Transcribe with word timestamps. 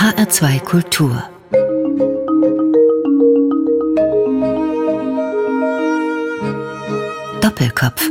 HR2 0.00 0.60
Kultur 0.60 1.22
Doppelkopf 7.42 8.08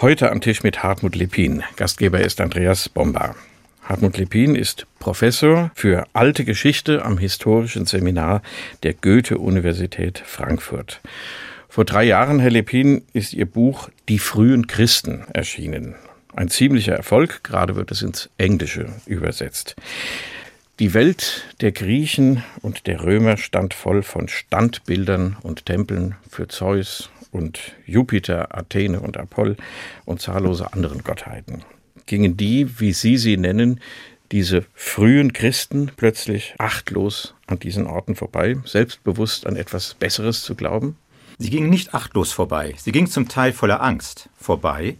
Heute 0.00 0.32
am 0.32 0.40
Tisch 0.40 0.64
mit 0.64 0.82
Hartmut 0.82 1.14
Lepin. 1.14 1.62
Gastgeber 1.76 2.18
ist 2.20 2.40
Andreas 2.40 2.88
Bomba. 2.88 3.36
Hartmut 3.84 4.18
Lepin 4.18 4.56
ist 4.56 4.88
Professor 4.98 5.70
für 5.76 6.04
alte 6.14 6.44
Geschichte 6.44 7.04
am 7.04 7.16
Historischen 7.16 7.86
Seminar 7.86 8.42
der 8.82 8.94
Goethe-Universität 8.94 10.20
Frankfurt. 10.26 11.00
Vor 11.68 11.84
drei 11.84 12.02
Jahren, 12.02 12.40
Herr 12.40 12.50
Lepin, 12.50 13.04
ist 13.12 13.34
Ihr 13.34 13.46
Buch 13.46 13.88
Die 14.08 14.18
frühen 14.18 14.66
Christen 14.66 15.26
erschienen. 15.32 15.94
Ein 16.34 16.48
ziemlicher 16.48 16.94
Erfolg, 16.94 17.44
gerade 17.44 17.76
wird 17.76 17.90
es 17.90 18.02
ins 18.02 18.30
Englische 18.38 18.88
übersetzt. 19.06 19.76
Die 20.78 20.94
Welt 20.94 21.44
der 21.60 21.72
Griechen 21.72 22.42
und 22.62 22.86
der 22.86 23.02
Römer 23.02 23.36
stand 23.36 23.74
voll 23.74 24.02
von 24.02 24.28
Standbildern 24.28 25.36
und 25.42 25.66
Tempeln 25.66 26.16
für 26.28 26.48
Zeus 26.48 27.10
und 27.30 27.74
Jupiter, 27.86 28.56
Athene 28.56 29.00
und 29.00 29.18
Apoll 29.18 29.56
und 30.06 30.22
zahllose 30.22 30.72
anderen 30.72 31.04
Gottheiten. 31.04 31.64
Gingen 32.06 32.36
die, 32.36 32.80
wie 32.80 32.92
Sie 32.92 33.18
sie 33.18 33.36
nennen, 33.36 33.80
diese 34.32 34.64
frühen 34.74 35.34
Christen 35.34 35.92
plötzlich 35.94 36.54
achtlos 36.58 37.34
an 37.46 37.58
diesen 37.58 37.86
Orten 37.86 38.16
vorbei, 38.16 38.56
selbstbewusst 38.64 39.46
an 39.46 39.56
etwas 39.56 39.94
Besseres 39.94 40.42
zu 40.42 40.54
glauben? 40.54 40.96
Sie 41.38 41.50
gingen 41.50 41.70
nicht 41.70 41.92
achtlos 41.94 42.32
vorbei, 42.32 42.74
sie 42.78 42.92
gingen 42.92 43.08
zum 43.08 43.28
Teil 43.28 43.52
voller 43.52 43.82
Angst 43.82 44.28
vorbei, 44.38 44.96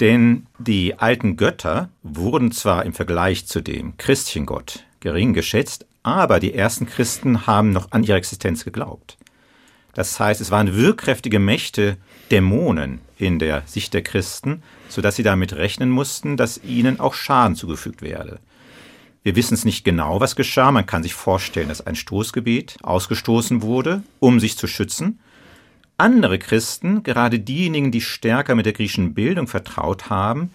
denn 0.00 0.46
die 0.58 0.98
alten 0.98 1.36
Götter 1.36 1.90
wurden 2.02 2.52
zwar 2.52 2.84
im 2.84 2.92
Vergleich 2.92 3.46
zu 3.46 3.60
dem 3.60 3.96
Christchengott 3.96 4.84
gering 5.00 5.32
geschätzt, 5.32 5.86
aber 6.02 6.40
die 6.40 6.54
ersten 6.54 6.86
Christen 6.86 7.46
haben 7.46 7.70
noch 7.70 7.92
an 7.92 8.04
ihre 8.04 8.16
Existenz 8.16 8.64
geglaubt. 8.64 9.18
Das 9.94 10.18
heißt, 10.20 10.40
es 10.40 10.50
waren 10.50 10.76
wirkkräftige 10.76 11.38
Mächte, 11.38 11.96
Dämonen 12.30 13.00
in 13.16 13.38
der 13.38 13.62
Sicht 13.66 13.94
der 13.94 14.02
Christen, 14.02 14.62
sodass 14.88 15.16
sie 15.16 15.22
damit 15.22 15.54
rechnen 15.54 15.90
mussten, 15.90 16.36
dass 16.36 16.62
ihnen 16.62 17.00
auch 17.00 17.14
Schaden 17.14 17.56
zugefügt 17.56 18.02
werde. 18.02 18.38
Wir 19.22 19.34
wissen 19.34 19.54
es 19.54 19.64
nicht 19.64 19.84
genau, 19.84 20.20
was 20.20 20.36
geschah. 20.36 20.70
Man 20.70 20.86
kann 20.86 21.02
sich 21.02 21.14
vorstellen, 21.14 21.68
dass 21.68 21.86
ein 21.86 21.96
Stoßgebet 21.96 22.76
ausgestoßen 22.82 23.62
wurde, 23.62 24.02
um 24.20 24.40
sich 24.40 24.56
zu 24.56 24.66
schützen. 24.66 25.18
Andere 26.00 26.38
Christen, 26.38 27.02
gerade 27.02 27.40
diejenigen, 27.40 27.90
die 27.90 28.00
stärker 28.00 28.54
mit 28.54 28.66
der 28.66 28.72
griechischen 28.72 29.14
Bildung 29.14 29.48
vertraut 29.48 30.10
haben, 30.10 30.52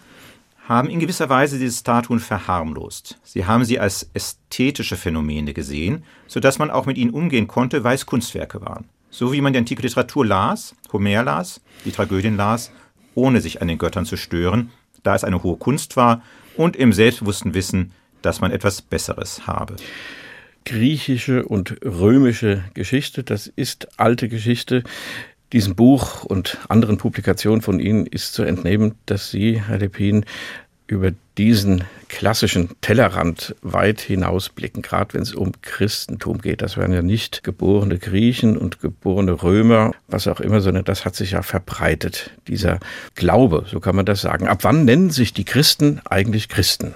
haben 0.66 0.88
in 0.88 1.00
gewisser 1.00 1.28
Weise 1.28 1.58
diese 1.58 1.78
Statuen 1.78 2.18
verharmlost. 2.18 3.18
Sie 3.22 3.44
haben 3.44 3.66
sie 3.66 3.78
als 3.78 4.08
ästhetische 4.14 4.96
Phänomene 4.96 5.52
gesehen, 5.52 6.04
sodass 6.26 6.58
man 6.58 6.70
auch 6.70 6.86
mit 6.86 6.96
ihnen 6.96 7.10
umgehen 7.10 7.46
konnte, 7.46 7.84
weil 7.84 7.94
es 7.94 8.06
Kunstwerke 8.06 8.62
waren. 8.62 8.86
So 9.10 9.34
wie 9.34 9.42
man 9.42 9.52
die 9.52 9.58
antike 9.58 9.82
Literatur 9.82 10.24
las, 10.24 10.74
Homer 10.94 11.22
las, 11.22 11.60
die 11.84 11.92
Tragödien 11.92 12.38
las, 12.38 12.72
ohne 13.14 13.42
sich 13.42 13.60
an 13.60 13.68
den 13.68 13.76
Göttern 13.76 14.06
zu 14.06 14.16
stören, 14.16 14.70
da 15.02 15.14
es 15.14 15.24
eine 15.24 15.42
hohe 15.42 15.58
Kunst 15.58 15.98
war 15.98 16.22
und 16.56 16.74
im 16.74 16.94
selbstbewussten 16.94 17.52
Wissen, 17.52 17.92
dass 18.22 18.40
man 18.40 18.50
etwas 18.50 18.80
Besseres 18.80 19.46
habe. 19.46 19.76
Griechische 20.64 21.44
und 21.44 21.76
römische 21.84 22.64
Geschichte, 22.72 23.22
das 23.22 23.46
ist 23.46 24.00
alte 24.00 24.30
Geschichte. 24.30 24.82
Diesem 25.52 25.74
Buch 25.76 26.24
und 26.24 26.58
anderen 26.68 26.98
Publikationen 26.98 27.62
von 27.62 27.78
Ihnen 27.78 28.06
ist 28.06 28.34
zu 28.34 28.42
entnehmen, 28.42 28.96
dass 29.06 29.30
Sie, 29.30 29.60
Herr 29.60 29.78
Lepin, 29.78 30.24
über 30.86 31.12
diesen 31.38 31.84
klassischen 32.08 32.70
Tellerrand 32.80 33.54
weit 33.62 34.00
hinausblicken, 34.00 34.82
gerade 34.82 35.14
wenn 35.14 35.22
es 35.22 35.34
um 35.34 35.52
Christentum 35.62 36.38
geht. 36.38 36.62
Das 36.62 36.76
wären 36.76 36.92
ja 36.92 37.02
nicht 37.02 37.42
geborene 37.42 37.98
Griechen 37.98 38.56
und 38.56 38.80
geborene 38.80 39.42
Römer, 39.42 39.92
was 40.08 40.28
auch 40.28 40.40
immer, 40.40 40.60
sondern 40.60 40.84
das 40.84 41.04
hat 41.04 41.16
sich 41.16 41.32
ja 41.32 41.42
verbreitet, 41.42 42.30
dieser 42.46 42.80
Glaube, 43.14 43.64
so 43.68 43.80
kann 43.80 43.96
man 43.96 44.04
das 44.04 44.20
sagen. 44.20 44.46
Ab 44.46 44.58
wann 44.62 44.84
nennen 44.84 45.10
sich 45.10 45.32
die 45.32 45.44
Christen 45.44 46.00
eigentlich 46.04 46.48
Christen? 46.48 46.94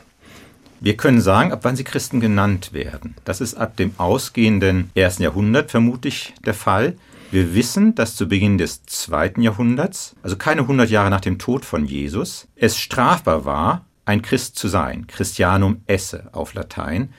Wir 0.80 0.97
können 0.97 1.20
sagen, 1.20 1.50
ab 1.50 1.60
wann 1.62 1.75
sie 1.75 1.82
Christen 1.82 2.20
genannt 2.20 2.72
werden. 2.72 3.16
Das 3.25 3.41
ist 3.41 3.54
ab 3.54 3.76
dem 3.76 3.94
ausgehenden 3.98 4.91
ersten 4.94 5.25
Jahrhundert 5.25 5.72
vermutlich 5.72 6.34
der 6.44 6.54
Fall. 6.54 6.94
Wir 7.31 7.55
wissen, 7.55 7.94
dass 7.94 8.16
zu 8.16 8.27
Beginn 8.27 8.56
des 8.56 8.84
zweiten 8.84 9.43
Jahrhunderts, 9.43 10.16
also 10.22 10.37
keine 10.37 10.66
hundert 10.66 10.91
Jahre 10.91 11.11
nach 11.11 11.21
dem 11.21 11.39
Tod 11.39 11.65
von 11.65 11.84
Jesus, 11.84 12.49
es 12.56 12.78
strafbar 12.78 13.44
war, 13.44 13.84
ein 14.06 14.22
Christ 14.22 14.56
zu 14.56 14.69
sein. 14.69 15.06
Christianum 15.06 15.83
esse 15.87 16.31
auf 16.33 16.55
Latein. 16.55 17.11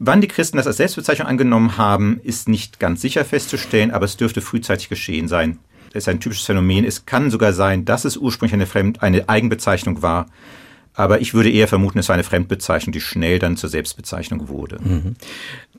Wann 0.00 0.20
die 0.20 0.28
Christen 0.28 0.56
das 0.56 0.66
als 0.66 0.78
Selbstbezeichnung 0.78 1.28
angenommen 1.28 1.78
haben, 1.78 2.20
ist 2.24 2.48
nicht 2.48 2.80
ganz 2.80 3.00
sicher 3.00 3.24
festzustellen, 3.24 3.92
aber 3.92 4.06
es 4.06 4.16
dürfte 4.16 4.40
frühzeitig 4.40 4.88
geschehen 4.88 5.28
sein. 5.28 5.58
Das 5.92 6.02
ist 6.02 6.08
ein 6.08 6.18
typisches 6.18 6.46
Phänomen. 6.46 6.84
Es 6.84 7.06
kann 7.06 7.30
sogar 7.30 7.52
sein, 7.52 7.84
dass 7.84 8.04
es 8.04 8.16
ursprünglich 8.16 8.54
eine, 8.54 8.66
Fremd-, 8.66 9.00
eine 9.00 9.28
Eigenbezeichnung 9.28 10.02
war. 10.02 10.26
Aber 10.94 11.20
ich 11.20 11.34
würde 11.34 11.50
eher 11.50 11.68
vermuten, 11.68 12.00
es 12.00 12.08
war 12.08 12.14
eine 12.14 12.24
Fremdbezeichnung, 12.24 12.92
die 12.92 13.00
schnell 13.00 13.38
dann 13.38 13.56
zur 13.56 13.70
Selbstbezeichnung 13.70 14.48
wurde. 14.48 14.80
Mhm. 14.82 15.16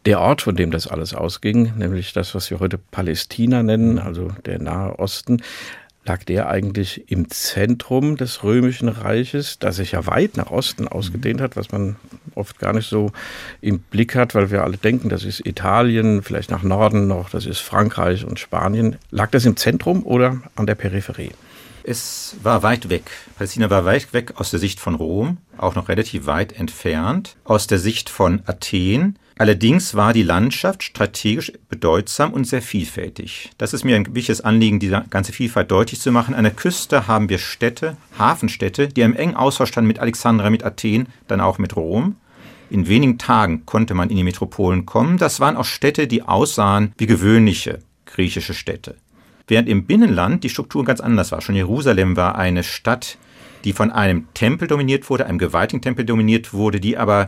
Der 0.06 0.20
Ort, 0.20 0.44
von 0.44 0.56
dem 0.56 0.70
das 0.70 0.88
alles 0.88 1.16
ausging, 1.16 1.74
nämlich 1.78 2.14
das, 2.14 2.36
was 2.36 2.52
wir 2.52 2.60
heute 2.60 2.78
Palästina 2.78 3.64
nennen, 3.64 3.98
also 3.98 4.30
der 4.46 4.60
Nahe 4.60 5.00
Osten, 5.00 5.42
lag 6.06 6.24
der 6.26 6.48
eigentlich 6.48 7.10
im 7.10 7.32
Zentrum 7.32 8.16
des 8.16 8.44
römischen 8.44 8.88
Reiches, 8.88 9.58
das 9.58 9.78
sich 9.78 9.94
ja 9.94 10.06
weit 10.06 10.38
nach 10.38 10.52
Osten 10.52 10.88
ausgedehnt 10.88 11.42
hat, 11.42 11.56
was 11.56 11.72
man 11.72 11.96
oft 12.36 12.60
gar 12.60 12.74
nicht 12.74 12.88
so 12.88 13.12
im 13.62 13.80
Blick 13.80 14.16
hat, 14.16 14.36
weil 14.36 14.52
wir 14.52 14.64
alle 14.64 14.78
denken, 14.78 15.10
das 15.10 15.24
ist 15.24 15.44
Italien, 15.44 16.22
vielleicht 16.22 16.52
nach 16.52 16.62
Norden 16.62 17.08
noch, 17.08 17.32
das 17.32 17.48
ist 17.48 17.60
Frankreich 17.60 18.26
und 18.26 18.40
Spanien. 18.40 18.98
Lag 19.10 19.32
das 19.32 19.46
im 19.46 19.58
Zentrum 19.58 20.06
oder 20.06 20.44
an 20.56 20.68
der 20.68 20.76
Peripherie? 20.76 21.32
Es 21.84 22.36
war 22.44 22.62
weit 22.62 22.90
weg. 22.90 23.10
Palästina 23.38 23.72
war 23.72 23.86
weit 23.86 24.14
weg 24.14 24.34
aus 24.36 24.52
der 24.52 24.60
Sicht 24.60 24.80
von 24.80 24.94
Rom, 24.94 25.38
auch 25.58 25.74
noch 25.74 25.90
relativ 25.90 26.28
weit 26.28 26.54
entfernt. 26.54 27.36
Aus 27.44 27.66
der 27.66 27.80
Sicht 27.80 28.10
von 28.10 28.44
Athen 28.46 29.18
Allerdings 29.38 29.96
war 29.96 30.14
die 30.14 30.24
Landschaft 30.24 30.82
strategisch 30.82 31.52
bedeutsam 31.68 32.32
und 32.32 32.48
sehr 32.48 32.62
vielfältig. 32.62 33.52
Das 33.58 33.74
ist 33.74 33.84
mir 33.84 33.98
ein 33.98 34.16
wichtiges 34.16 34.40
Anliegen, 34.40 34.80
diese 34.80 35.04
ganze 35.10 35.34
Vielfalt 35.34 35.70
deutlich 35.72 36.00
zu 36.00 36.14
machen. 36.14 36.34
An 36.34 36.46
der 36.46 36.54
Küste 36.54 37.08
haben 37.08 37.28
wir 37.28 37.38
Städte, 37.38 37.98
Hafenstädte, 38.18 38.88
die 38.88 39.02
im 39.02 39.16
engen 39.16 39.36
Austausch 39.36 39.70
standen 39.70 39.90
mit 39.90 40.00
Alexandria, 40.00 40.50
mit 40.50 40.64
Athen, 40.64 41.08
dann 41.28 41.42
auch 41.42 41.58
mit 41.58 41.76
Rom. 41.76 42.16
In 42.70 42.88
wenigen 42.88 43.18
Tagen 43.18 43.66
konnte 43.66 43.94
man 43.94 44.10
in 44.10 44.16
die 44.16 44.24
Metropolen 44.24 44.86
kommen. 44.86 45.18
Das 45.18 45.42
waren 45.42 45.58
auch 45.58 45.66
Städte, 45.66 46.08
die 46.08 46.24
aussahen 46.24 46.94
wie 46.98 47.06
gewöhnliche 47.06 47.80
griechische 48.06 48.54
Städte. 48.54 48.96
Während 49.48 49.68
im 49.68 49.86
Binnenland 49.86 50.44
die 50.46 50.50
Struktur 50.50 50.86
ganz 50.86 51.02
anders 51.02 51.32
war. 51.32 51.42
Schon 51.42 51.56
Jerusalem 51.56 52.16
war 52.16 52.36
eine 52.36 52.64
Stadt, 52.64 53.18
die 53.66 53.74
von 53.74 53.92
einem 53.92 54.28
Tempel 54.34 54.68
dominiert 54.68 55.10
wurde, 55.10 55.26
einem 55.26 55.40
gewaltigen 55.40 55.82
Tempel 55.82 56.06
dominiert 56.06 56.54
wurde, 56.54 56.80
die 56.80 56.98
aber 56.98 57.28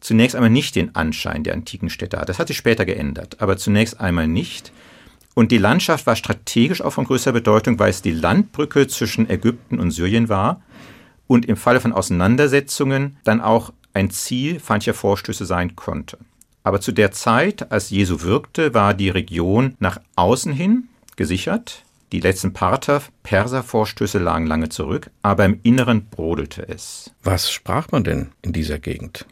zunächst 0.00 0.36
einmal 0.36 0.50
nicht 0.50 0.76
den 0.76 0.94
Anschein 0.94 1.44
der 1.44 1.54
antiken 1.54 1.90
Städte 1.90 2.18
hat. 2.18 2.28
Das 2.28 2.38
hat 2.38 2.48
sich 2.48 2.56
später 2.56 2.84
geändert, 2.84 3.40
aber 3.40 3.56
zunächst 3.56 4.00
einmal 4.00 4.28
nicht. 4.28 4.72
Und 5.34 5.52
die 5.52 5.58
Landschaft 5.58 6.06
war 6.06 6.16
strategisch 6.16 6.80
auch 6.80 6.92
von 6.92 7.04
größerer 7.04 7.34
Bedeutung, 7.34 7.78
weil 7.78 7.90
es 7.90 8.02
die 8.02 8.12
Landbrücke 8.12 8.86
zwischen 8.86 9.28
Ägypten 9.28 9.78
und 9.78 9.90
Syrien 9.90 10.28
war 10.28 10.62
und 11.26 11.44
im 11.44 11.56
Falle 11.56 11.80
von 11.80 11.92
Auseinandersetzungen 11.92 13.18
dann 13.24 13.40
auch 13.40 13.72
ein 13.92 14.10
Ziel 14.10 14.60
feindlicher 14.60 14.94
Vorstöße 14.94 15.44
sein 15.44 15.76
konnte. 15.76 16.18
Aber 16.62 16.80
zu 16.80 16.92
der 16.92 17.12
Zeit, 17.12 17.70
als 17.70 17.90
Jesu 17.90 18.22
wirkte, 18.22 18.74
war 18.74 18.94
die 18.94 19.10
Region 19.10 19.76
nach 19.78 20.00
außen 20.16 20.52
hin 20.52 20.88
gesichert. 21.16 21.84
Die 22.12 22.20
letzten 22.20 22.52
Parther, 22.52 23.02
Perser-Vorstöße 23.24 24.18
lagen 24.18 24.46
lange 24.46 24.68
zurück, 24.68 25.10
aber 25.22 25.44
im 25.44 25.60
Inneren 25.64 26.06
brodelte 26.06 26.68
es. 26.68 27.12
Was 27.22 27.50
sprach 27.50 27.90
man 27.90 28.04
denn 28.04 28.30
in 28.42 28.52
dieser 28.52 28.78
Gegend? 28.78 29.26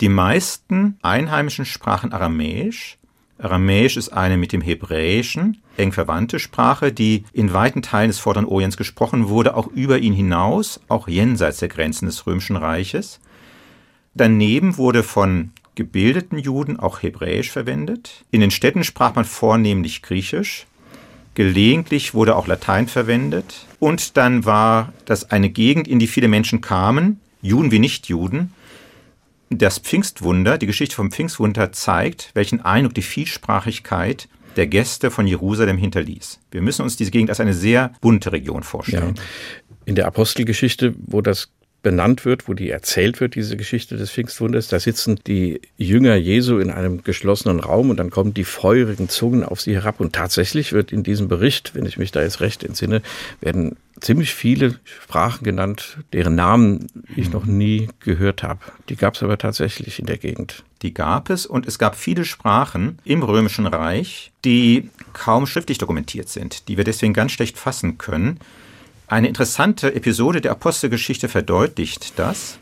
Die 0.00 0.08
meisten 0.08 0.98
Einheimischen 1.02 1.64
sprachen 1.64 2.12
Aramäisch. 2.12 2.98
Aramäisch 3.38 3.96
ist 3.96 4.12
eine 4.12 4.36
mit 4.36 4.52
dem 4.52 4.60
Hebräischen 4.60 5.62
eng 5.76 5.92
verwandte 5.92 6.38
Sprache, 6.38 6.92
die 6.92 7.24
in 7.32 7.52
weiten 7.52 7.82
Teilen 7.82 8.08
des 8.08 8.18
Vorderen 8.18 8.46
Orients 8.46 8.76
gesprochen 8.76 9.28
wurde, 9.28 9.56
auch 9.56 9.68
über 9.68 9.98
ihn 9.98 10.12
hinaus, 10.12 10.80
auch 10.88 11.08
jenseits 11.08 11.58
der 11.58 11.68
Grenzen 11.68 12.06
des 12.06 12.26
Römischen 12.26 12.56
Reiches. 12.56 13.20
Daneben 14.14 14.76
wurde 14.76 15.02
von 15.02 15.50
gebildeten 15.74 16.38
Juden 16.38 16.78
auch 16.78 17.02
Hebräisch 17.02 17.50
verwendet. 17.50 18.24
In 18.30 18.40
den 18.40 18.52
Städten 18.52 18.84
sprach 18.84 19.14
man 19.14 19.24
vornehmlich 19.24 20.02
Griechisch. 20.02 20.66
Gelegentlich 21.34 22.14
wurde 22.14 22.36
auch 22.36 22.46
Latein 22.46 22.86
verwendet. 22.86 23.66
Und 23.80 24.16
dann 24.16 24.44
war 24.44 24.92
das 25.04 25.32
eine 25.32 25.50
Gegend, 25.50 25.88
in 25.88 25.98
die 25.98 26.06
viele 26.06 26.28
Menschen 26.28 26.60
kamen, 26.60 27.18
Juden 27.42 27.72
wie 27.72 27.80
Nichtjuden, 27.80 28.52
das 29.50 29.78
Pfingstwunder, 29.78 30.58
die 30.58 30.66
Geschichte 30.66 30.96
vom 30.96 31.10
Pfingstwunder 31.10 31.72
zeigt, 31.72 32.30
welchen 32.34 32.60
Eindruck 32.60 32.94
die 32.94 33.02
Vielsprachigkeit 33.02 34.28
der 34.56 34.66
Gäste 34.66 35.10
von 35.10 35.26
Jerusalem 35.26 35.78
hinterließ. 35.78 36.40
Wir 36.50 36.62
müssen 36.62 36.82
uns 36.82 36.96
diese 36.96 37.10
Gegend 37.10 37.30
als 37.30 37.40
eine 37.40 37.54
sehr 37.54 37.92
bunte 38.00 38.32
Region 38.32 38.62
vorstellen. 38.62 39.14
Ja. 39.16 39.22
In 39.84 39.94
der 39.96 40.06
Apostelgeschichte, 40.06 40.94
wo 41.06 41.20
das 41.20 41.50
benannt 41.84 42.24
wird, 42.24 42.48
wo 42.48 42.54
die 42.54 42.70
erzählt 42.70 43.20
wird, 43.20 43.36
diese 43.36 43.56
Geschichte 43.56 43.96
des 43.96 44.10
Pfingstwunders. 44.10 44.66
Da 44.66 44.80
sitzen 44.80 45.20
die 45.26 45.60
Jünger 45.76 46.16
Jesu 46.16 46.58
in 46.58 46.70
einem 46.70 47.04
geschlossenen 47.04 47.60
Raum 47.60 47.90
und 47.90 47.98
dann 47.98 48.10
kommen 48.10 48.34
die 48.34 48.44
feurigen 48.44 49.08
Zungen 49.08 49.44
auf 49.44 49.60
sie 49.60 49.74
herab. 49.74 50.00
Und 50.00 50.14
tatsächlich 50.14 50.72
wird 50.72 50.90
in 50.90 51.04
diesem 51.04 51.28
Bericht, 51.28 51.74
wenn 51.76 51.86
ich 51.86 51.98
mich 51.98 52.10
da 52.10 52.22
jetzt 52.22 52.40
recht 52.40 52.64
entsinne, 52.64 53.02
werden 53.40 53.76
ziemlich 54.04 54.34
viele 54.34 54.78
Sprachen 54.84 55.44
genannt, 55.44 55.98
deren 56.12 56.34
Namen 56.34 56.86
ich 57.16 57.30
noch 57.30 57.46
nie 57.46 57.88
gehört 58.00 58.42
habe. 58.42 58.60
Die 58.88 58.96
gab 58.96 59.14
es 59.14 59.22
aber 59.22 59.38
tatsächlich 59.38 59.98
in 59.98 60.06
der 60.06 60.18
Gegend. 60.18 60.62
Die 60.82 60.92
gab 60.92 61.30
es 61.30 61.46
und 61.46 61.66
es 61.66 61.78
gab 61.78 61.96
viele 61.96 62.24
Sprachen 62.24 62.98
im 63.04 63.22
Römischen 63.22 63.66
Reich, 63.66 64.32
die 64.44 64.90
kaum 65.14 65.46
schriftlich 65.46 65.78
dokumentiert 65.78 66.28
sind, 66.28 66.68
die 66.68 66.76
wir 66.76 66.84
deswegen 66.84 67.14
ganz 67.14 67.32
schlecht 67.32 67.56
fassen 67.56 67.96
können. 67.96 68.38
Eine 69.06 69.28
interessante 69.28 69.94
Episode 69.94 70.42
der 70.42 70.52
Apostelgeschichte 70.52 71.28
verdeutlicht 71.28 72.18
das. 72.18 72.58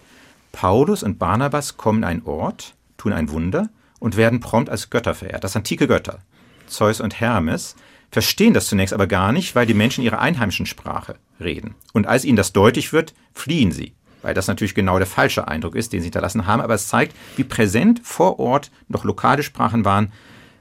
Paulus 0.53 1.03
und 1.03 1.19
Barnabas 1.19 1.77
kommen 1.77 2.05
an 2.05 2.11
einen 2.11 2.23
Ort, 2.23 2.75
tun 2.99 3.13
ein 3.13 3.31
Wunder 3.31 3.69
und 3.99 4.17
werden 4.17 4.41
prompt 4.41 4.71
als 4.71 4.91
Götter 4.91 5.15
verehrt. 5.15 5.43
Das 5.43 5.57
antike 5.57 5.89
Götter, 5.89 6.21
Zeus 6.67 7.01
und 7.01 7.21
Hermes, 7.21 7.75
verstehen 8.13 8.55
das 8.55 8.67
zunächst 8.67 8.95
aber 8.95 9.09
gar 9.09 9.33
nicht, 9.33 9.57
weil 9.57 9.67
die 9.67 9.75
Menschen 9.75 10.05
ihre 10.05 10.21
einheimischen 10.21 10.67
Sprache 10.67 11.17
reden. 11.41 11.75
Und 11.93 12.07
als 12.07 12.25
ihnen 12.25 12.37
das 12.37 12.53
deutlich 12.53 12.93
wird, 12.93 13.15
fliehen 13.35 13.73
sie 13.73 13.95
weil 14.23 14.35
das 14.35 14.47
natürlich 14.47 14.75
genau 14.75 14.99
der 14.99 15.07
falsche 15.07 15.49
Eindruck 15.49 15.75
ist, 15.75 15.93
den 15.93 16.01
sie 16.01 16.07
hinterlassen 16.07 16.47
haben. 16.47 16.63
Aber 16.63 16.75
es 16.75 16.89
zeigt, 16.89 17.15
wie 17.37 17.45
präsent 17.45 18.01
vor 18.05 18.39
Ort 18.39 18.71
noch 18.89 19.05
lokale 19.05 19.43
Sprachen 19.43 19.85
waren, 19.85 20.13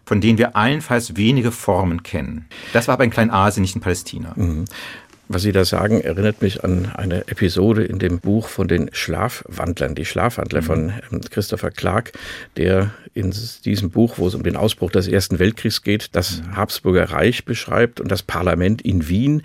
von 0.03 0.19
denen 0.19 0.38
wir 0.38 0.56
allenfalls 0.56 1.15
wenige 1.15 1.51
Formen 1.51 2.03
kennen. 2.03 2.48
Das 2.74 2.88
war 2.88 2.94
aber 2.94 3.03
in 3.03 3.12
Kleinasien, 3.12 3.62
nicht 3.62 3.75
in 3.75 3.81
Palästina. 3.81 4.33
Mhm. 4.36 4.65
Was 5.33 5.44
Sie 5.44 5.54
da 5.54 5.63
sagen, 5.63 6.01
erinnert 6.01 6.42
mich 6.42 6.66
an 6.66 6.92
eine 6.94 7.25
Episode 7.30 7.86
in 7.86 8.00
dem 8.00 8.19
Buch 8.19 8.50
von 8.50 8.68
den 8.68 8.89
Schlafwandlern, 8.92 9.95
die 9.95 10.04
Schlafwandler 10.04 10.60
mhm. 10.60 10.66
von 10.66 10.94
ähm, 11.10 11.22
Christopher 11.22 11.72
Clark, 11.72 12.12
der 12.57 12.92
in 13.13 13.33
diesem 13.63 13.92
Buch, 13.92 14.18
wo 14.18 14.28
es 14.28 14.36
um 14.36 14.44
den 14.44 14.57
Ausbruch 14.57 14.92
des 14.92 15.07
Ersten 15.07 15.39
Weltkriegs 15.39 15.83
geht, 15.83 16.10
das 16.18 16.42
mhm. 16.42 16.57
Habsburger 16.57 17.12
Reich 17.12 17.45
beschreibt 17.45 18.01
und 18.01 18.12
das 18.12 18.24
Parlament 18.24 18.81
in 18.81 19.07
Wien, 19.07 19.44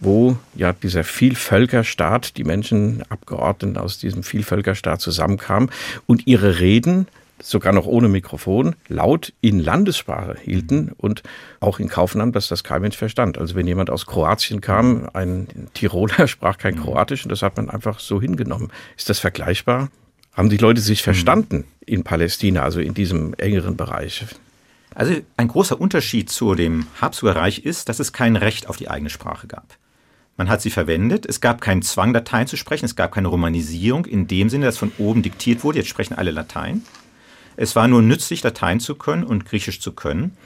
wo 0.00 0.38
ja 0.54 0.72
dieser 0.72 1.04
Vielvölkerstaat, 1.04 2.38
die 2.38 2.44
Menschen, 2.44 3.02
Abgeordneten 3.10 3.76
aus 3.76 3.98
diesem 3.98 4.22
Vielvölkerstaat 4.22 5.02
zusammenkamen 5.02 5.70
und 6.06 6.26
ihre 6.26 6.60
Reden 6.60 7.08
sogar 7.42 7.72
noch 7.72 7.86
ohne 7.86 8.08
Mikrofon, 8.08 8.76
laut 8.88 9.32
in 9.40 9.60
Landessprache 9.60 10.36
hielten 10.42 10.92
und 10.96 11.22
auch 11.60 11.78
in 11.78 11.88
Kauf 11.88 12.14
nahmen, 12.14 12.32
dass 12.32 12.48
das 12.48 12.64
kein 12.64 12.82
Mensch 12.82 12.96
verstand. 12.96 13.38
Also 13.38 13.54
wenn 13.54 13.66
jemand 13.66 13.90
aus 13.90 14.06
Kroatien 14.06 14.60
kam, 14.60 15.08
ein 15.12 15.48
Tiroler 15.74 16.28
sprach 16.28 16.58
kein 16.58 16.76
Kroatisch 16.76 17.24
und 17.24 17.30
das 17.30 17.42
hat 17.42 17.56
man 17.56 17.70
einfach 17.70 18.00
so 18.00 18.20
hingenommen. 18.20 18.70
Ist 18.96 19.10
das 19.10 19.18
vergleichbar? 19.18 19.90
Haben 20.32 20.50
die 20.50 20.58
Leute 20.58 20.80
sich 20.80 21.02
verstanden 21.02 21.64
in 21.86 22.04
Palästina, 22.04 22.62
also 22.62 22.80
in 22.80 22.94
diesem 22.94 23.34
engeren 23.34 23.76
Bereich? 23.76 24.24
Also 24.94 25.14
ein 25.36 25.48
großer 25.48 25.80
Unterschied 25.80 26.30
zu 26.30 26.54
dem 26.54 26.86
Habsburger 27.00 27.36
Reich 27.36 27.60
ist, 27.60 27.88
dass 27.88 28.00
es 28.00 28.12
kein 28.12 28.36
Recht 28.36 28.68
auf 28.68 28.76
die 28.76 28.88
eigene 28.88 29.10
Sprache 29.10 29.46
gab. 29.46 29.76
Man 30.36 30.50
hat 30.50 30.60
sie 30.60 30.70
verwendet. 30.70 31.24
Es 31.26 31.40
gab 31.40 31.60
keinen 31.60 31.82
Zwang, 31.82 32.12
Latein 32.12 32.46
zu 32.46 32.56
sprechen. 32.56 32.84
Es 32.84 32.96
gab 32.96 33.12
keine 33.12 33.28
Romanisierung 33.28 34.04
in 34.04 34.26
dem 34.26 34.50
Sinne, 34.50 34.66
dass 34.66 34.76
von 34.76 34.92
oben 34.98 35.22
diktiert 35.22 35.64
wurde, 35.64 35.78
jetzt 35.78 35.88
sprechen 35.88 36.14
alle 36.14 36.30
Latein. 36.30 36.82
Es 37.56 37.74
war 37.74 37.88
nur 37.88 38.02
nützlich, 38.02 38.42
Latein 38.42 38.80
zu 38.80 38.94
können 38.94 39.24
und 39.24 39.46
Griechisch 39.46 39.80
zu 39.80 39.92
können. 39.92 40.36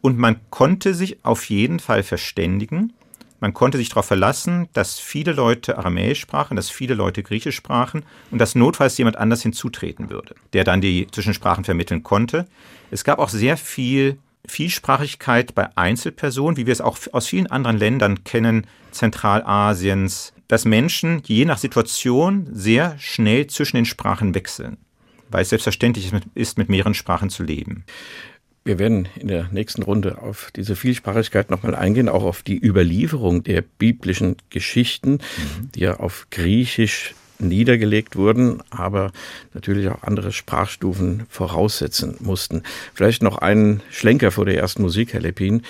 Und 0.00 0.18
man 0.18 0.36
konnte 0.50 0.94
sich 0.94 1.24
auf 1.24 1.48
jeden 1.48 1.80
Fall 1.80 2.02
verständigen. 2.02 2.92
Man 3.40 3.52
konnte 3.52 3.78
sich 3.78 3.88
darauf 3.88 4.06
verlassen, 4.06 4.68
dass 4.72 4.98
viele 4.98 5.32
Leute 5.32 5.76
Aramäisch 5.76 6.20
sprachen, 6.20 6.56
dass 6.56 6.70
viele 6.70 6.94
Leute 6.94 7.22
Griechisch 7.22 7.56
sprachen 7.56 8.04
und 8.30 8.38
dass 8.38 8.54
notfalls 8.54 8.96
jemand 8.96 9.16
anders 9.16 9.42
hinzutreten 9.42 10.10
würde, 10.10 10.34
der 10.52 10.64
dann 10.64 10.80
die 10.80 11.06
Zwischensprachen 11.10 11.64
vermitteln 11.64 12.02
konnte. 12.02 12.46
Es 12.90 13.04
gab 13.04 13.18
auch 13.18 13.28
sehr 13.28 13.56
viel 13.56 14.18
Vielsprachigkeit 14.46 15.54
bei 15.54 15.76
Einzelpersonen, 15.76 16.56
wie 16.56 16.66
wir 16.66 16.72
es 16.72 16.80
auch 16.80 16.98
aus 17.12 17.26
vielen 17.26 17.48
anderen 17.48 17.78
Ländern 17.78 18.24
kennen, 18.24 18.66
Zentralasiens, 18.92 20.32
dass 20.48 20.64
Menschen 20.64 21.22
je 21.24 21.44
nach 21.44 21.58
Situation 21.58 22.48
sehr 22.52 22.96
schnell 22.98 23.46
zwischen 23.48 23.76
den 23.76 23.86
Sprachen 23.86 24.34
wechseln 24.34 24.76
weil 25.34 25.42
es 25.42 25.48
selbstverständlich 25.48 26.12
ist, 26.36 26.58
mit 26.58 26.68
mehreren 26.68 26.94
Sprachen 26.94 27.28
zu 27.28 27.42
leben. 27.42 27.82
Wir 28.64 28.78
werden 28.78 29.08
in 29.16 29.26
der 29.26 29.48
nächsten 29.50 29.82
Runde 29.82 30.22
auf 30.22 30.52
diese 30.54 30.76
Vielsprachigkeit 30.76 31.50
nochmal 31.50 31.74
eingehen, 31.74 32.08
auch 32.08 32.22
auf 32.22 32.44
die 32.44 32.64
Überlieferung 32.64 33.42
der 33.42 33.62
biblischen 33.62 34.36
Geschichten, 34.50 35.14
mhm. 35.14 35.72
die 35.74 35.80
ja 35.80 35.96
auf 35.98 36.28
Griechisch 36.30 37.16
niedergelegt 37.40 38.14
wurden, 38.14 38.62
aber 38.70 39.10
natürlich 39.54 39.88
auch 39.88 40.04
andere 40.04 40.30
Sprachstufen 40.30 41.24
voraussetzen 41.28 42.14
mussten. 42.20 42.62
Vielleicht 42.94 43.24
noch 43.24 43.38
einen 43.38 43.82
Schlenker 43.90 44.30
vor 44.30 44.44
der 44.44 44.56
ersten 44.56 44.82
Musik, 44.82 45.14
Herr 45.14 45.20
Lepin. 45.20 45.62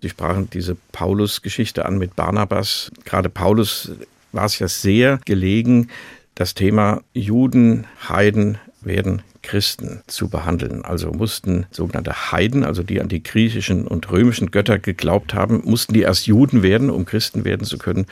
Sie 0.00 0.08
sprachen 0.08 0.50
diese 0.50 0.76
Paulus-Geschichte 0.90 1.84
an 1.84 1.96
mit 1.96 2.16
Barnabas. 2.16 2.90
Gerade 3.04 3.28
Paulus 3.28 3.92
war 4.32 4.46
es 4.46 4.58
ja 4.58 4.66
sehr 4.66 5.20
gelegen, 5.24 5.90
das 6.34 6.54
Thema 6.54 7.02
Juden, 7.14 7.86
Heiden, 8.08 8.58
werden 8.84 9.22
Christen 9.42 10.02
zu 10.06 10.28
behandeln. 10.28 10.84
Also 10.84 11.12
mussten 11.12 11.66
sogenannte 11.70 12.32
Heiden, 12.32 12.64
also 12.64 12.82
die 12.82 13.00
an 13.00 13.08
die 13.08 13.22
griechischen 13.22 13.86
und 13.86 14.10
römischen 14.10 14.50
Götter 14.50 14.78
geglaubt 14.78 15.34
haben, 15.34 15.62
mussten 15.64 15.94
die 15.94 16.02
erst 16.02 16.26
Juden 16.26 16.62
werden, 16.62 16.90
um 16.90 17.04
Christen 17.04 17.44
werden 17.44 17.66
zu 17.66 17.78
können 17.78 18.06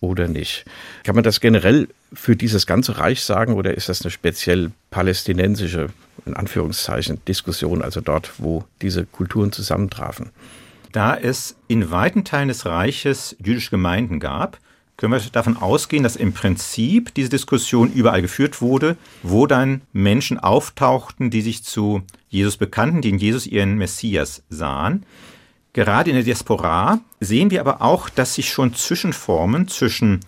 oder 0.00 0.28
nicht. 0.28 0.64
Kann 1.04 1.14
man 1.14 1.24
das 1.24 1.40
generell 1.40 1.88
für 2.12 2.36
dieses 2.36 2.66
ganze 2.66 2.98
Reich 2.98 3.22
sagen 3.22 3.54
oder 3.54 3.74
ist 3.74 3.88
das 3.88 4.02
eine 4.02 4.10
speziell 4.10 4.70
palästinensische, 4.90 5.88
in 6.24 6.34
Anführungszeichen, 6.34 7.20
Diskussion, 7.26 7.82
also 7.82 8.00
dort, 8.00 8.32
wo 8.38 8.64
diese 8.82 9.06
Kulturen 9.06 9.52
zusammentrafen? 9.52 10.30
Da 10.92 11.16
es 11.16 11.56
in 11.68 11.90
weiten 11.90 12.24
Teilen 12.24 12.48
des 12.48 12.64
Reiches 12.64 13.36
jüdische 13.42 13.70
Gemeinden 13.70 14.20
gab, 14.20 14.58
können 14.96 15.12
wir 15.12 15.20
davon 15.30 15.56
ausgehen, 15.56 16.02
dass 16.02 16.16
im 16.16 16.32
Prinzip 16.32 17.12
diese 17.14 17.28
Diskussion 17.28 17.92
überall 17.92 18.22
geführt 18.22 18.62
wurde, 18.62 18.96
wo 19.22 19.46
dann 19.46 19.82
Menschen 19.92 20.38
auftauchten, 20.38 21.30
die 21.30 21.42
sich 21.42 21.64
zu 21.64 22.02
Jesus 22.28 22.56
bekannten, 22.56 23.02
die 23.02 23.10
in 23.10 23.18
Jesus 23.18 23.46
ihren 23.46 23.76
Messias 23.76 24.42
sahen. 24.48 25.04
Gerade 25.74 26.10
in 26.10 26.16
der 26.16 26.24
Diaspora 26.24 27.00
sehen 27.20 27.50
wir 27.50 27.60
aber 27.60 27.82
auch, 27.82 28.08
dass 28.08 28.34
sich 28.34 28.48
schon 28.48 28.74
Zwischenformen 28.74 29.68
zwischen 29.68 30.20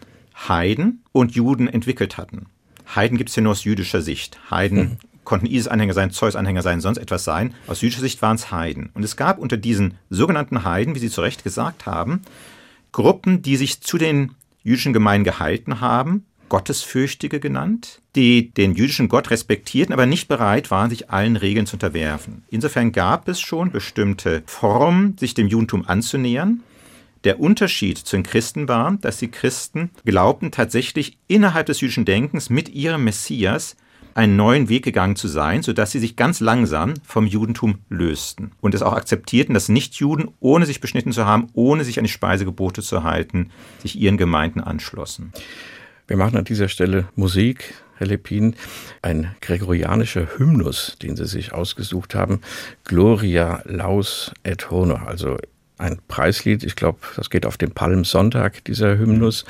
Heiden 0.46 1.02
und 1.12 1.34
Juden 1.34 1.68
entwickelt 1.68 2.18
hatten. 2.18 2.46
Heiden 2.94 3.16
gibt 3.16 3.30
es 3.30 3.36
ja 3.36 3.42
nur 3.42 3.52
aus 3.52 3.64
jüdischer 3.64 4.02
Sicht. 4.02 4.38
Heiden 4.50 4.78
mhm. 4.78 4.96
konnten 5.24 5.46
Isis-Anhänger 5.46 5.94
sein, 5.94 6.10
Zeus-Anhänger 6.10 6.62
sein, 6.62 6.82
sonst 6.82 6.98
etwas 6.98 7.24
sein. 7.24 7.54
Aus 7.66 7.80
jüdischer 7.80 8.02
Sicht 8.02 8.20
waren 8.20 8.36
es 8.36 8.50
Heiden. 8.50 8.90
Und 8.92 9.02
es 9.02 9.16
gab 9.16 9.38
unter 9.38 9.56
diesen 9.56 9.94
sogenannten 10.10 10.64
Heiden, 10.64 10.94
wie 10.94 10.98
Sie 10.98 11.10
zu 11.10 11.22
Recht 11.22 11.44
gesagt 11.44 11.86
haben, 11.86 12.20
Gruppen, 12.92 13.40
die 13.40 13.56
sich 13.56 13.80
zu 13.80 13.96
den 13.96 14.34
jüdischen 14.62 14.92
Gemeinden 14.92 15.24
gehalten 15.24 15.80
haben, 15.80 16.24
Gottesfürchtige 16.48 17.40
genannt, 17.40 18.00
die 18.16 18.50
den 18.50 18.74
jüdischen 18.74 19.08
Gott 19.08 19.30
respektierten, 19.30 19.92
aber 19.92 20.06
nicht 20.06 20.28
bereit 20.28 20.70
waren, 20.70 20.90
sich 20.90 21.10
allen 21.10 21.36
Regeln 21.36 21.66
zu 21.66 21.76
unterwerfen. 21.76 22.44
Insofern 22.48 22.92
gab 22.92 23.28
es 23.28 23.40
schon 23.40 23.70
bestimmte 23.70 24.42
Formen, 24.46 25.16
sich 25.18 25.34
dem 25.34 25.48
Judentum 25.48 25.86
anzunähern. 25.86 26.62
Der 27.24 27.40
Unterschied 27.40 27.98
zu 27.98 28.16
den 28.16 28.22
Christen 28.22 28.68
war, 28.68 28.96
dass 29.00 29.18
die 29.18 29.30
Christen 29.30 29.90
glaubten 30.04 30.50
tatsächlich 30.50 31.18
innerhalb 31.26 31.66
des 31.66 31.80
jüdischen 31.80 32.04
Denkens 32.04 32.48
mit 32.48 32.68
ihrem 32.68 33.04
Messias 33.04 33.76
einen 34.18 34.34
neuen 34.34 34.68
Weg 34.68 34.84
gegangen 34.84 35.14
zu 35.14 35.28
sein, 35.28 35.62
sodass 35.62 35.92
sie 35.92 36.00
sich 36.00 36.16
ganz 36.16 36.40
langsam 36.40 36.94
vom 37.06 37.24
Judentum 37.24 37.78
lösten 37.88 38.50
und 38.60 38.74
es 38.74 38.82
auch 38.82 38.94
akzeptierten, 38.94 39.54
dass 39.54 39.68
Nichtjuden, 39.68 40.28
ohne 40.40 40.66
sich 40.66 40.80
beschnitten 40.80 41.12
zu 41.12 41.24
haben, 41.24 41.46
ohne 41.52 41.84
sich 41.84 41.98
an 41.98 42.04
die 42.04 42.10
Speisegebote 42.10 42.82
zu 42.82 43.04
halten, 43.04 43.50
sich 43.80 43.96
ihren 43.96 44.16
Gemeinden 44.16 44.60
anschlossen. 44.60 45.32
Wir 46.08 46.16
machen 46.16 46.36
an 46.36 46.44
dieser 46.44 46.68
Stelle 46.68 47.06
Musik. 47.14 47.74
Herr 47.96 48.08
Lepin, 48.08 48.54
ein 49.02 49.34
gregorianischer 49.40 50.28
Hymnus, 50.36 50.96
den 51.02 51.16
Sie 51.16 51.26
sich 51.26 51.52
ausgesucht 51.52 52.14
haben, 52.14 52.40
Gloria 52.84 53.62
Laus 53.66 54.32
et 54.44 54.70
Honor, 54.70 55.06
also 55.06 55.36
ein 55.78 55.98
Preislied. 56.06 56.62
Ich 56.62 56.76
glaube, 56.76 56.98
das 57.16 57.30
geht 57.30 57.46
auf 57.46 57.56
den 57.56 57.72
Palmsonntag, 57.72 58.64
dieser 58.64 58.98
Hymnus. 58.98 59.44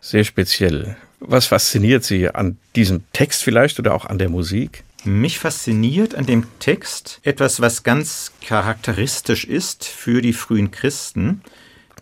Sehr 0.00 0.24
speziell. 0.24 0.96
Was 1.24 1.46
fasziniert 1.46 2.02
Sie 2.02 2.28
an 2.28 2.58
diesem 2.74 3.04
Text 3.12 3.44
vielleicht 3.44 3.78
oder 3.78 3.94
auch 3.94 4.06
an 4.06 4.18
der 4.18 4.28
Musik? 4.28 4.82
Mich 5.04 5.38
fasziniert 5.38 6.16
an 6.16 6.26
dem 6.26 6.44
Text 6.58 7.20
etwas, 7.22 7.60
was 7.60 7.84
ganz 7.84 8.32
charakteristisch 8.44 9.44
ist 9.44 9.84
für 9.84 10.20
die 10.20 10.32
frühen 10.32 10.72
Christen, 10.72 11.42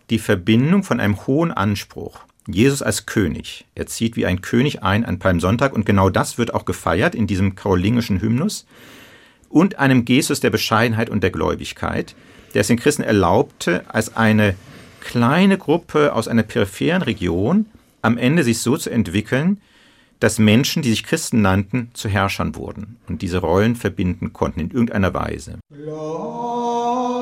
die 0.08 0.18
Verbindung 0.18 0.84
von 0.84 1.00
einem 1.00 1.26
hohen 1.26 1.52
Anspruch. 1.52 2.20
Jesus 2.46 2.80
als 2.80 3.04
König. 3.04 3.66
Er 3.74 3.86
zieht 3.86 4.16
wie 4.16 4.24
ein 4.24 4.40
König 4.40 4.82
ein 4.82 5.04
an 5.04 5.18
Palmsonntag 5.18 5.74
und 5.74 5.84
genau 5.84 6.08
das 6.08 6.38
wird 6.38 6.54
auch 6.54 6.64
gefeiert 6.64 7.14
in 7.14 7.26
diesem 7.26 7.54
karolingischen 7.54 8.22
Hymnus 8.22 8.66
und 9.50 9.78
einem 9.78 10.06
Gestus 10.06 10.40
der 10.40 10.50
Bescheidenheit 10.50 11.10
und 11.10 11.22
der 11.22 11.30
Gläubigkeit, 11.30 12.14
der 12.54 12.62
es 12.62 12.68
den 12.68 12.78
Christen 12.78 13.02
erlaubte, 13.02 13.84
als 13.88 14.16
eine 14.16 14.54
kleine 15.00 15.58
Gruppe 15.58 16.14
aus 16.14 16.26
einer 16.26 16.42
peripheren 16.42 17.02
Region 17.02 17.66
am 18.02 18.18
Ende 18.18 18.44
sich 18.44 18.60
so 18.60 18.76
zu 18.76 18.90
entwickeln, 18.90 19.60
dass 20.20 20.38
Menschen, 20.38 20.82
die 20.82 20.90
sich 20.90 21.04
Christen 21.04 21.40
nannten, 21.40 21.90
zu 21.94 22.08
Herrschern 22.08 22.54
wurden 22.54 22.98
und 23.08 23.22
diese 23.22 23.38
Rollen 23.38 23.74
verbinden 23.74 24.32
konnten 24.32 24.60
in 24.60 24.70
irgendeiner 24.70 25.14
Weise. 25.14 25.58
Gloria 25.72 27.20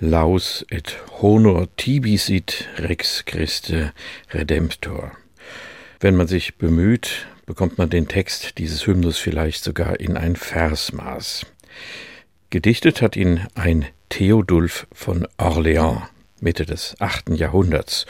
laus 0.00 0.64
et 0.70 0.96
honor 1.22 1.68
tibisit 1.76 2.66
rex 2.78 3.24
Christe 3.24 3.92
Redemptor. 4.32 5.12
Wenn 6.00 6.16
man 6.16 6.26
sich 6.26 6.56
bemüht, 6.56 7.26
bekommt 7.46 7.78
man 7.78 7.90
den 7.90 8.08
Text 8.08 8.58
dieses 8.58 8.88
Hymnus 8.88 9.18
vielleicht 9.18 9.62
sogar 9.62 10.00
in 10.00 10.16
ein 10.16 10.34
Versmaß. 10.34 11.46
Gedichtet 12.50 13.02
hat 13.02 13.14
ihn 13.14 13.46
ein 13.54 13.86
Theodulf 14.08 14.88
von 14.92 15.28
Orléans, 15.38 16.02
Mitte 16.40 16.66
des 16.66 16.96
achten 16.98 17.36
Jahrhunderts. 17.36 18.06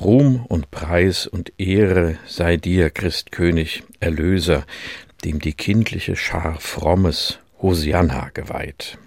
Ruhm 0.00 0.46
und 0.46 0.72
Preis 0.72 1.28
und 1.28 1.52
Ehre 1.58 2.18
sei 2.26 2.56
dir, 2.56 2.90
Christkönig, 2.90 3.84
Erlöser, 4.00 4.66
dem 5.24 5.38
die 5.38 5.52
kindliche 5.52 6.16
Schar 6.16 6.58
frommes 6.58 7.38
Hosianna 7.62 8.30
geweiht 8.34 8.98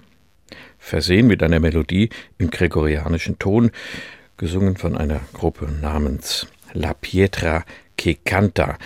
versehen 0.84 1.28
mit 1.28 1.42
einer 1.42 1.62
Melodie 1.62 2.10
im 2.38 2.50
gregorianischen 2.50 3.40
Ton, 3.40 3.72
gesungen 4.38 4.76
von 4.76 4.98
einer 4.98 5.22
Gruppe 5.32 5.72
namens 5.72 6.48
La 6.74 6.94
Pietra 6.94 7.64
che 7.98 8.18
canta, 8.26 8.78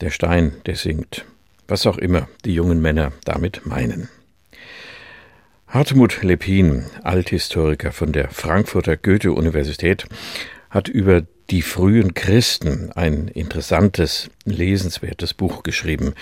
der 0.00 0.10
Stein, 0.10 0.52
der 0.66 0.76
singt, 0.76 1.24
was 1.66 1.86
auch 1.86 1.96
immer 1.96 2.28
die 2.44 2.54
jungen 2.54 2.82
Männer 2.82 3.12
damit 3.24 3.64
meinen. 3.64 4.10
Hartmut 5.66 6.22
Lepin, 6.22 6.84
Althistoriker 7.02 7.90
von 7.90 8.12
der 8.12 8.28
Frankfurter 8.28 8.96
Goethe-Universität, 8.96 10.04
hat 10.68 10.88
über 10.88 11.22
die 11.50 11.62
frühen 11.62 12.14
Christen 12.14 12.92
ein 12.92 13.28
interessantes, 13.28 14.30
lesenswertes 14.44 15.32
Buch 15.32 15.62
geschrieben, 15.62 16.14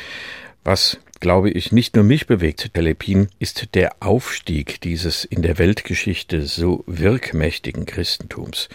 was 0.64 0.99
glaube 1.23 1.50
ich, 1.50 1.71
nicht 1.71 1.95
nur 1.95 2.05
mich 2.05 2.26
bewegt, 2.26 2.75
Telepin, 2.75 3.29
ist 3.38 3.76
der 3.76 3.95
Aufstieg 4.00 4.81
dieses 4.81 5.25
in 5.25 5.41
der 5.41 5.57
Weltgeschichte 5.57 6.43
so 6.43 6.83
wirkmächtigen 6.88 7.87
Christentums, 7.87 8.69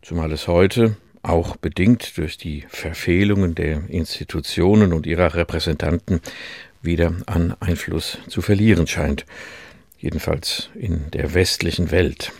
zumal 0.00 0.32
es 0.32 0.48
heute 0.48 0.96
auch 1.22 1.56
bedingt 1.56 2.16
durch 2.16 2.38
die 2.38 2.64
Verfehlungen 2.70 3.54
der 3.54 3.82
Institutionen 3.90 4.94
und 4.94 5.06
ihrer 5.06 5.34
Repräsentanten 5.34 6.22
wieder 6.80 7.12
an 7.26 7.54
Einfluss 7.60 8.16
zu 8.28 8.40
verlieren 8.40 8.86
scheint, 8.86 9.26
jedenfalls 9.98 10.70
in 10.76 11.10
der 11.10 11.34
westlichen 11.34 11.90
Welt. 11.90 12.32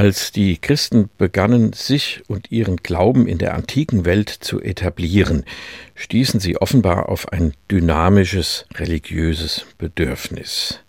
Als 0.00 0.32
die 0.32 0.56
Christen 0.56 1.10
begannen, 1.18 1.74
sich 1.74 2.22
und 2.26 2.50
ihren 2.50 2.78
Glauben 2.78 3.26
in 3.26 3.36
der 3.36 3.52
antiken 3.52 4.06
Welt 4.06 4.30
zu 4.30 4.58
etablieren, 4.58 5.44
stießen 5.94 6.40
sie 6.40 6.56
offenbar 6.56 7.10
auf 7.10 7.30
ein 7.34 7.52
dynamisches 7.70 8.64
religiöses 8.76 9.66
Bedürfnis. 9.76 10.80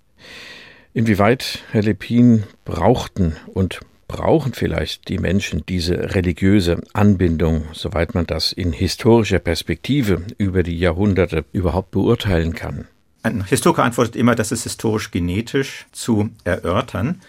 Inwieweit, 0.93 1.59
Herr 1.71 1.81
Lepin, 1.81 2.43
brauchten 2.63 3.35
und 3.53 3.81
brauchen 4.07 4.53
vielleicht 4.53 5.09
die 5.09 5.17
Menschen 5.17 5.65
diese 5.67 6.15
religiöse 6.15 6.81
Anbindung, 6.93 7.65
soweit 7.73 8.15
man 8.15 8.25
das 8.25 8.53
in 8.53 8.71
historischer 8.71 9.39
Perspektive 9.39 10.21
über 10.37 10.63
die 10.63 10.79
Jahrhunderte 10.79 11.43
überhaupt 11.51 11.91
beurteilen 11.91 12.53
kann? 12.53 12.87
Ein 13.23 13.43
Historiker 13.43 13.83
antwortet 13.83 14.15
immer, 14.15 14.35
das 14.35 14.53
ist 14.53 14.63
historisch 14.63 15.11
genetisch 15.11 15.85
zu 15.91 16.29
erörtern. 16.45 17.19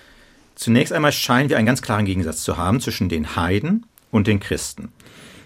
Zunächst 0.62 0.92
einmal 0.92 1.11
scheinen 1.11 1.50
wir 1.50 1.57
einen 1.57 1.66
ganz 1.66 1.83
klaren 1.83 2.04
Gegensatz 2.04 2.45
zu 2.45 2.57
haben 2.57 2.78
zwischen 2.78 3.09
den 3.09 3.35
Heiden 3.35 3.85
und 4.12 4.28
den 4.28 4.38
Christen. 4.38 4.92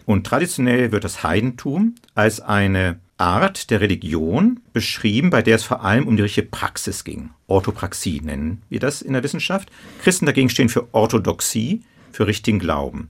Und 0.04 0.26
traditionell 0.26 0.92
wird 0.92 1.04
das 1.04 1.22
Heidentum 1.22 1.94
als 2.14 2.40
eine 2.40 3.00
Art 3.16 3.70
der 3.70 3.80
Religion 3.80 4.60
beschrieben, 4.74 5.30
bei 5.30 5.40
der 5.40 5.56
es 5.56 5.64
vor 5.64 5.82
allem 5.82 6.06
um 6.06 6.18
die 6.18 6.22
richtige 6.22 6.48
Praxis 6.48 7.02
ging. 7.02 7.30
Orthopraxie 7.46 8.20
nennen 8.20 8.60
wir 8.68 8.78
das 8.78 9.00
in 9.00 9.14
der 9.14 9.22
Wissenschaft. 9.22 9.70
Christen 10.02 10.26
dagegen 10.26 10.50
stehen 10.50 10.68
für 10.68 10.92
Orthodoxie, 10.92 11.80
für 12.12 12.26
richtigen 12.26 12.58
Glauben. 12.58 13.08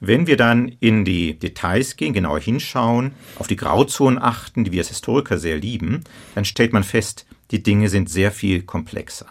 Wenn 0.00 0.26
wir 0.26 0.36
dann 0.36 0.66
in 0.80 1.04
die 1.04 1.38
Details 1.38 1.94
gehen, 1.94 2.12
genauer 2.12 2.40
hinschauen, 2.40 3.12
auf 3.38 3.46
die 3.46 3.54
Grauzonen 3.54 4.20
achten, 4.20 4.64
die 4.64 4.72
wir 4.72 4.80
als 4.80 4.88
Historiker 4.88 5.38
sehr 5.38 5.58
lieben, 5.58 6.02
dann 6.34 6.44
stellt 6.44 6.72
man 6.72 6.82
fest, 6.82 7.24
die 7.52 7.62
Dinge 7.62 7.88
sind 7.88 8.10
sehr 8.10 8.32
viel 8.32 8.62
komplexer. 8.62 9.26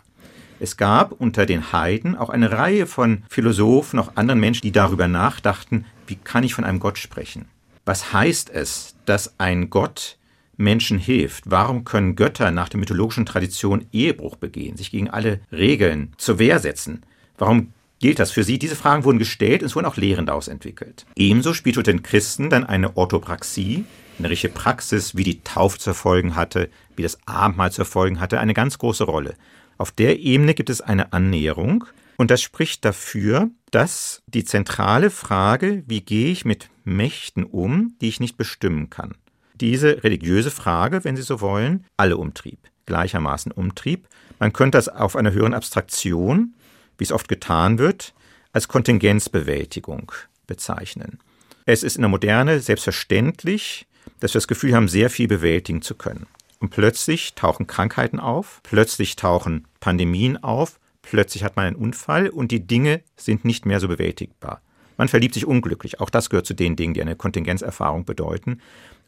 Es 0.61 0.75
gab 0.75 1.13
unter 1.13 1.45
den 1.45 1.71
Heiden 1.71 2.17
auch 2.17 2.29
eine 2.29 2.51
Reihe 2.51 2.85
von 2.85 3.23
Philosophen, 3.29 3.97
auch 3.97 4.11
anderen 4.15 4.41
Menschen, 4.41 4.63
die 4.63 4.73
darüber 4.73 5.07
nachdachten, 5.07 5.85
wie 6.05 6.17
kann 6.17 6.43
ich 6.43 6.53
von 6.53 6.65
einem 6.65 6.79
Gott 6.79 6.97
sprechen? 6.97 7.45
Was 7.85 8.11
heißt 8.11 8.49
es, 8.49 8.95
dass 9.05 9.39
ein 9.39 9.69
Gott 9.69 10.17
Menschen 10.57 10.99
hilft? 10.99 11.49
Warum 11.49 11.85
können 11.85 12.17
Götter 12.17 12.51
nach 12.51 12.67
der 12.67 12.79
mythologischen 12.79 13.25
Tradition 13.25 13.85
Ehebruch 13.93 14.35
begehen, 14.35 14.75
sich 14.75 14.91
gegen 14.91 15.09
alle 15.09 15.39
Regeln 15.51 16.11
zur 16.17 16.39
Wehr 16.39 16.59
setzen? 16.59 17.03
Warum 17.37 17.71
gilt 17.99 18.19
das 18.19 18.31
für 18.31 18.43
sie? 18.43 18.59
Diese 18.59 18.75
Fragen 18.75 19.05
wurden 19.05 19.17
gestellt 19.17 19.61
und 19.61 19.67
es 19.67 19.75
wurden 19.75 19.85
auch 19.85 19.95
Lehren 19.95 20.25
daraus 20.25 20.49
entwickelt. 20.49 21.05
Ebenso 21.15 21.53
spielt 21.53 21.77
unter 21.77 21.93
den 21.93 22.03
Christen 22.03 22.49
dann 22.49 22.65
eine 22.65 22.97
Orthopraxie, 22.97 23.85
eine 24.19 24.29
richtige 24.29 24.53
Praxis, 24.53 25.15
wie 25.15 25.23
die 25.23 25.41
Taufe 25.41 25.79
zu 25.79 25.91
erfolgen 25.91 26.35
hatte, 26.35 26.69
wie 26.97 27.03
das 27.03 27.17
Abendmahl 27.25 27.71
zu 27.71 27.81
erfolgen 27.81 28.19
hatte, 28.19 28.41
eine 28.41 28.53
ganz 28.53 28.77
große 28.77 29.05
Rolle. 29.05 29.35
Auf 29.79 29.91
der 29.91 30.19
Ebene 30.19 30.53
gibt 30.53 30.69
es 30.69 30.81
eine 30.81 31.13
Annäherung 31.13 31.86
und 32.17 32.31
das 32.31 32.41
spricht 32.41 32.83
dafür, 32.83 33.50
dass 33.71 34.21
die 34.27 34.43
zentrale 34.43 35.09
Frage, 35.09 35.83
wie 35.88 36.01
gehe 36.01 36.33
ich 36.33 36.43
mit 36.43 36.69
Mächten 36.83 37.45
um, 37.45 37.95
die 38.01 38.09
ich 38.09 38.19
nicht 38.19 38.36
bestimmen 38.36 38.89
kann, 38.89 39.15
diese 39.55 40.03
religiöse 40.03 40.51
Frage, 40.51 41.05
wenn 41.05 41.15
Sie 41.15 41.21
so 41.21 41.39
wollen, 41.39 41.86
alle 41.95 42.17
umtrieb, 42.17 42.59
gleichermaßen 42.88 43.53
umtrieb. 43.53 44.09
Man 44.38 44.51
könnte 44.51 44.77
das 44.77 44.89
auf 44.89 45.15
einer 45.15 45.31
höheren 45.31 45.53
Abstraktion, 45.53 46.55
wie 46.98 47.05
es 47.05 47.13
oft 47.13 47.29
getan 47.29 47.79
wird, 47.79 48.13
als 48.51 48.67
Kontingenzbewältigung 48.67 50.12
bezeichnen. 50.45 51.19
Es 51.65 51.83
ist 51.83 51.95
in 51.95 52.01
der 52.01 52.09
Moderne 52.09 52.59
selbstverständlich, 52.59 53.88
dass 54.19 54.33
wir 54.33 54.39
das 54.39 54.50
Gefühl 54.50 54.75
haben, 54.75 54.89
sehr 54.89 55.09
viel 55.09 55.29
bewältigen 55.29 55.81
zu 55.81 55.95
können. 55.95 56.27
Und 56.59 56.71
plötzlich 56.71 57.36
tauchen 57.36 57.67
Krankheiten 57.67 58.19
auf, 58.19 58.59
plötzlich 58.63 59.15
tauchen 59.15 59.68
Pandemien 59.79 60.38
auf, 60.43 60.79
plötzlich 61.01 61.43
hat 61.43 61.55
man 61.55 61.65
einen 61.65 61.75
Unfall 61.75 62.29
und 62.29 62.51
die 62.51 62.65
Dinge 62.65 63.01
sind 63.15 63.45
nicht 63.45 63.65
mehr 63.65 63.79
so 63.79 63.88
bewältigbar. 63.88 64.62
Man 64.98 65.07
verliebt 65.07 65.33
sich 65.33 65.45
unglücklich. 65.45 66.01
Auch 66.01 66.09
das 66.09 66.29
gehört 66.29 66.45
zu 66.45 66.53
den 66.53 66.75
Dingen, 66.75 66.93
die 66.93 67.01
eine 67.01 67.15
Kontingenzerfahrung 67.15 68.03
bedeuten. 68.03 68.59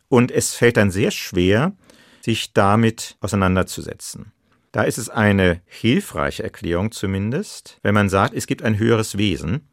Und 0.08 0.32
es 0.32 0.54
fällt 0.54 0.78
dann 0.78 0.90
sehr 0.90 1.12
schwer, 1.12 1.74
sich 2.22 2.54
damit 2.54 3.18
auseinanderzusetzen. 3.20 4.32
Da 4.72 4.84
ist 4.84 4.98
es 4.98 5.10
eine 5.10 5.60
hilfreiche 5.66 6.44
Erklärung 6.44 6.92
zumindest, 6.92 7.80
wenn 7.84 7.94
man 7.94 8.08
sagt, 8.08 8.34
es 8.34 8.48
gibt 8.48 8.62
ein 8.62 8.78
höheres 8.78 9.18
Wesen. 9.18 9.68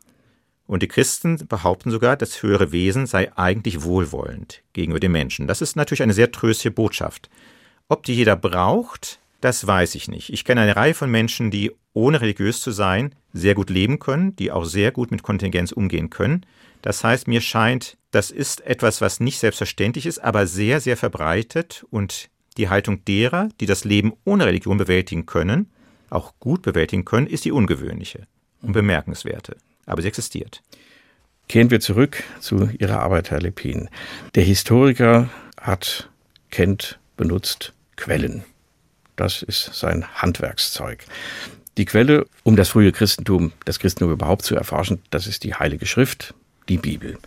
Und 0.67 0.83
die 0.83 0.89
Christen 0.89 1.47
behaupten 1.47 1.91
sogar, 1.91 2.17
das 2.17 2.43
höhere 2.43 2.73
Wesen 2.73 3.07
sei 3.07 3.33
eigentlich 3.37 3.85
wohlwollend 3.85 4.63
gegenüber 4.73 5.01
den 5.01 5.13
Menschen. 5.13 5.47
Das 5.47 5.63
ist 5.63 5.77
natürlich 5.77 6.03
eine 6.03 6.13
sehr 6.15 6.33
tröstliche 6.33 6.73
Botschaft. 6.73 7.31
Ob 7.89 8.03
die 8.03 8.15
jeder 8.15 8.37
braucht, 8.37 9.21
das 9.41 9.67
weiß 9.67 9.95
ich 9.95 10.09
nicht. 10.09 10.33
Ich 10.33 10.45
kenne 10.45 10.63
eine 10.63 10.77
Reihe 10.77 10.95
von 10.95 11.11
Menschen, 11.11 11.51
die 11.51 11.73
ohne 11.93 12.21
religiös 12.21 12.61
zu 12.61 12.71
sein 12.71 13.15
sehr 13.33 13.55
gut 13.55 13.71
leben 13.71 13.99
können, 13.99 14.35
die 14.37 14.51
auch 14.51 14.65
sehr 14.65 14.91
gut 14.91 15.11
mit 15.11 15.23
Kontingenz 15.23 15.73
umgehen 15.73 16.11
können. 16.11 16.45
Das 16.83 17.05
heißt, 17.05 17.29
mir 17.29 17.41
scheint, 17.41 17.97
das 18.11 18.31
ist 18.31 18.61
etwas, 18.63 19.01
was 19.01 19.21
nicht 19.21 19.39
selbstverständlich 19.39 20.07
ist, 20.07 20.19
aber 20.19 20.47
sehr, 20.47 20.81
sehr 20.81 20.97
verbreitet 20.97 21.85
und 21.91 22.31
die 22.57 22.69
Haltung 22.69 23.05
derer, 23.05 23.49
die 23.61 23.67
das 23.67 23.85
Leben 23.85 24.13
ohne 24.25 24.47
Religion 24.47 24.79
bewältigen 24.79 25.27
können, 25.27 25.71
auch 26.11 26.35
gut 26.41 26.63
bewältigen 26.63 27.05
können, 27.05 27.27
ist 27.27 27.45
die 27.45 27.53
ungewöhnliche 27.53 28.27
und 28.63 28.73
bemerkenswerte. 28.73 29.57
Aber 29.87 30.03
sie 30.03 30.09
existiert. 30.09 30.63
Kehren 31.49 31.71
wir 31.71 31.81
zurück 31.81 32.23
zu 32.41 32.69
Ihrer 32.79 33.01
Arbeit, 33.01 33.31
Herr 33.31 33.41
Lepin. 33.41 33.89
Der 34.35 34.43
Historiker 34.43 35.31
hat, 35.61 36.11
kennt, 36.51 36.99
benutzt 37.17 37.73
Quellen. 37.97 38.45
Das 39.19 39.43
ist 39.43 39.75
sein 39.75 40.05
Handwerkszeug. 40.15 41.05
Die 41.77 41.87
Quelle, 41.87 42.27
um 42.45 42.55
das 42.55 42.69
frühe 42.69 42.93
Christentum, 42.93 43.53
das 43.65 43.81
Christentum 43.81 44.13
überhaupt 44.13 44.43
zu 44.43 44.55
erforschen, 44.55 45.03
das 45.11 45.27
ist 45.27 45.43
die 45.43 45.55
Heilige 45.55 45.87
Schrift, 45.87 46.35
die 46.69 46.79
Bibel. 46.79 47.19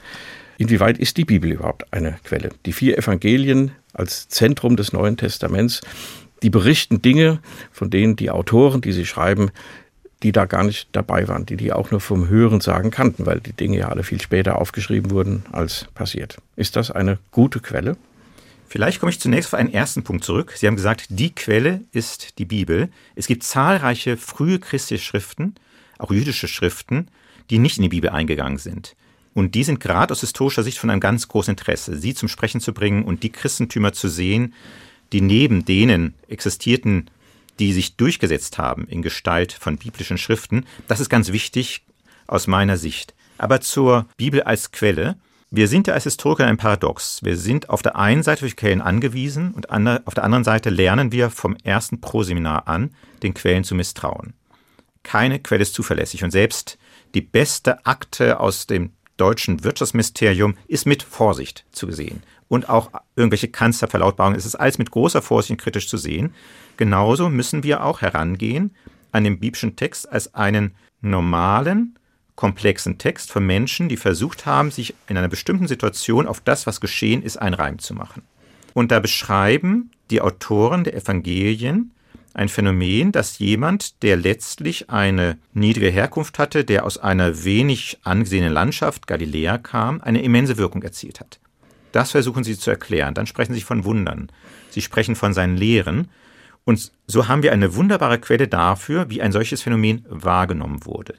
Inwieweit 0.58 0.98
ist 0.98 1.18
die 1.18 1.26
Bibel 1.26 1.52
überhaupt 1.52 1.92
eine 1.92 2.18
Quelle? 2.24 2.52
Die 2.66 2.72
vier 2.72 2.98
Evangelien 2.98 3.72
als 3.92 4.30
Zentrum 4.30 4.78
des 4.78 4.94
Neuen 4.94 5.18
Testaments, 5.18 5.82
die 6.44 6.50
berichten 6.50 7.02
Dinge, 7.02 7.40
von 7.74 7.90
denen 7.90 8.16
die 8.16 8.32
Autoren, 8.32 8.80
die 8.80 8.94
sie 8.94 9.06
schreiben, 9.06 9.52
die 10.24 10.32
da 10.32 10.46
gar 10.46 10.64
nicht 10.64 10.88
dabei 10.94 11.28
waren, 11.28 11.46
die 11.46 11.58
die 11.58 11.74
auch 11.74 11.92
nur 11.92 12.00
vom 12.00 12.30
Hören 12.30 12.62
sagen 12.62 12.92
kannten, 12.92 13.26
weil 13.26 13.42
die 13.42 13.54
Dinge 13.54 13.80
ja 13.80 13.90
alle 13.90 14.04
viel 14.04 14.22
später 14.22 14.62
aufgeschrieben 14.62 15.12
wurden 15.12 15.44
als 15.52 15.88
passiert. 15.94 16.38
Ist 16.56 16.78
das 16.78 16.90
eine 16.90 17.20
gute 17.32 17.60
Quelle? 17.60 17.98
Vielleicht 18.72 19.02
komme 19.02 19.10
ich 19.10 19.20
zunächst 19.20 19.54
auf 19.54 19.60
einen 19.60 19.74
ersten 19.74 20.04
Punkt 20.04 20.24
zurück. 20.24 20.54
Sie 20.56 20.66
haben 20.66 20.78
gesagt, 20.78 21.08
die 21.10 21.36
Quelle 21.36 21.82
ist 21.92 22.40
die 22.40 22.46
Bibel. 22.46 22.88
Es 23.16 23.28
gibt 23.28 23.44
zahlreiche 23.44 24.16
frühe 24.16 24.60
christliche 24.60 25.04
Schriften, 25.04 25.56
auch 25.98 26.10
jüdische 26.10 26.48
Schriften, 26.48 27.10
die 27.50 27.60
nicht 27.60 27.76
in 27.76 27.84
die 27.84 27.90
Bibel 27.90 28.10
eingegangen 28.10 28.60
sind. 28.60 28.96
Und 29.34 29.56
die 29.56 29.66
sind 29.66 29.82
gerade 29.82 30.14
aus 30.14 30.22
historischer 30.22 30.64
Sicht 30.64 30.78
von 30.78 30.90
einem 30.90 31.02
ganz 31.02 31.28
großen 31.28 31.52
Interesse, 31.52 31.98
sie 31.98 32.14
zum 32.14 32.30
Sprechen 32.30 32.62
zu 32.62 32.74
bringen 32.74 33.04
und 33.04 33.24
die 33.24 33.30
Christentümer 33.30 33.92
zu 33.92 34.08
sehen, 34.08 34.54
die 35.12 35.20
neben 35.20 35.66
denen 35.66 36.14
existierten, 36.30 37.10
die 37.60 37.74
sich 37.74 37.98
durchgesetzt 37.98 38.58
haben 38.58 38.88
in 38.88 39.02
Gestalt 39.02 39.52
von 39.52 39.80
biblischen 39.80 40.18
Schriften. 40.18 40.66
Das 40.88 41.02
ist 41.02 41.10
ganz 41.10 41.34
wichtig 41.34 41.84
aus 42.26 42.48
meiner 42.48 42.78
Sicht. 42.78 43.16
Aber 43.38 43.60
zur 43.60 44.08
Bibel 44.16 44.44
als 44.44 44.72
Quelle 44.72 45.18
wir 45.54 45.68
sind 45.68 45.88
ja 45.88 45.94
als 45.94 46.06
Historiker 46.06 46.48
ein 46.48 46.56
Paradox. 46.56 47.20
Wir 47.24 47.36
sind 47.36 47.70
auf 47.70 47.82
der 47.82 47.98
einen 47.98 48.24
Seite 48.24 48.42
durch 48.42 48.56
Quellen 48.56 48.82
angewiesen 48.82 49.52
und 49.52 49.70
auf 49.70 50.14
der 50.14 50.24
anderen 50.24 50.46
Seite 50.46 50.70
lernen 50.70 51.12
wir 51.12 51.30
vom 51.30 51.58
ersten 51.64 52.00
Proseminar 52.00 52.70
an, 52.70 52.92
den 53.22 53.34
Quellen 53.34 53.66
zu 53.66 53.76
misstrauen. 53.76 54.34
Keine 55.04 55.40
Quelle 55.40 55.64
ist 55.64 55.74
zuverlässig 55.74 56.24
und 56.24 56.32
selbst 56.32 56.78
die 57.14 57.22
beste 57.22 57.86
Akte 57.86 58.40
aus 58.40 58.66
dem 58.66 58.94
deutschen 59.18 59.66
Wirtschaftsministerium 59.66 60.56
ist 60.68 60.86
mit 60.86 61.04
Vorsicht 61.04 61.66
zu 61.74 61.92
sehen. 61.92 62.24
Und 62.48 62.70
auch 62.70 62.90
irgendwelche 63.18 63.50
Kanzlerverlautbarungen 63.50 64.38
ist 64.38 64.46
es 64.46 64.56
alles 64.56 64.78
mit 64.78 64.92
großer 64.92 65.22
Vorsicht 65.22 65.52
und 65.52 65.62
kritisch 65.62 65.90
zu 65.90 65.98
sehen. 65.98 66.34
Genauso 66.78 67.30
müssen 67.30 67.64
wir 67.64 67.84
auch 67.84 68.00
herangehen 68.00 68.74
an 69.12 69.26
den 69.26 69.40
biblischen 69.40 69.76
Text 69.76 70.10
als 70.10 70.34
einen 70.34 70.76
normalen, 71.02 71.98
komplexen 72.36 72.98
Text 72.98 73.32
von 73.32 73.46
Menschen, 73.46 73.90
die 73.90 73.98
versucht 73.98 74.46
haben, 74.46 74.72
sich 74.72 74.96
in 75.08 75.18
einer 75.18 75.28
bestimmten 75.28 75.68
Situation 75.68 76.28
auf 76.28 76.42
das, 76.42 76.66
was 76.66 76.82
geschehen 76.82 77.22
ist, 77.24 77.38
einen 77.38 77.54
Reim 77.54 77.80
zu 77.80 77.94
machen. 77.94 78.24
Und 78.74 78.92
da 78.92 79.00
beschreiben 79.00 79.92
die 80.10 80.22
Autoren 80.22 80.84
der 80.84 80.96
Evangelien 80.96 81.92
ein 82.34 82.50
Phänomen, 82.50 83.12
dass 83.12 83.40
jemand, 83.40 84.02
der 84.04 84.16
letztlich 84.16 84.90
eine 84.90 85.38
niedrige 85.54 85.90
Herkunft 85.90 86.40
hatte, 86.40 86.64
der 86.64 86.86
aus 86.86 86.98
einer 86.98 87.44
wenig 87.44 88.00
angesehenen 88.04 88.54
Landschaft, 88.54 89.08
Galiläa, 89.08 89.58
kam, 89.58 90.02
eine 90.02 90.22
immense 90.22 90.58
Wirkung 90.58 90.82
erzielt 90.82 91.20
hat. 91.20 91.40
Das 91.92 92.12
versuchen 92.12 92.44
sie 92.44 92.58
zu 92.58 92.70
erklären. 92.72 93.14
Dann 93.14 93.28
sprechen 93.28 93.54
sie 93.54 93.62
von 93.62 93.84
Wundern. 93.84 94.32
Sie 94.70 94.82
sprechen 94.82 95.16
von 95.16 95.34
seinen 95.34 95.58
Lehren. 95.58 96.10
Und 96.64 96.92
so 97.06 97.28
haben 97.28 97.44
wir 97.44 97.52
eine 97.52 97.76
wunderbare 97.76 98.20
Quelle 98.20 98.48
dafür, 98.48 99.10
wie 99.10 99.22
ein 99.22 99.34
solches 99.34 99.62
Phänomen 99.62 100.06
wahrgenommen 100.08 100.86
wurde. 100.86 101.16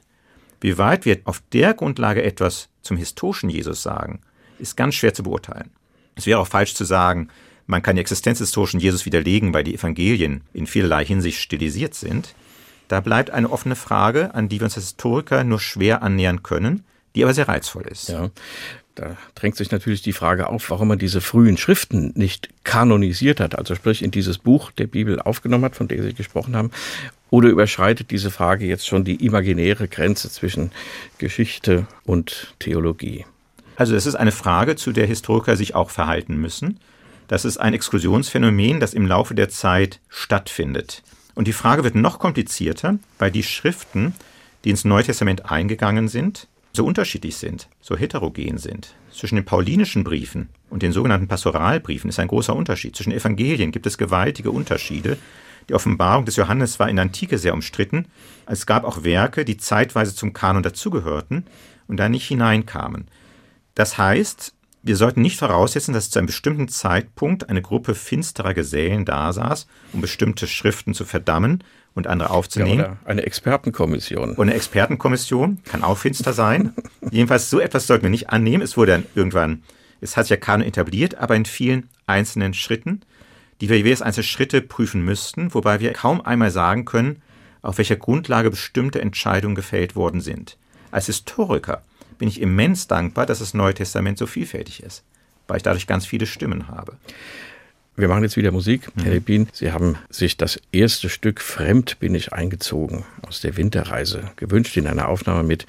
Wie 0.63 0.77
weit 0.77 1.03
wir 1.03 1.19
auf 1.25 1.43
der 1.51 1.73
Grundlage 1.73 2.23
etwas 2.23 2.69
zum 2.81 2.95
historischen 2.95 3.49
Jesus 3.49 3.83
sagen, 3.83 4.21
ist 4.59 4.77
ganz 4.77 4.95
schwer 4.95 5.13
zu 5.13 5.21
beurteilen. 5.23 5.71
Es 6.15 6.25
wäre 6.25 6.39
auch 6.39 6.47
falsch 6.47 6.73
zu 6.73 6.85
sagen, 6.85 7.27
man 7.67 7.83
kann 7.83 7.97
den 7.97 8.01
existenzhistorischen 8.01 8.79
Jesus 8.79 9.05
widerlegen, 9.05 9.53
weil 9.53 9.65
die 9.65 9.75
Evangelien 9.75 10.41
in 10.53 10.65
vielerlei 10.65 11.03
Hinsicht 11.03 11.41
stilisiert 11.41 11.95
sind. 11.95 12.33
Da 12.87 13.01
bleibt 13.01 13.29
eine 13.29 13.51
offene 13.51 13.75
Frage, 13.75 14.33
an 14.35 14.47
die 14.47 14.61
wir 14.61 14.65
uns 14.65 14.77
als 14.77 14.85
Historiker 14.85 15.43
nur 15.43 15.59
schwer 15.59 16.01
annähern 16.01 16.43
können, 16.43 16.85
die 17.13 17.23
aber 17.25 17.33
sehr 17.33 17.49
reizvoll 17.49 17.83
ist. 17.83 18.07
Ja. 18.07 18.29
Da 18.95 19.17
drängt 19.35 19.57
sich 19.57 19.69
natürlich 19.69 20.01
die 20.01 20.13
Frage 20.13 20.47
auf, 20.47 20.69
warum 20.69 20.87
man 20.87 20.99
diese 20.99 21.19
frühen 21.19 21.57
Schriften 21.57 22.13
nicht 22.15 22.49
kanonisiert 22.63 23.41
hat, 23.41 23.57
also 23.57 23.75
sprich 23.75 24.01
in 24.01 24.11
dieses 24.11 24.37
Buch 24.37 24.71
der 24.71 24.87
Bibel 24.87 25.19
aufgenommen 25.19 25.65
hat, 25.65 25.75
von 25.75 25.89
dem 25.89 26.01
Sie 26.03 26.13
gesprochen 26.13 26.55
haben, 26.55 26.71
oder 27.33 27.49
überschreitet 27.49 28.11
diese 28.11 28.29
Frage 28.29 28.67
jetzt 28.67 28.85
schon 28.85 29.05
die 29.05 29.25
imaginäre 29.25 29.87
Grenze 29.87 30.29
zwischen 30.29 30.69
Geschichte 31.17 31.87
und 32.05 32.53
Theologie? 32.59 33.25
Also 33.75 33.95
es 33.95 34.05
ist 34.05 34.13
eine 34.13 34.31
Frage, 34.31 34.75
zu 34.75 34.91
der 34.91 35.07
Historiker 35.07 35.57
sich 35.57 35.73
auch 35.73 35.89
verhalten 35.89 36.37
müssen. 36.37 36.79
Das 37.27 37.43
ist 37.43 37.57
ein 37.57 37.73
Exklusionsphänomen, 37.73 38.79
das 38.79 38.93
im 38.93 39.07
Laufe 39.07 39.33
der 39.33 39.49
Zeit 39.49 39.99
stattfindet. 40.09 41.01
Und 41.33 41.47
die 41.47 41.53
Frage 41.53 41.83
wird 41.83 41.95
noch 41.95 42.19
komplizierter, 42.19 42.99
weil 43.17 43.31
die 43.31 43.41
Schriften, 43.41 44.13
die 44.63 44.69
ins 44.69 44.85
Neue 44.85 45.05
Testament 45.05 45.49
eingegangen 45.49 46.09
sind, 46.09 46.47
so 46.71 46.85
unterschiedlich 46.85 47.37
sind, 47.37 47.67
so 47.81 47.97
heterogen 47.97 48.59
sind. 48.59 48.93
Zwischen 49.11 49.37
den 49.37 49.45
paulinischen 49.45 50.03
Briefen 50.03 50.49
und 50.69 50.83
den 50.83 50.91
sogenannten 50.91 51.27
Pastoralbriefen 51.27 52.11
ist 52.11 52.19
ein 52.19 52.27
großer 52.27 52.55
Unterschied. 52.55 52.95
Zwischen 52.95 53.11
Evangelien 53.11 53.71
gibt 53.71 53.87
es 53.87 53.97
gewaltige 53.97 54.51
Unterschiede. 54.51 55.17
Die 55.69 55.73
Offenbarung 55.73 56.25
des 56.25 56.35
Johannes 56.35 56.79
war 56.79 56.89
in 56.89 56.97
der 56.97 57.03
Antike 57.03 57.37
sehr 57.37 57.53
umstritten. 57.53 58.07
Es 58.45 58.65
gab 58.65 58.83
auch 58.83 59.03
Werke, 59.03 59.45
die 59.45 59.57
zeitweise 59.57 60.15
zum 60.15 60.33
Kanon 60.33 60.63
dazugehörten 60.63 61.45
und 61.87 61.97
da 61.97 62.09
nicht 62.09 62.27
hineinkamen. 62.27 63.07
Das 63.75 63.97
heißt, 63.97 64.53
wir 64.85 64.97
sollten 64.97 65.21
nicht 65.21 65.39
voraussetzen, 65.39 65.93
dass 65.93 66.09
zu 66.09 66.19
einem 66.19 66.25
bestimmten 66.25 66.67
Zeitpunkt 66.67 67.49
eine 67.49 67.61
Gruppe 67.61 67.95
finsterer 67.95 68.53
Gesellen 68.53 69.05
dasaß, 69.05 69.67
um 69.93 70.01
bestimmte 70.01 70.45
Schriften 70.45 70.93
zu 70.93 71.05
verdammen 71.05 71.63
und 71.95 72.07
andere 72.07 72.31
aufzunehmen. 72.31 72.79
Ja, 72.79 72.97
eine 73.05 73.23
Expertenkommission. 73.23 74.31
Und 74.31 74.41
eine 74.41 74.55
Expertenkommission 74.55 75.63
kann 75.63 75.83
auch 75.83 75.97
finster 75.97 76.33
sein. 76.33 76.73
Jedenfalls 77.11 77.49
so 77.49 77.59
etwas 77.61 77.87
sollten 77.87 78.03
wir 78.03 78.09
nicht 78.09 78.29
annehmen. 78.29 78.61
Es 78.61 78.75
wurde 78.75 78.91
dann 78.91 79.05
irgendwann, 79.15 79.63
es 80.01 80.17
hat 80.17 80.25
sich 80.25 80.31
ja 80.31 80.37
Kanon 80.37 80.67
etabliert, 80.67 81.15
aber 81.15 81.35
in 81.35 81.45
vielen 81.45 81.89
einzelnen 82.05 82.53
Schritten 82.53 83.01
die 83.63 83.69
wir 83.69 83.77
jeweils 83.77 84.01
einzelne 84.01 84.25
Schritte 84.25 84.59
prüfen 84.61 85.05
müssten, 85.05 85.53
wobei 85.53 85.79
wir 85.79 85.93
kaum 85.93 86.19
einmal 86.19 86.51
sagen 86.51 86.83
können, 86.83 87.21
auf 87.61 87.77
welcher 87.77 87.95
Grundlage 87.95 88.49
bestimmte 88.49 88.99
Entscheidungen 88.99 89.55
gefällt 89.55 89.95
worden 89.95 90.19
sind. 90.19 90.57
Als 90.91 91.05
Historiker 91.05 91.81
bin 92.17 92.27
ich 92.27 92.41
immens 92.41 92.87
dankbar, 92.87 93.25
dass 93.25 93.39
das 93.39 93.53
Neue 93.53 93.73
Testament 93.73 94.17
so 94.17 94.27
vielfältig 94.27 94.83
ist, 94.83 95.01
weil 95.47 95.55
ich 95.55 95.63
dadurch 95.63 95.87
ganz 95.87 96.05
viele 96.05 96.25
Stimmen 96.25 96.67
habe. 96.67 96.97
Wir 97.95 98.09
machen 98.09 98.23
jetzt 98.23 98.35
wieder 98.35 98.51
Musik. 98.51 98.93
Mhm. 98.97 99.03
Herr 99.03 99.13
Lepin, 99.13 99.47
Sie 99.53 99.71
haben 99.71 99.95
sich 100.09 100.35
das 100.35 100.59
erste 100.73 101.07
Stück 101.07 101.39
Fremd 101.39 101.99
bin 101.99 102.15
ich 102.15 102.33
eingezogen 102.33 103.05
aus 103.21 103.39
der 103.39 103.55
Winterreise 103.55 104.31
gewünscht 104.35 104.75
in 104.75 104.87
einer 104.87 105.07
Aufnahme 105.07 105.43
mit 105.43 105.67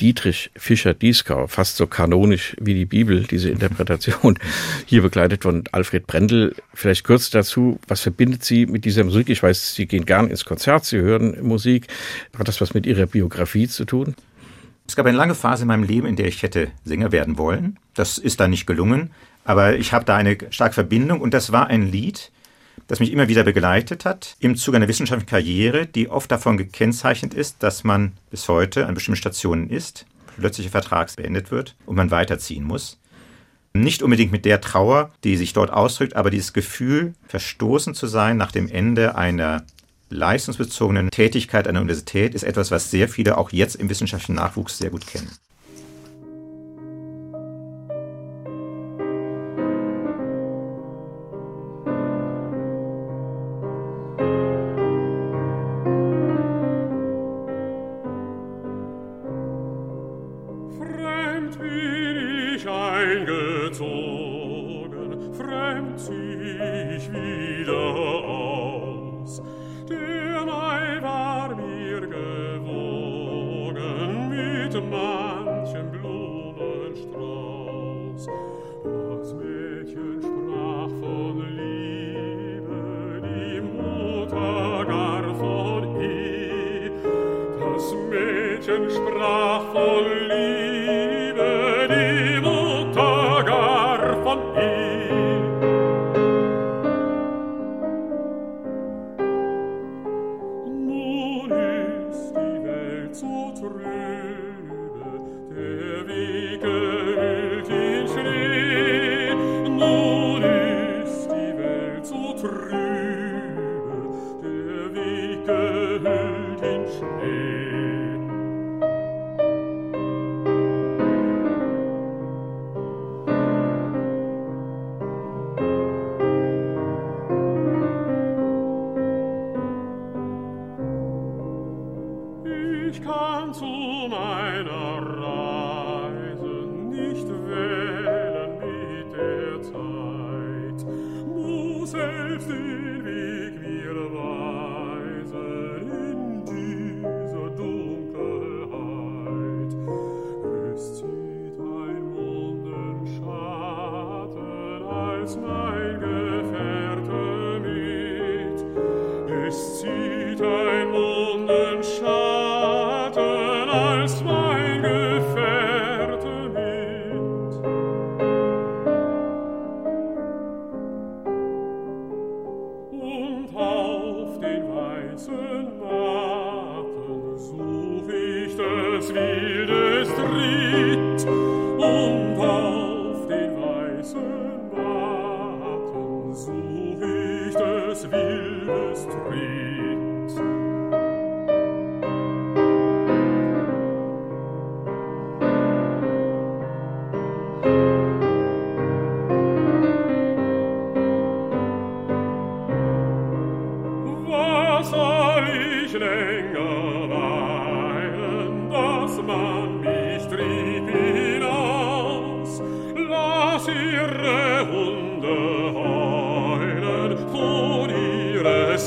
Dietrich 0.00 0.50
Fischer-Dieskau, 0.56 1.46
fast 1.46 1.76
so 1.76 1.86
kanonisch 1.86 2.56
wie 2.60 2.74
die 2.74 2.84
Bibel, 2.84 3.24
diese 3.24 3.50
Interpretation, 3.50 4.38
hier 4.86 5.02
begleitet 5.02 5.42
von 5.42 5.64
Alfred 5.72 6.06
Brendel. 6.06 6.54
Vielleicht 6.74 7.04
kurz 7.04 7.30
dazu, 7.30 7.78
was 7.88 8.00
verbindet 8.00 8.44
Sie 8.44 8.66
mit 8.66 8.84
dieser 8.84 9.04
Musik? 9.04 9.28
Ich 9.28 9.42
weiß, 9.42 9.74
Sie 9.74 9.86
gehen 9.86 10.04
gern 10.04 10.28
ins 10.28 10.44
Konzert, 10.44 10.84
Sie 10.84 10.98
hören 10.98 11.36
Musik. 11.42 11.88
Hat 12.38 12.48
das 12.48 12.60
was 12.60 12.74
mit 12.74 12.86
Ihrer 12.86 13.06
Biografie 13.06 13.68
zu 13.68 13.84
tun? 13.84 14.14
Es 14.86 14.94
gab 14.94 15.06
eine 15.06 15.16
lange 15.16 15.34
Phase 15.34 15.62
in 15.62 15.68
meinem 15.68 15.82
Leben, 15.82 16.06
in 16.06 16.16
der 16.16 16.26
ich 16.26 16.42
hätte 16.42 16.68
Sänger 16.84 17.10
werden 17.10 17.38
wollen. 17.38 17.78
Das 17.94 18.18
ist 18.18 18.40
dann 18.40 18.50
nicht 18.50 18.66
gelungen. 18.66 19.10
Aber 19.44 19.76
ich 19.76 19.92
habe 19.92 20.04
da 20.04 20.16
eine 20.16 20.36
starke 20.50 20.74
Verbindung 20.74 21.20
und 21.20 21.32
das 21.32 21.52
war 21.52 21.68
ein 21.68 21.90
Lied, 21.90 22.32
das 22.86 23.00
mich 23.00 23.12
immer 23.12 23.28
wieder 23.28 23.42
begleitet 23.42 24.04
hat 24.04 24.36
im 24.38 24.56
Zuge 24.56 24.76
einer 24.76 24.88
wissenschaftlichen 24.88 25.28
Karriere, 25.28 25.86
die 25.86 26.08
oft 26.08 26.30
davon 26.30 26.56
gekennzeichnet 26.56 27.34
ist, 27.34 27.62
dass 27.62 27.84
man 27.84 28.12
bis 28.30 28.48
heute 28.48 28.86
an 28.86 28.94
bestimmten 28.94 29.16
Stationen 29.16 29.70
ist, 29.70 30.06
plötzlicher 30.36 30.70
Vertrag 30.70 31.14
beendet 31.16 31.50
wird 31.50 31.76
und 31.86 31.96
man 31.96 32.10
weiterziehen 32.10 32.64
muss. 32.64 32.98
Nicht 33.72 34.02
unbedingt 34.02 34.32
mit 34.32 34.44
der 34.44 34.60
Trauer, 34.60 35.12
die 35.24 35.36
sich 35.36 35.52
dort 35.52 35.70
ausdrückt, 35.70 36.16
aber 36.16 36.30
dieses 36.30 36.52
Gefühl, 36.52 37.14
verstoßen 37.28 37.94
zu 37.94 38.06
sein 38.06 38.36
nach 38.36 38.52
dem 38.52 38.68
Ende 38.68 39.16
einer 39.16 39.64
leistungsbezogenen 40.08 41.10
Tätigkeit 41.10 41.66
an 41.66 41.74
der 41.74 41.82
Universität, 41.82 42.34
ist 42.34 42.44
etwas, 42.44 42.70
was 42.70 42.90
sehr 42.90 43.08
viele 43.08 43.36
auch 43.36 43.52
jetzt 43.52 43.74
im 43.74 43.90
wissenschaftlichen 43.90 44.36
Nachwuchs 44.36 44.78
sehr 44.78 44.90
gut 44.90 45.06
kennen. 45.06 45.30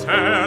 myself 0.06 0.39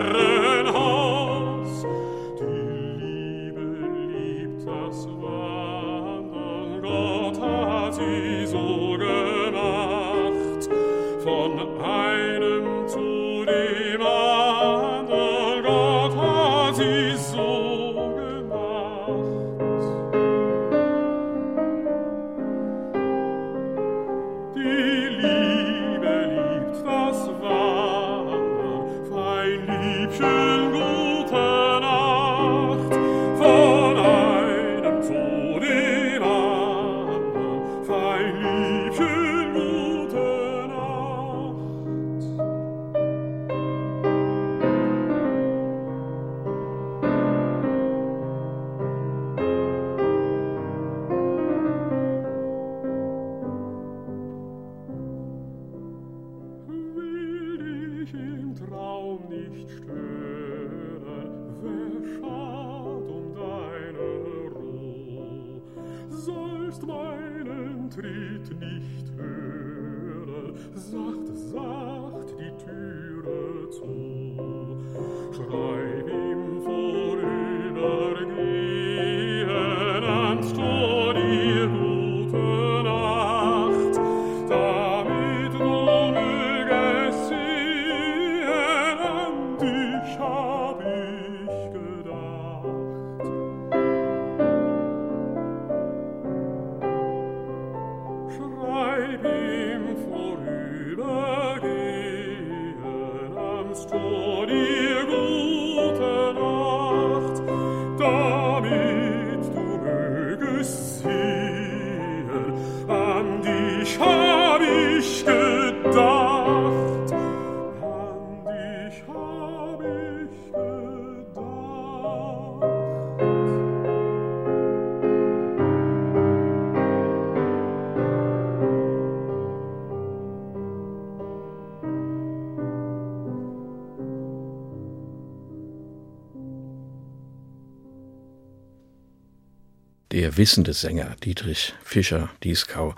wissende 140.42 140.72
Sänger 140.72 141.14
Dietrich 141.22 141.72
Fischer-Dieskau 141.84 142.96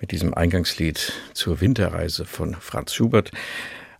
mit 0.00 0.10
diesem 0.10 0.34
Eingangslied 0.34 1.12
zur 1.34 1.60
Winterreise 1.60 2.24
von 2.24 2.56
Franz 2.56 2.94
Schubert. 2.94 3.30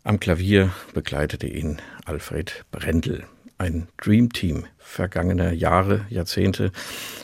Am 0.03 0.19
Klavier 0.19 0.73
begleitete 0.93 1.47
ihn 1.47 1.81
Alfred 2.05 2.65
Brendel. 2.73 3.23
Ein 3.59 3.87
Dreamteam 3.97 4.67
vergangener 4.77 5.53
Jahre, 5.53 6.05
Jahrzehnte. 6.11 6.73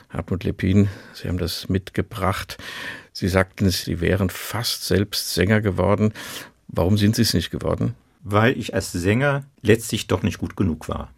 Hartmut 0.08 0.44
Lepin, 0.44 0.88
Sie 1.14 1.26
haben 1.26 1.38
das 1.38 1.68
mitgebracht. 1.68 2.58
Sie 3.12 3.26
sagten, 3.26 3.68
Sie 3.68 4.00
wären 4.00 4.30
fast 4.30 4.84
selbst 4.84 5.34
Sänger 5.34 5.60
geworden. 5.60 6.12
Warum 6.68 6.96
sind 6.96 7.16
Sie 7.16 7.22
es 7.22 7.34
nicht 7.34 7.50
geworden? 7.50 7.96
Weil 8.22 8.56
ich 8.56 8.72
als 8.72 8.92
Sänger 8.92 9.42
letztlich 9.62 10.06
doch 10.06 10.22
nicht 10.22 10.38
gut 10.38 10.56
genug 10.56 10.88
war. 10.88 11.10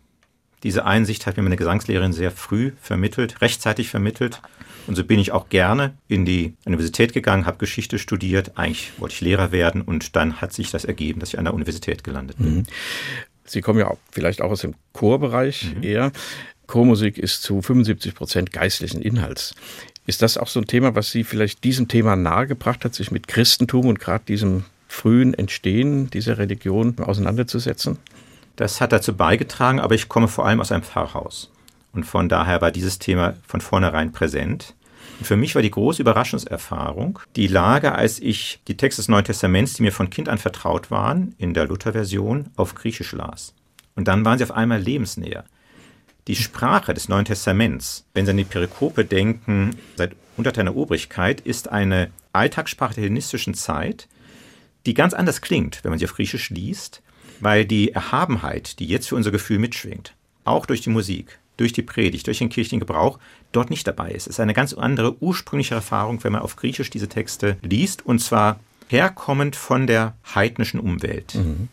Diese 0.63 0.85
Einsicht 0.85 1.27
hat 1.27 1.37
mir 1.37 1.43
meine 1.43 1.57
Gesangslehrerin 1.57 2.13
sehr 2.13 2.31
früh 2.31 2.73
vermittelt, 2.81 3.41
rechtzeitig 3.41 3.89
vermittelt. 3.89 4.41
Und 4.87 4.95
so 4.95 5.05
bin 5.05 5.19
ich 5.19 5.33
auch 5.33 5.51
gerne 5.51 5.95
in 6.09 6.25
die 6.25 6.55
Universität 6.65 7.13
gegangen, 7.13 7.47
habe 7.47 7.59
Geschichte 7.59 7.99
studiert. 7.99 8.53
Eigentlich 8.57 8.93
wollte 8.99 9.15
ich 9.15 9.21
Lehrer 9.21 9.53
werden 9.53 9.83
und 9.83 10.17
dann 10.17 10.41
hat 10.41 10.53
sich 10.53 10.71
das 10.71 10.85
ergeben, 10.85 11.21
dass 11.21 11.29
ich 11.31 11.39
an 11.39 11.45
der 11.45 11.55
Universität 11.55 12.03
gelandet 12.03 12.39
bin. 12.39 12.57
Mhm. 12.57 12.63
Sie 13.45 13.61
kommen 13.61 13.79
ja 13.79 13.93
vielleicht 14.11 14.41
auch 14.41 14.51
aus 14.51 14.63
dem 14.63 14.75
Chorbereich 14.93 15.75
mhm. 15.77 15.83
eher. 15.83 16.13
Chormusik 16.67 17.19
ist 17.19 17.43
zu 17.43 17.63
75 17.63 18.15
Prozent 18.15 18.53
geistlichen 18.53 19.01
Inhalts. 19.01 19.55
Ist 20.07 20.23
das 20.23 20.39
auch 20.39 20.49
so 20.49 20.61
ein 20.61 20.67
Thema, 20.67 20.95
was 20.95 21.11
Sie 21.11 21.23
vielleicht 21.23 21.65
diesem 21.65 21.89
Thema 21.89 22.17
nahegebracht 22.17 22.85
hat, 22.85 22.95
sich 22.95 23.11
mit 23.11 23.29
Christentum 23.29 23.87
und 23.87 24.01
gerade 24.01 24.25
diesem 24.27 24.65
frühen 24.87 25.35
Entstehen 25.35 26.09
dieser 26.09 26.39
Religion 26.39 26.99
auseinanderzusetzen? 26.99 27.99
Das 28.59 28.81
hat 28.81 28.91
dazu 28.91 29.17
beigetragen, 29.17 29.79
aber 29.79 29.95
ich 29.95 30.09
komme 30.09 30.27
vor 30.27 30.45
allem 30.45 30.61
aus 30.61 30.73
einem 30.73 30.83
Pfarrhaus. 30.83 31.53
Und 31.93 32.03
von 32.03 32.29
daher 32.29 32.61
war 32.61 32.73
dieses 32.73 32.99
Thema 32.99 33.35
von 33.47 33.61
vornherein 33.61 34.11
präsent. 34.11 34.75
Und 35.21 35.27
für 35.27 35.37
mich 35.37 35.55
war 35.55 35.63
die 35.63 35.71
große 35.71 36.03
Überraschungserfahrung 36.03 37.21
die 37.37 37.47
Lage, 37.47 37.93
als 37.93 38.19
ich 38.19 38.59
die 38.67 38.77
Texte 38.77 39.01
des 39.01 39.09
Neuen 39.09 39.25
Testaments, 39.25 39.75
die 39.75 39.83
mir 39.83 39.93
von 39.93 40.11
Kind 40.11 40.29
an 40.29 40.39
vertraut 40.39 40.91
waren, 40.91 41.37
in 41.39 41.55
der 41.55 41.67
Lutherversion 41.67 42.47
auf 42.57 42.75
Griechisch 42.75 43.13
las. 43.13 43.55
Und 43.95 44.09
dann 44.09 44.25
waren 44.25 44.39
sie 44.39 44.45
auf 44.45 44.51
einmal 44.51 44.81
lebensnäher. 44.81 45.45
Die 46.27 46.35
Sprache 46.35 46.95
des 46.95 47.09
Neuen 47.09 47.27
Testaments, 47.27 48.07
wenn 48.13 48.27
Sie 48.27 48.33
an 48.33 48.37
die 48.39 48.45
Perikope 48.45 49.05
denken, 49.05 49.77
seit 49.95 50.17
Hunderten 50.37 50.67
der 50.67 50.75
Obrigkeit, 50.75 51.41
ist 51.41 51.69
eine 51.69 52.11
Alltagssprache 52.33 52.95
der 52.95 53.05
hellenistischen 53.05 53.55
Zeit, 53.55 54.09
die 54.85 54.95
ganz 54.95 55.15
anders 55.15 55.43
klingt, 55.43 55.85
wenn 55.85 55.91
man 55.91 56.01
sie 56.01 56.07
auf 56.07 56.15
Griechisch 56.15 56.51
liest, 56.51 57.03
weil 57.41 57.65
die 57.65 57.93
Erhabenheit, 57.93 58.79
die 58.79 58.87
jetzt 58.87 59.09
für 59.09 59.17
unser 59.17 59.31
Gefühl 59.31 59.59
mitschwingt, 59.59 60.15
auch 60.45 60.67
durch 60.67 60.81
die 60.81 60.91
Musik, 60.91 61.39
durch 61.57 61.73
die 61.73 61.83
Predigt, 61.83 62.27
durch 62.27 62.39
den 62.39 62.49
kirchlichen 62.49 62.81
Gebrauch, 62.81 63.19
dort 63.53 63.71
nicht 63.71 63.87
dabei 63.87 64.11
ist. 64.11 64.27
Es 64.27 64.35
ist 64.35 64.41
eine 64.41 64.55
ganz 64.55 64.73
andere 64.73 65.21
ursprüngliche 65.23 65.75
Erfahrung, 65.75 66.23
wenn 66.25 66.33
man 66.33 66.43
auf 66.43 66.57
Griechisch 66.57 66.91
diese 66.91 67.09
Texte 67.09 67.57
liest, 67.63 68.07
und 68.07 68.21
zwar 68.21 68.61
herkommend 68.89 69.57
von 69.57 69.87
der 69.87 70.15
heidnischen 70.35 70.81
Umwelt. 70.81 71.35
Mhm. 71.35 71.69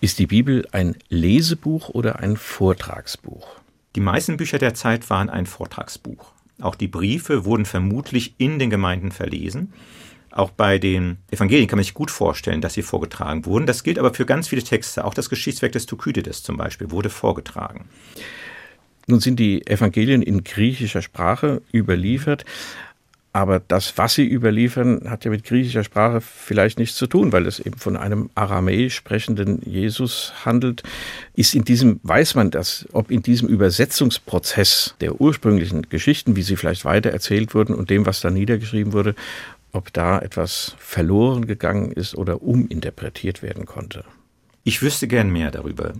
Ist 0.00 0.18
die 0.18 0.26
Bibel 0.26 0.66
ein 0.72 0.96
Lesebuch 1.08 1.90
oder 1.90 2.18
ein 2.18 2.36
Vortragsbuch? 2.36 3.46
Die 3.94 4.00
meisten 4.00 4.36
Bücher 4.36 4.58
der 4.58 4.74
Zeit 4.74 5.08
waren 5.08 5.30
ein 5.30 5.46
Vortragsbuch. 5.46 6.32
Auch 6.60 6.74
die 6.74 6.88
Briefe 6.88 7.44
wurden 7.44 7.66
vermutlich 7.66 8.34
in 8.38 8.58
den 8.58 8.70
Gemeinden 8.70 9.12
verlesen. 9.12 9.72
Auch 10.36 10.50
bei 10.50 10.78
den 10.78 11.16
Evangelien 11.30 11.66
kann 11.66 11.78
man 11.78 11.84
sich 11.84 11.94
gut 11.94 12.10
vorstellen, 12.10 12.60
dass 12.60 12.74
sie 12.74 12.82
vorgetragen 12.82 13.46
wurden. 13.46 13.64
Das 13.64 13.82
gilt 13.82 13.98
aber 13.98 14.12
für 14.12 14.26
ganz 14.26 14.48
viele 14.48 14.62
Texte. 14.62 15.06
Auch 15.06 15.14
das 15.14 15.30
Geschichtswerk 15.30 15.72
des 15.72 15.86
Thukydides 15.86 16.42
zum 16.42 16.58
Beispiel 16.58 16.90
wurde 16.90 17.08
vorgetragen. 17.08 17.86
Nun 19.06 19.20
sind 19.20 19.40
die 19.40 19.66
Evangelien 19.66 20.20
in 20.20 20.44
griechischer 20.44 21.00
Sprache 21.00 21.62
überliefert. 21.72 22.44
Aber 23.32 23.60
das, 23.60 23.96
was 23.96 24.14
sie 24.14 24.26
überliefern, 24.26 25.10
hat 25.10 25.26
ja 25.26 25.30
mit 25.30 25.44
griechischer 25.44 25.84
Sprache 25.84 26.22
vielleicht 26.22 26.78
nichts 26.78 26.96
zu 26.96 27.06
tun, 27.06 27.32
weil 27.32 27.46
es 27.46 27.58
eben 27.58 27.78
von 27.78 27.94
einem 27.96 28.30
aramäisch 28.34 28.94
sprechenden 28.94 29.60
Jesus 29.62 30.32
handelt. 30.44 30.82
Ist 31.34 31.54
in 31.54 31.62
diesem, 31.62 32.00
weiß 32.02 32.34
man 32.34 32.50
das, 32.50 32.86
ob 32.92 33.10
in 33.10 33.22
diesem 33.22 33.48
Übersetzungsprozess 33.48 34.94
der 35.02 35.20
ursprünglichen 35.20 35.82
Geschichten, 35.90 36.34
wie 36.34 36.42
sie 36.42 36.56
vielleicht 36.56 36.86
weiter 36.86 37.10
erzählt 37.10 37.54
wurden 37.54 37.74
und 37.74 37.90
dem, 37.90 38.06
was 38.06 38.22
da 38.22 38.30
niedergeschrieben 38.30 38.94
wurde, 38.94 39.14
ob 39.76 39.92
da 39.92 40.18
etwas 40.18 40.74
verloren 40.78 41.46
gegangen 41.46 41.92
ist 41.92 42.14
oder 42.16 42.42
uminterpretiert 42.42 43.42
werden 43.42 43.66
konnte. 43.66 44.04
Ich 44.64 44.80
wüsste 44.80 45.06
gern 45.06 45.30
mehr 45.30 45.50
darüber. 45.50 45.92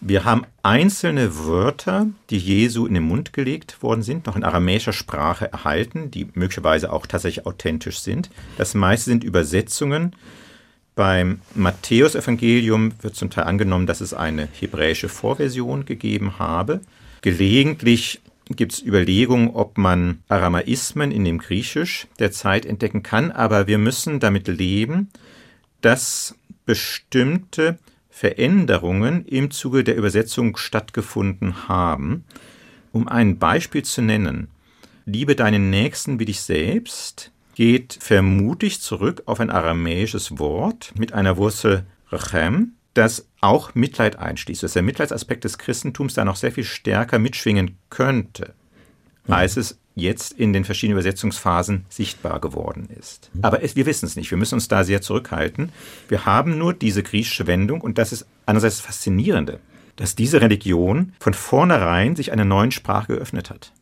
Wir 0.00 0.24
haben 0.24 0.44
einzelne 0.62 1.38
Wörter, 1.38 2.06
die 2.30 2.38
Jesu 2.38 2.86
in 2.86 2.94
den 2.94 3.02
Mund 3.02 3.32
gelegt 3.32 3.82
worden 3.82 4.02
sind, 4.02 4.26
noch 4.26 4.36
in 4.36 4.44
aramäischer 4.44 4.92
Sprache 4.92 5.50
erhalten, 5.52 6.10
die 6.10 6.28
möglicherweise 6.34 6.92
auch 6.92 7.06
tatsächlich 7.06 7.46
authentisch 7.46 8.00
sind. 8.00 8.30
Das 8.56 8.74
meiste 8.74 9.10
sind 9.10 9.24
Übersetzungen. 9.24 10.14
Beim 10.94 11.40
Matthäusevangelium 11.54 12.92
wird 13.02 13.14
zum 13.14 13.30
Teil 13.30 13.44
angenommen, 13.44 13.86
dass 13.86 14.00
es 14.00 14.14
eine 14.14 14.48
hebräische 14.58 15.08
Vorversion 15.08 15.84
gegeben 15.84 16.38
habe. 16.38 16.80
Gelegentlich 17.20 18.20
gibt 18.48 18.74
es 18.74 18.82
Überlegungen, 18.82 19.50
ob 19.50 19.76
man 19.76 20.22
Aramaismen 20.28 21.10
in 21.10 21.24
dem 21.24 21.38
Griechisch 21.38 22.06
der 22.18 22.30
Zeit 22.30 22.64
entdecken 22.64 23.02
kann, 23.02 23.32
aber 23.32 23.66
wir 23.66 23.78
müssen 23.78 24.20
damit 24.20 24.46
leben, 24.46 25.08
dass 25.80 26.36
bestimmte 26.64 27.78
Veränderungen 28.08 29.24
im 29.26 29.50
Zuge 29.50 29.84
der 29.84 29.96
Übersetzung 29.96 30.56
stattgefunden 30.56 31.68
haben. 31.68 32.24
Um 32.92 33.08
ein 33.08 33.38
Beispiel 33.38 33.84
zu 33.84 34.00
nennen, 34.00 34.48
Liebe 35.08 35.36
deinen 35.36 35.70
Nächsten 35.70 36.18
wie 36.18 36.24
dich 36.24 36.40
selbst 36.40 37.30
geht 37.54 37.96
vermutlich 38.00 38.80
zurück 38.80 39.22
auf 39.26 39.38
ein 39.38 39.50
aramäisches 39.50 40.40
Wort 40.40 40.92
mit 40.98 41.12
einer 41.12 41.36
Wurzel 41.36 41.86
rechem, 42.10 42.72
das 42.96 43.28
auch 43.40 43.74
Mitleid 43.74 44.18
einschließt, 44.18 44.62
dass 44.62 44.72
der 44.72 44.82
Mitleidsaspekt 44.82 45.44
des 45.44 45.58
Christentums 45.58 46.14
da 46.14 46.24
noch 46.24 46.36
sehr 46.36 46.52
viel 46.52 46.64
stärker 46.64 47.18
mitschwingen 47.18 47.78
könnte, 47.90 48.54
mhm. 49.26 49.34
als 49.34 49.56
es 49.56 49.78
jetzt 49.94 50.32
in 50.32 50.52
den 50.52 50.64
verschiedenen 50.64 50.98
Übersetzungsphasen 50.98 51.86
sichtbar 51.88 52.40
geworden 52.40 52.88
ist. 52.98 53.30
Mhm. 53.32 53.44
Aber 53.44 53.62
es, 53.62 53.76
wir 53.76 53.86
wissen 53.86 54.06
es 54.06 54.16
nicht, 54.16 54.30
wir 54.30 54.38
müssen 54.38 54.54
uns 54.54 54.68
da 54.68 54.84
sehr 54.84 55.00
zurückhalten. 55.00 55.72
Wir 56.08 56.26
haben 56.26 56.58
nur 56.58 56.74
diese 56.74 57.02
griechische 57.02 57.46
Wendung 57.46 57.80
und 57.80 57.98
das 57.98 58.12
ist 58.12 58.26
einerseits 58.46 58.76
das 58.76 58.86
Faszinierende, 58.86 59.60
dass 59.96 60.16
diese 60.16 60.40
Religion 60.40 61.12
von 61.20 61.34
vornherein 61.34 62.16
sich 62.16 62.32
einer 62.32 62.44
neuen 62.44 62.72
Sprache 62.72 63.14
geöffnet 63.14 63.50
hat. 63.50 63.72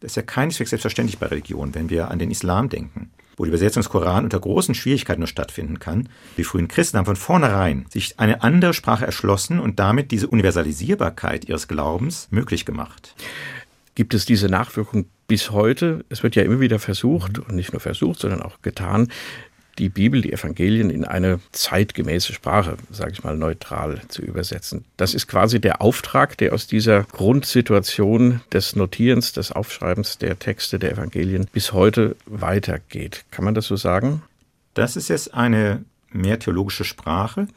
Das 0.00 0.12
ist 0.12 0.16
ja 0.16 0.22
keineswegs 0.22 0.70
selbstverständlich 0.70 1.18
bei 1.18 1.26
Religion, 1.26 1.74
wenn 1.74 1.90
wir 1.90 2.10
an 2.10 2.18
den 2.18 2.30
Islam 2.30 2.68
denken 2.68 3.10
wo 3.36 3.44
die 3.44 3.50
Übersetzung 3.50 3.82
des 3.82 3.90
Koran 3.90 4.24
unter 4.24 4.40
großen 4.40 4.74
Schwierigkeiten 4.74 5.20
nur 5.20 5.28
stattfinden 5.28 5.78
kann. 5.78 6.08
Die 6.36 6.44
frühen 6.44 6.68
Christen 6.68 6.98
haben 6.98 7.06
von 7.06 7.16
vornherein 7.16 7.86
sich 7.90 8.18
eine 8.18 8.42
andere 8.42 8.74
Sprache 8.74 9.06
erschlossen 9.06 9.60
und 9.60 9.78
damit 9.78 10.10
diese 10.10 10.28
Universalisierbarkeit 10.28 11.48
ihres 11.48 11.68
Glaubens 11.68 12.28
möglich 12.30 12.64
gemacht. 12.64 13.14
Gibt 13.94 14.12
es 14.12 14.26
diese 14.26 14.48
Nachwirkung 14.48 15.06
bis 15.26 15.50
heute? 15.50 16.04
Es 16.10 16.22
wird 16.22 16.36
ja 16.36 16.42
immer 16.42 16.60
wieder 16.60 16.78
versucht, 16.78 17.38
und 17.38 17.54
nicht 17.54 17.72
nur 17.72 17.80
versucht, 17.80 18.20
sondern 18.20 18.42
auch 18.42 18.60
getan, 18.60 19.08
die 19.78 19.88
Bibel, 19.88 20.22
die 20.22 20.32
Evangelien 20.32 20.90
in 20.90 21.04
eine 21.04 21.40
zeitgemäße 21.52 22.32
Sprache, 22.32 22.76
sage 22.90 23.12
ich 23.12 23.24
mal 23.24 23.36
neutral 23.36 24.00
zu 24.08 24.22
übersetzen. 24.22 24.84
Das 24.96 25.14
ist 25.14 25.26
quasi 25.26 25.60
der 25.60 25.82
Auftrag, 25.82 26.36
der 26.38 26.52
aus 26.52 26.66
dieser 26.66 27.04
Grundsituation 27.04 28.40
des 28.52 28.76
Notierens, 28.76 29.32
des 29.32 29.52
Aufschreibens 29.52 30.18
der 30.18 30.38
Texte 30.38 30.78
der 30.78 30.92
Evangelien 30.92 31.46
bis 31.52 31.72
heute 31.72 32.16
weitergeht. 32.26 33.24
Kann 33.30 33.44
man 33.44 33.54
das 33.54 33.66
so 33.66 33.76
sagen? 33.76 34.22
Das 34.74 34.96
ist 34.96 35.08
jetzt 35.08 35.34
eine 35.34 35.84
mehr 36.10 36.38
theologische 36.38 36.84
Sprache. 36.84 37.48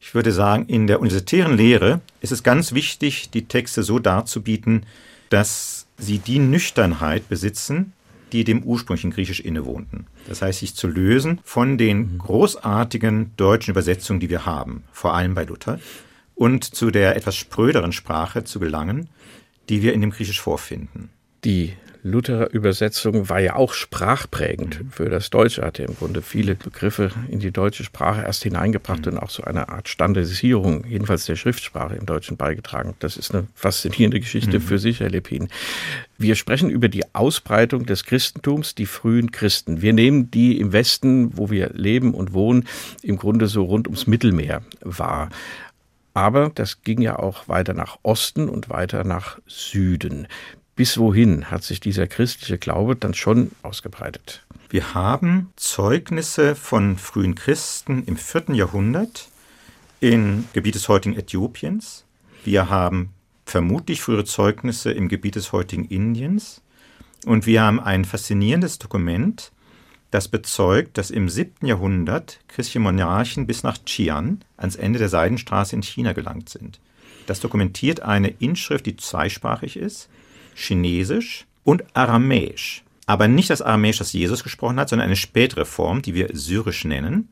Ich 0.00 0.14
würde 0.14 0.32
sagen, 0.32 0.66
in 0.66 0.86
der 0.86 1.00
universitären 1.00 1.56
Lehre 1.56 2.00
ist 2.20 2.32
es 2.32 2.42
ganz 2.42 2.72
wichtig, 2.72 3.30
die 3.30 3.46
Texte 3.46 3.82
so 3.82 3.98
darzubieten, 3.98 4.86
dass 5.30 5.86
sie 5.98 6.18
die 6.18 6.38
Nüchternheit 6.38 7.28
besitzen, 7.28 7.92
die 8.32 8.44
dem 8.44 8.62
ursprünglichen 8.62 9.10
Griechisch 9.10 9.40
innewohnten. 9.40 10.06
Das 10.26 10.42
heißt, 10.42 10.60
sich 10.60 10.74
zu 10.74 10.86
lösen 10.86 11.40
von 11.44 11.78
den 11.78 12.18
großartigen 12.18 13.32
deutschen 13.36 13.72
Übersetzungen, 13.72 14.20
die 14.20 14.30
wir 14.30 14.46
haben, 14.46 14.84
vor 14.92 15.14
allem 15.14 15.34
bei 15.34 15.44
Luther, 15.44 15.80
und 16.34 16.64
zu 16.64 16.90
der 16.90 17.16
etwas 17.16 17.36
spröderen 17.36 17.92
Sprache 17.92 18.44
zu 18.44 18.60
gelangen, 18.60 19.08
die 19.68 19.82
wir 19.82 19.92
in 19.92 20.00
dem 20.00 20.10
Griechisch 20.10 20.40
vorfinden. 20.40 21.10
Die 21.44 21.74
Luther-Übersetzung 22.10 23.28
war 23.28 23.40
ja 23.40 23.56
auch 23.56 23.72
sprachprägend 23.72 24.82
mhm. 24.82 24.90
für 24.90 25.08
das 25.08 25.30
Deutsche, 25.30 25.62
hat 25.62 25.78
er 25.78 25.88
im 25.88 25.96
Grunde 25.96 26.22
viele 26.22 26.54
Begriffe 26.54 27.10
in 27.28 27.38
die 27.38 27.52
deutsche 27.52 27.84
Sprache 27.84 28.22
erst 28.22 28.42
hineingebracht 28.42 29.06
mhm. 29.06 29.12
und 29.12 29.18
auch 29.18 29.30
so 29.30 29.44
eine 29.44 29.68
Art 29.68 29.88
Standardisierung, 29.88 30.84
jedenfalls 30.86 31.26
der 31.26 31.36
Schriftsprache 31.36 31.94
im 31.94 32.06
Deutschen 32.06 32.36
beigetragen. 32.36 32.94
Das 32.98 33.16
ist 33.16 33.34
eine 33.34 33.46
faszinierende 33.54 34.20
Geschichte 34.20 34.58
mhm. 34.58 34.62
für 34.62 34.78
sich, 34.78 35.00
Herr 35.00 35.10
Lepin. 35.10 35.48
Wir 36.16 36.34
sprechen 36.34 36.70
über 36.70 36.88
die 36.88 37.14
Ausbreitung 37.14 37.86
des 37.86 38.04
Christentums, 38.04 38.74
die 38.74 38.86
frühen 38.86 39.30
Christen. 39.30 39.82
Wir 39.82 39.92
nehmen 39.92 40.30
die 40.30 40.58
im 40.58 40.72
Westen, 40.72 41.36
wo 41.36 41.50
wir 41.50 41.70
leben 41.74 42.14
und 42.14 42.32
wohnen, 42.32 42.66
im 43.02 43.16
Grunde 43.16 43.46
so 43.46 43.64
rund 43.64 43.86
ums 43.86 44.06
Mittelmeer 44.06 44.62
wahr. 44.80 45.28
Aber 46.14 46.50
das 46.52 46.82
ging 46.82 47.00
ja 47.00 47.16
auch 47.16 47.46
weiter 47.46 47.74
nach 47.74 47.98
Osten 48.02 48.48
und 48.48 48.70
weiter 48.70 49.04
nach 49.04 49.38
Süden 49.46 50.26
bis 50.78 50.96
wohin 50.96 51.50
hat 51.50 51.64
sich 51.64 51.80
dieser 51.80 52.06
christliche 52.06 52.56
Glaube 52.56 52.94
dann 52.94 53.12
schon 53.12 53.50
ausgebreitet? 53.62 54.46
Wir 54.70 54.94
haben 54.94 55.52
Zeugnisse 55.56 56.54
von 56.54 56.98
frühen 56.98 57.34
Christen 57.34 58.04
im 58.04 58.16
vierten 58.16 58.54
Jahrhundert 58.54 59.28
im 59.98 60.44
Gebiet 60.52 60.76
des 60.76 60.88
heutigen 60.88 61.16
Äthiopiens. 61.16 62.04
Wir 62.44 62.70
haben 62.70 63.10
vermutlich 63.44 64.00
frühere 64.02 64.24
Zeugnisse 64.24 64.92
im 64.92 65.08
Gebiet 65.08 65.34
des 65.34 65.50
heutigen 65.50 65.84
Indiens. 65.86 66.60
Und 67.26 67.44
wir 67.44 67.62
haben 67.62 67.80
ein 67.80 68.04
faszinierendes 68.04 68.78
Dokument, 68.78 69.50
das 70.12 70.28
bezeugt, 70.28 70.96
dass 70.96 71.10
im 71.10 71.28
siebten 71.28 71.66
Jahrhundert 71.66 72.38
christliche 72.46 72.78
Monarchen 72.78 73.48
bis 73.48 73.64
nach 73.64 73.78
Qian, 73.84 74.44
ans 74.56 74.76
Ende 74.76 75.00
der 75.00 75.08
Seidenstraße 75.08 75.74
in 75.74 75.82
China 75.82 76.12
gelangt 76.12 76.48
sind. 76.48 76.78
Das 77.26 77.40
dokumentiert 77.40 77.98
eine 77.98 78.28
Inschrift, 78.28 78.86
die 78.86 78.96
zweisprachig 78.96 79.76
ist. 79.76 80.08
Chinesisch 80.58 81.46
und 81.64 81.84
Aramäisch. 81.94 82.82
Aber 83.06 83.28
nicht 83.28 83.50
das 83.50 83.62
Aramäisch, 83.62 83.98
das 83.98 84.12
Jesus 84.12 84.42
gesprochen 84.42 84.78
hat, 84.78 84.88
sondern 84.88 85.06
eine 85.06 85.16
spätere 85.16 85.64
Form, 85.64 86.02
die 86.02 86.14
wir 86.14 86.30
Syrisch 86.32 86.84
nennen, 86.84 87.28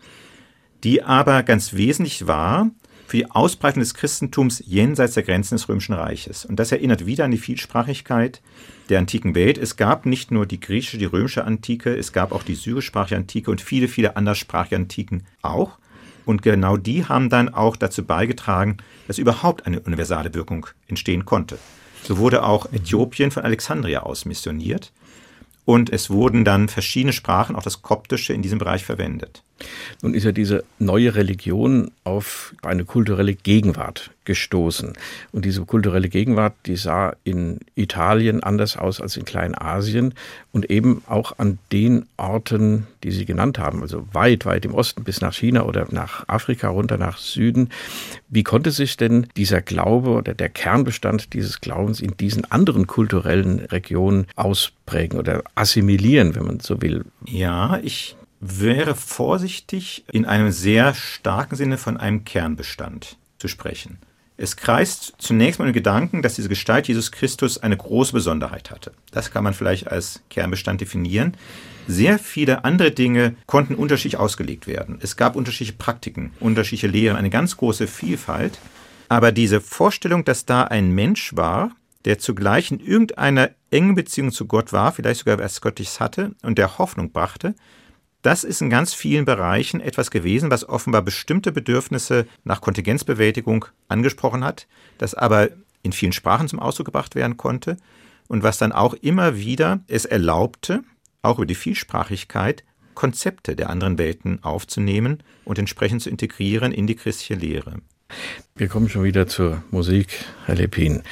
die 0.85 1.03
aber 1.03 1.43
ganz 1.43 1.75
wesentlich 1.75 2.27
war 2.27 2.71
für 3.07 3.19
die 3.19 3.31
Ausbreitung 3.31 3.81
des 3.81 3.95
Christentums 3.95 4.63
jenseits 4.67 5.15
der 5.15 5.23
Grenzen 5.23 5.57
des 5.57 5.69
Römischen 5.69 5.95
Reiches. 5.95 6.45
Und 6.45 6.57
das 6.57 6.73
erinnert 6.73 7.07
wieder 7.07 7.25
an 7.25 7.31
die 7.31 7.39
Vielsprachigkeit 7.39 8.43
der 8.89 8.99
antiken 8.99 9.35
Welt. 9.35 9.59
Es 9.59 9.77
gab 9.77 10.07
nicht 10.07 10.31
nur 10.31 10.47
die 10.47 10.61
griechische, 10.61 10.99
die 10.99 11.05
römische 11.05 11.45
Antike, 11.45 11.95
es 11.95 12.13
gab 12.13 12.33
auch 12.33 12.43
die 12.43 12.55
syrischsprachige 12.55 13.17
Antike 13.17 13.51
und 13.51 13.61
viele, 13.61 13.89
viele 13.89 14.17
anderssprachige 14.17 14.77
Antiken 14.77 15.25
auch. 15.43 15.79
Und 16.25 16.43
genau 16.43 16.77
die 16.77 17.05
haben 17.05 17.29
dann 17.29 17.49
auch 17.49 17.77
dazu 17.77 18.05
beigetragen, 18.05 18.79
dass 19.07 19.19
überhaupt 19.19 19.67
eine 19.67 19.81
universale 19.81 20.35
Wirkung 20.35 20.67
entstehen 20.89 21.25
konnte. 21.25 21.59
So 22.07 22.19
wurde 22.19 22.45
auch 22.45 22.73
Äthiopien 22.73 23.33
von 23.33 23.43
Alexandria 23.43 24.05
aus 24.05 24.27
missioniert. 24.27 24.93
Und 25.65 25.91
es 25.91 26.09
wurden 26.09 26.45
dann 26.45 26.69
verschiedene 26.69 27.13
Sprachen, 27.13 27.57
auch 27.57 27.65
das 27.65 27.83
Koptische, 27.83 28.33
in 28.33 28.43
diesem 28.43 28.61
Bereich 28.61 28.85
verwendet. 28.85 29.43
Nun 30.03 30.15
ist 30.15 30.25
ja 30.25 30.33
diese 30.33 30.65
neue 30.79 31.15
Religion 31.15 31.91
auf 32.05 32.55
eine 32.63 32.85
kulturelle 32.85 33.35
Gegenwart 33.35 34.11
gestoßen. 34.25 34.93
Und 35.33 35.45
diese 35.45 35.65
kulturelle 35.65 36.09
Gegenwart, 36.09 36.55
die 36.67 36.77
sah 36.77 37.15
in 37.25 37.61
Italien 37.75 38.43
anders 38.43 38.77
aus 38.77 39.01
als 39.01 39.17
in 39.17 39.25
Kleinasien 39.25 40.15
und 40.53 40.71
eben 40.71 41.03
auch 41.07 41.39
an 41.39 41.59
den 41.73 42.07
Orten, 42.17 42.87
die 43.03 43.13
Sie 43.13 43.25
genannt 43.25 43.59
haben, 43.59 43.81
also 43.81 44.07
weit, 44.13 44.45
weit 44.45 44.65
im 44.67 44.75
Osten 44.75 45.05
bis 45.05 45.21
nach 45.21 45.33
China 45.33 45.65
oder 45.65 45.87
nach 45.91 46.29
Afrika 46.29 46.69
runter 46.69 46.99
nach 46.99 47.19
Süden. 47.19 47.71
Wie 48.29 48.43
konnte 48.43 48.73
sich 48.73 48.97
denn 48.97 49.29
dieser 49.37 49.63
Glaube 49.63 50.11
oder 50.11 50.35
der 50.35 50.49
Kernbestand 50.49 51.33
dieses 51.33 51.61
Glaubens 51.61 52.01
in 52.01 52.17
diesen 52.17 52.51
anderen 52.51 52.87
kulturellen 52.87 53.61
Regionen 53.61 54.27
ausprägen 54.35 55.19
oder 55.19 55.43
assimilieren, 55.55 56.35
wenn 56.35 56.45
man 56.45 56.61
so 56.61 56.83
will? 56.83 57.05
Ja, 57.27 57.79
ich 57.83 58.17
wäre 58.41 58.95
vorsichtig, 58.95 60.05
in 60.13 60.25
einem 60.25 60.51
sehr 60.53 60.95
starken 60.95 61.57
Sinne 61.57 61.79
von 61.79 61.97
einem 61.97 62.25
Kernbestand 62.25 63.17
zu 63.39 63.49
sprechen. 63.49 63.99
Es 64.39 64.57
kreist 64.57 65.15
zunächst 65.17 65.59
mal 65.59 65.67
im 65.67 65.73
Gedanken, 65.73 66.21
dass 66.21 66.35
diese 66.35 66.51
Gestalt 66.51 66.89
Jesus 66.89 67.11
Christus 67.11 67.57
eine 67.57 67.77
große 67.77 68.13
Besonderheit 68.13 68.71
hatte. 68.71 68.93
Das 69.11 69.31
kann 69.31 69.43
man 69.43 69.55
vielleicht 69.55 69.91
als 69.91 70.21
Kernbestand 70.29 70.83
definieren. 70.83 71.35
Sehr 71.89 72.19
viele 72.19 72.65
andere 72.65 72.91
Dinge 72.91 73.35
konnten 73.47 73.75
unterschiedlich 73.75 74.19
ausgelegt 74.19 74.67
werden. 74.67 74.99
Es 75.01 75.17
gab 75.17 75.37
unterschiedliche 75.37 75.79
Praktiken, 75.79 76.33
unterschiedliche 76.39 76.89
Lehren, 76.89 77.17
eine 77.17 77.31
ganz 77.31 77.57
große 77.57 77.87
Vielfalt. 77.87 78.59
Aber 79.09 79.33
diese 79.33 79.63
Vorstellung, 79.63 80.25
dass 80.25 80.45
da 80.45 80.65
ein 80.65 80.91
Mensch 80.91 81.35
war, 81.35 81.71
der 82.05 82.19
zugleich 82.19 82.71
in 82.71 82.81
irgendeiner 82.81 83.51
engen 83.71 83.95
Beziehung 83.95 84.33
zu 84.33 84.47
Gott 84.47 84.73
war, 84.73 84.93
vielleicht 84.93 85.21
sogar 85.21 85.37
etwas 85.39 85.61
Göttliches 85.61 85.99
hatte 85.99 86.33
und 86.43 86.59
der 86.59 86.79
Hoffnung 86.79 87.11
brachte, 87.11 87.55
das 88.27 88.43
ist 88.43 88.61
in 88.61 88.71
ganz 88.71 88.93
vielen 88.93 89.25
Bereichen 89.25 89.81
etwas 89.81 90.11
gewesen, 90.11 90.51
was 90.51 90.69
offenbar 90.69 91.03
bestimmte 91.03 91.53
Bedürfnisse 91.53 92.27
nach 92.43 92.61
Kontingenzbewältigung 92.61 93.67
angesprochen 93.87 94.43
hat, 94.43 94.67
das 94.99 95.15
aber 95.15 95.51
in 95.83 95.93
vielen 95.93 96.13
Sprachen 96.13 96.49
zum 96.49 96.59
Ausdruck 96.59 96.87
gebracht 96.87 97.15
werden 97.15 97.37
konnte 97.37 97.77
und 98.27 98.43
was 98.43 98.59
dann 98.59 98.73
auch 98.73 98.95
immer 98.95 99.37
wieder 99.37 99.79
es 99.87 100.07
erlaubte, 100.07 100.83
auch 101.23 101.39
über 101.39 101.47
die 101.47 101.55
Vielsprachigkeit 101.55 102.65
Konzepte 102.95 103.55
der 103.55 103.71
anderen 103.71 103.97
Welten 103.97 104.43
aufzunehmen 104.43 105.23
und 105.45 105.61
entsprechend 105.61 106.03
zu 106.03 106.11
integrieren 106.11 106.73
in 106.73 106.89
die 106.89 106.97
christliche 106.97 107.35
Lehre. 107.35 107.75
Wir 108.57 108.67
kommen 108.67 108.89
schon 108.89 109.05
wieder 109.05 109.29
zur 109.29 109.63
Musik, 109.71 110.25
Herr 110.47 110.57
Lepin. 110.57 111.05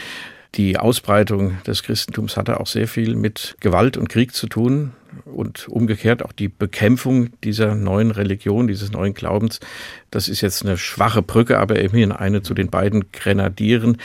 Die 0.54 0.78
Ausbreitung 0.78 1.60
des 1.66 1.82
Christentums 1.82 2.36
hatte 2.36 2.60
auch 2.60 2.68
sehr 2.68 2.86
viel 2.86 3.16
mit 3.16 3.56
Gewalt 3.58 3.96
und 3.96 4.08
Krieg 4.08 4.34
zu 4.34 4.46
tun 4.46 4.92
und 5.24 5.68
umgekehrt 5.68 6.24
auch 6.24 6.30
die 6.30 6.48
Bekämpfung 6.48 7.30
dieser 7.42 7.74
neuen 7.74 8.12
Religion, 8.12 8.68
dieses 8.68 8.92
neuen 8.92 9.14
Glaubens. 9.14 9.58
Das 10.12 10.28
ist 10.28 10.42
jetzt 10.42 10.64
eine 10.64 10.78
schwache 10.78 11.22
Brücke, 11.22 11.58
aber 11.58 11.80
immerhin 11.80 12.12
eine 12.12 12.42
zu 12.42 12.54
den 12.54 12.70
beiden 12.70 13.10
Grenadieren, 13.10 13.98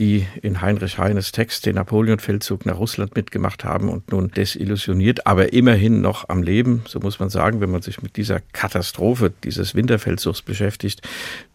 die 0.00 0.26
in 0.42 0.60
Heinrich 0.60 0.98
Heines 0.98 1.30
Text 1.30 1.66
den 1.66 1.76
Napoleon-Feldzug 1.76 2.66
nach 2.66 2.78
Russland 2.78 3.14
mitgemacht 3.14 3.64
haben 3.64 3.88
und 3.88 4.10
nun 4.10 4.32
desillusioniert, 4.32 5.28
aber 5.28 5.52
immerhin 5.52 6.00
noch 6.00 6.28
am 6.28 6.42
Leben, 6.42 6.82
so 6.88 6.98
muss 6.98 7.20
man 7.20 7.30
sagen, 7.30 7.60
wenn 7.60 7.70
man 7.70 7.82
sich 7.82 8.02
mit 8.02 8.16
dieser 8.16 8.40
Katastrophe 8.52 9.32
dieses 9.44 9.76
Winterfeldzugs 9.76 10.42
beschäftigt, 10.42 11.02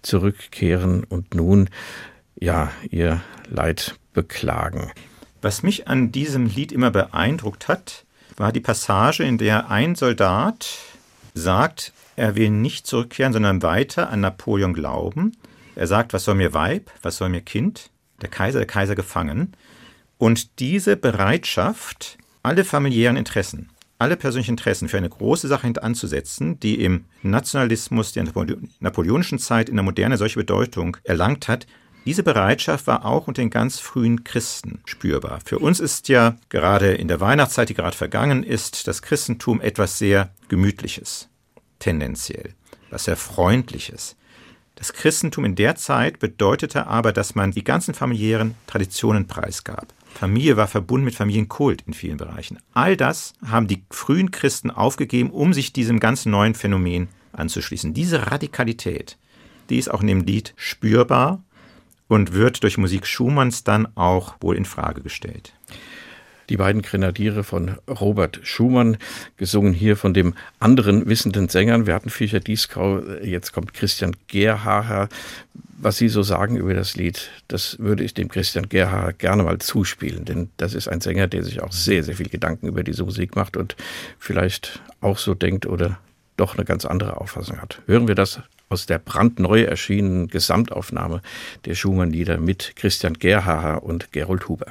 zurückkehren 0.02 1.04
und 1.04 1.36
nun 1.36 1.70
ja 2.40 2.72
ihr 2.90 3.22
Leid 3.50 3.99
beklagen. 4.14 4.92
Was 5.42 5.64
mich 5.64 5.88
an 5.88 6.12
diesem 6.12 6.46
Lied 6.48 6.72
immer 6.72 6.92
beeindruckt 6.92 7.68
hat, 7.68 8.06
war 8.36 8.52
die 8.52 8.60
Passage, 8.60 9.24
in 9.24 9.38
der 9.38 9.70
ein 9.70 9.96
Soldat 9.96 10.80
sagt, 11.34 11.94
er 12.16 12.36
will 12.36 12.50
nicht 12.50 12.88
zurückkehren, 12.88 13.34
sondern 13.34 13.62
weiter 13.62 14.10
an 14.10 14.22
Napoleon 14.22 14.74
glauben. 14.74 15.34
Er 15.76 15.88
sagt, 15.88 16.12
was 16.12 16.26
soll 16.26 16.36
mir 16.36 16.54
Weib, 16.54 16.92
was 17.02 17.18
soll 17.18 17.30
mir 17.30 17.42
Kind? 17.42 17.92
Der 18.22 18.30
Kaiser, 18.30 18.60
der 18.60 18.68
Kaiser 18.68 18.96
gefangen. 18.96 19.54
Und 20.18 20.60
diese 20.60 20.98
Bereitschaft, 20.98 22.18
alle 22.44 22.66
familiären 22.66 23.16
Interessen, 23.16 23.70
alle 24.00 24.18
persönlichen 24.18 24.52
Interessen 24.52 24.90
für 24.90 24.98
eine 24.98 25.10
große 25.10 25.48
Sache 25.48 25.68
hintanzusetzen, 25.68 26.60
die 26.60 26.82
im 26.84 27.06
Nationalismus 27.22 28.14
der 28.14 28.26
napoleonischen 28.80 29.40
Zeit 29.40 29.70
in 29.70 29.76
der 29.76 29.84
Moderne 29.84 30.18
solche 30.18 30.40
Bedeutung 30.40 30.98
erlangt 31.04 31.48
hat, 31.48 31.68
diese 32.10 32.24
Bereitschaft 32.24 32.88
war 32.88 33.06
auch 33.06 33.28
unter 33.28 33.44
den 33.44 33.52
ganz 33.52 33.78
frühen 33.78 34.24
Christen 34.24 34.80
spürbar. 34.86 35.42
Für 35.46 35.60
uns 35.60 35.80
ist 35.80 36.10
ja 36.10 36.38
gerade 36.50 36.96
in 36.96 37.08
der 37.08 37.20
Weihnachtszeit, 37.20 37.70
die 37.70 37.76
gerade 37.76 37.96
vergangen 37.96 38.42
ist, 38.42 38.88
das 38.88 39.04
Christentum 39.04 39.62
etwas 39.62 40.00
sehr 40.00 40.32
Gemütliches, 40.48 41.30
tendenziell, 41.78 42.56
was 42.90 43.04
sehr 43.04 43.16
Freundliches. 43.16 44.16
Das 44.74 44.92
Christentum 44.94 45.46
in 45.46 45.54
der 45.54 45.76
Zeit 45.76 46.18
bedeutete 46.18 46.88
aber, 46.88 47.14
dass 47.14 47.36
man 47.36 47.52
die 47.52 47.64
ganzen 47.64 47.94
familiären 47.94 48.56
Traditionen 48.66 49.28
preisgab. 49.28 49.94
Familie 50.12 50.58
war 50.58 50.68
verbunden 50.68 51.06
mit 51.06 51.14
Familienkult 51.14 51.84
in 51.86 51.94
vielen 51.94 52.18
Bereichen. 52.18 52.58
All 52.74 52.98
das 52.98 53.34
haben 53.46 53.68
die 53.68 53.84
frühen 53.92 54.32
Christen 54.32 54.72
aufgegeben, 54.72 55.30
um 55.30 55.54
sich 55.54 55.74
diesem 55.74 56.00
ganz 56.00 56.26
neuen 56.26 56.56
Phänomen 56.56 57.08
anzuschließen. 57.34 57.94
Diese 57.94 58.32
Radikalität, 58.32 59.20
die 59.70 59.78
ist 59.78 59.92
auch 59.92 60.02
in 60.02 60.08
dem 60.08 60.22
Lied 60.22 60.56
spürbar 60.56 61.44
und 62.10 62.34
wird 62.34 62.64
durch 62.64 62.78
Musik 62.78 63.08
Schumanns 63.08 63.64
dann 63.64 63.88
auch 63.96 64.36
wohl 64.42 64.58
in 64.58 64.66
Frage 64.66 65.02
gestellt. 65.02 65.54
Die 66.50 66.58
beiden 66.58 66.82
Grenadiere 66.82 67.44
von 67.44 67.78
Robert 67.88 68.40
Schumann, 68.42 68.98
gesungen 69.38 69.72
hier 69.72 69.96
von 69.96 70.16
dem 70.16 70.34
anderen 70.60 71.08
wissenden 71.08 71.48
Sängern. 71.48 71.86
Wir 71.86 71.94
hatten 71.94 72.10
Fischer 72.10 72.40
Dieskau, 72.40 73.02
jetzt 73.22 73.54
kommt 73.54 73.76
Christian 73.76 74.16
Gerhaher. 74.28 75.10
Was 75.78 75.98
Sie 75.98 76.10
so 76.10 76.24
sagen 76.24 76.58
über 76.58 76.74
das 76.74 76.96
Lied, 76.96 77.30
das 77.48 77.78
würde 77.80 78.04
ich 78.04 78.16
dem 78.16 78.28
Christian 78.28 78.68
Gerhaher 78.68 79.14
gerne 79.14 79.44
mal 79.44 79.60
zuspielen, 79.60 80.26
denn 80.26 80.50
das 80.58 80.74
ist 80.74 80.88
ein 80.90 81.00
Sänger, 81.00 81.28
der 81.28 81.44
sich 81.44 81.62
auch 81.62 81.72
sehr, 81.72 82.04
sehr 82.04 82.16
viel 82.16 82.28
Gedanken 82.28 82.68
über 82.68 82.84
diese 82.84 83.04
Musik 83.04 83.36
macht 83.36 83.56
und 83.56 83.78
vielleicht 84.18 84.82
auch 85.00 85.20
so 85.20 85.36
denkt 85.36 85.68
oder 85.68 86.00
doch 86.36 86.56
eine 86.56 86.66
ganz 86.66 86.84
andere 86.84 87.22
Auffassung 87.22 87.62
hat. 87.62 87.82
Hören 87.86 88.08
wir 88.08 88.16
das 88.16 88.42
aus 88.70 88.86
der 88.86 89.00
brandneu 89.00 89.64
erschienenen 89.64 90.28
Gesamtaufnahme 90.28 91.22
der 91.66 91.74
Schumann-Lieder 91.74 92.38
mit 92.38 92.76
Christian 92.76 93.14
Gerhaher 93.14 93.84
und 93.84 94.12
Gerold 94.12 94.48
Huber. 94.48 94.68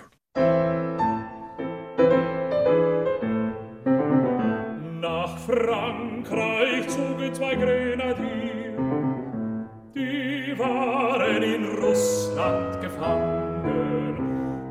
Nach 5.01 5.39
Frankreich 5.39 6.89
zogen 6.89 7.35
zwei 7.35 7.57
Grenadier, 7.57 8.77
die 9.95 10.59
waren 10.59 11.43
in 11.43 11.65
Russland 11.65 12.81
gefangen. 12.81 14.17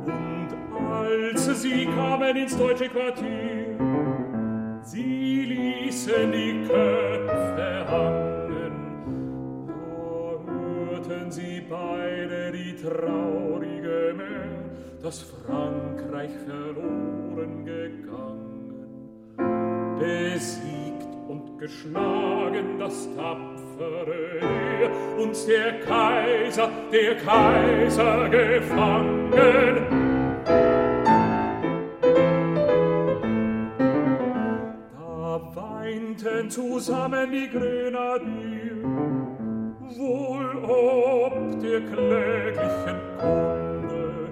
Und 0.05 0.49
als 0.79 1.61
sie 1.61 1.85
kamen 1.85 2.37
ins 2.37 2.57
deutsche 2.57 2.87
Quartier, 2.87 3.77
sie 4.83 5.43
ließen 5.45 6.31
die 6.31 6.65
Köpfe 6.65 7.85
hangen. 7.89 8.36
Da 11.27 11.33
hörten 11.33 11.41
sie 11.41 11.61
beide 11.69 12.51
die 12.53 12.73
traurige 12.81 14.13
Meldung, 14.15 14.71
dass 15.03 15.23
Frankreich 15.45 16.31
verloren 16.45 17.65
gegangen. 17.65 18.85
Besiegt 19.99 21.07
und 21.27 21.59
geschlagen 21.59 22.79
das 22.79 23.09
tapfere 23.15 24.39
Heer 24.39 24.89
und 25.19 25.47
der 25.47 25.79
Kaiser, 25.81 26.69
der 26.91 27.17
Kaiser 27.17 28.29
gefangen. 28.29 30.07
weinten 35.53 36.49
zusammen 36.49 37.31
die 37.31 37.49
Grenadier, 37.49 39.36
wohl 39.95 40.57
ob 40.63 41.59
der 41.61 41.81
kläglichen 41.81 42.99
Kunde, 43.17 44.29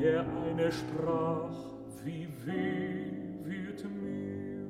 der 0.00 0.20
eine 0.20 0.70
sprach, 0.70 1.54
wie 2.04 2.28
weh 2.44 3.10
wird 3.44 3.84
mir, 3.84 4.68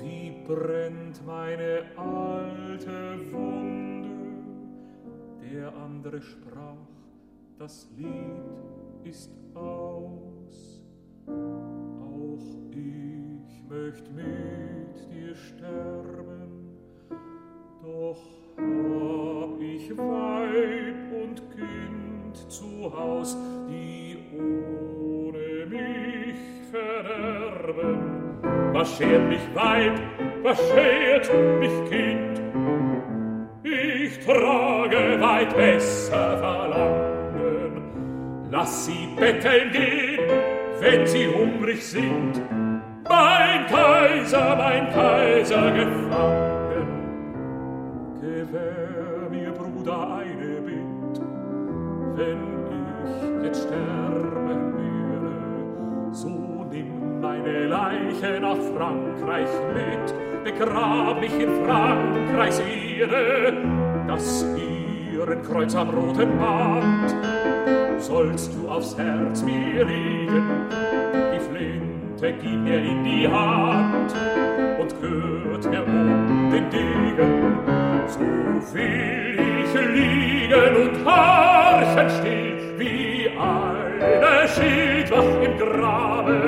wie 0.00 0.44
brennt 0.46 1.26
meine 1.26 1.82
alte 1.96 3.32
Wunde, 3.32 4.08
der 5.42 5.74
andere 5.76 6.20
sprach, 6.22 6.86
das 7.58 7.88
Lied 7.96 8.54
ist 9.04 9.32
aus, 9.54 10.84
auch 11.26 12.26
ich 12.70 13.62
möcht 13.68 14.12
mit 14.12 15.10
dir 15.10 15.34
sterben, 15.34 16.76
doch 17.82 18.45
hab 18.56 19.60
ich 19.60 19.90
Weib 19.96 21.12
und 21.12 21.42
Kind 21.54 22.50
zu 22.50 22.92
Haus, 22.96 23.36
die 23.68 24.16
ohne 24.38 25.66
mich 25.66 26.38
verderben. 26.70 28.16
Was 28.72 28.96
schert 28.96 29.28
mich 29.28 29.54
Weib, 29.54 29.98
was 30.42 30.58
schert 30.70 31.30
mich 31.60 31.90
Kind? 31.90 32.40
Ich 33.62 34.18
trage 34.24 35.20
weit 35.20 35.56
besser 35.56 36.38
Verlangen. 36.38 37.82
Lass 38.50 38.86
sie 38.86 39.08
betteln 39.16 39.72
gehen, 39.72 40.20
wenn 40.80 41.06
sie 41.06 41.26
hungrig 41.26 41.84
sind. 41.84 42.40
Mein 43.08 43.66
Kaiser, 43.66 44.56
mein 44.56 44.92
Kaiser 44.92 45.70
gefangen. 45.72 46.65
Gewähr 48.36 49.30
mir, 49.30 49.50
Bruder, 49.50 50.18
eine 50.18 50.60
Bitt, 50.60 51.20
wenn 52.16 52.38
ich 52.70 53.44
jetzt 53.44 53.62
sterben 53.62 54.74
werde, 54.76 56.14
so 56.14 56.66
nimm 56.70 57.18
meine 57.22 57.66
Leiche 57.66 58.38
nach 58.38 58.58
Frankreich 58.76 59.48
mit, 59.72 60.44
begrab 60.44 61.18
mich 61.18 61.32
in 61.32 61.48
Frankreichs 61.64 62.60
Ehre, 62.60 63.54
das 64.06 64.44
ihren 64.54 65.42
Kreuz 65.42 65.74
am 65.74 65.88
roten 65.88 66.38
Band. 66.38 67.14
Sollst 67.96 68.52
du 68.54 68.68
aufs 68.68 68.98
Herz 68.98 69.42
mir 69.44 69.82
legen, 69.82 70.44
die 71.32 71.40
Flinte 71.40 71.85
gib 72.20 72.60
mir 72.60 72.78
in 72.78 73.04
die 73.04 73.28
Hand 73.28 74.14
und 74.80 75.00
kürt 75.00 75.70
mir 75.70 75.84
um 75.84 76.50
den 76.50 76.70
Degen, 76.70 77.58
so 78.06 78.20
will 78.74 79.38
ich 79.38 79.74
liegen 79.94 80.76
und 80.76 81.04
horchen 81.04 82.08
still, 82.10 82.78
wie 82.78 83.30
eine 83.38 84.48
Schildwach 84.48 85.42
im 85.44 85.58
Grabe, 85.58 86.38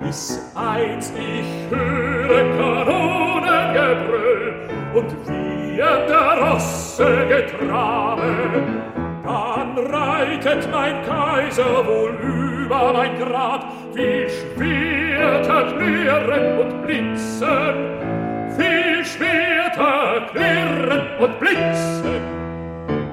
bis 0.00 0.40
einst 0.54 1.14
ich 1.16 1.70
höre 1.70 2.44
Kanonengebrüll 2.58 4.52
und 4.94 5.10
wir 5.26 6.06
der 6.06 6.32
Rosse 6.42 7.10
getrabe, 7.28 8.28
dann 9.24 9.78
reitet 9.78 10.68
mein 10.70 11.02
Kaiser 11.04 11.86
wohl 11.86 12.14
über 12.20 12.53
mein 12.68 13.18
Grab, 13.18 13.72
wie 13.94 14.26
Schwerter 14.28 15.72
klirren 15.76 16.58
und 16.58 16.82
blitzen, 16.82 17.74
wie 18.56 19.04
Schwerter 19.04 20.26
klirren 20.32 21.06
und 21.20 21.40
blitzen. 21.40 22.20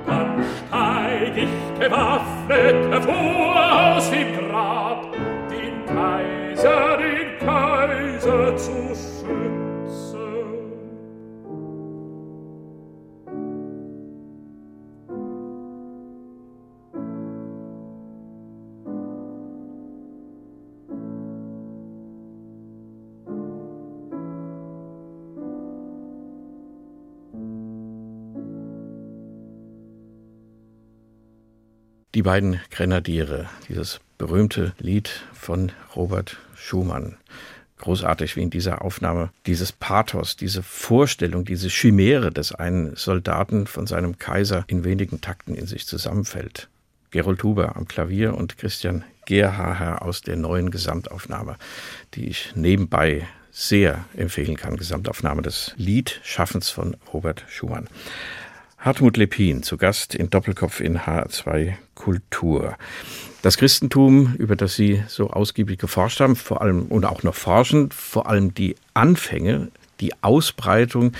Dann 0.05 0.43
steig 0.57 1.37
ich 1.37 1.79
gewaffnet 1.79 2.91
hervor 2.91 3.95
aus 3.95 4.09
dem 4.11 4.49
Grab, 4.49 5.05
den 5.49 5.85
Kaiser, 5.85 6.97
den 6.97 7.47
Kaiser 7.47 8.55
zu 8.57 9.10
Die 32.13 32.23
beiden 32.23 32.59
Grenadiere, 32.71 33.49
dieses 33.69 34.01
berühmte 34.17 34.73
Lied 34.79 35.23
von 35.31 35.71
Robert 35.95 36.35
Schumann. 36.55 37.15
Großartig, 37.77 38.35
wie 38.35 38.41
in 38.41 38.49
dieser 38.49 38.81
Aufnahme 38.83 39.29
dieses 39.45 39.71
Pathos, 39.71 40.35
diese 40.35 40.61
Vorstellung, 40.61 41.45
diese 41.45 41.69
Chimäre 41.69 42.29
des 42.29 42.53
einen 42.53 42.97
Soldaten 42.97 43.65
von 43.65 43.87
seinem 43.87 44.17
Kaiser 44.17 44.65
in 44.67 44.83
wenigen 44.83 45.21
Takten 45.21 45.55
in 45.55 45.67
sich 45.67 45.87
zusammenfällt. 45.87 46.67
Gerold 47.11 47.43
Huber 47.43 47.77
am 47.77 47.87
Klavier 47.87 48.35
und 48.35 48.57
Christian 48.57 49.05
Gerhaher 49.25 50.01
aus 50.01 50.19
der 50.19 50.35
neuen 50.35 50.69
Gesamtaufnahme, 50.69 51.55
die 52.15 52.27
ich 52.27 52.51
nebenbei 52.55 53.25
sehr 53.51 54.03
empfehlen 54.17 54.57
kann. 54.57 54.75
Gesamtaufnahme 54.75 55.43
des 55.43 55.73
Liedschaffens 55.77 56.69
von 56.69 56.97
Robert 57.13 57.45
Schumann. 57.47 57.87
Hartmut 58.81 59.15
Lepin 59.15 59.61
zu 59.61 59.77
Gast 59.77 60.15
in 60.15 60.31
Doppelkopf 60.31 60.79
in 60.79 60.97
HR2 60.97 61.75
Kultur. 61.93 62.77
Das 63.43 63.57
Christentum, 63.57 64.33
über 64.39 64.55
das 64.55 64.73
Sie 64.73 65.03
so 65.07 65.29
ausgiebig 65.29 65.77
geforscht 65.77 66.19
haben, 66.19 66.35
vor 66.35 66.63
allem 66.63 66.85
und 66.85 67.05
auch 67.05 67.21
noch 67.21 67.35
forschen, 67.35 67.91
vor 67.91 68.27
allem 68.27 68.55
die 68.55 68.75
Anfänge, 68.95 69.69
die 69.99 70.13
Ausbreitung 70.23 71.11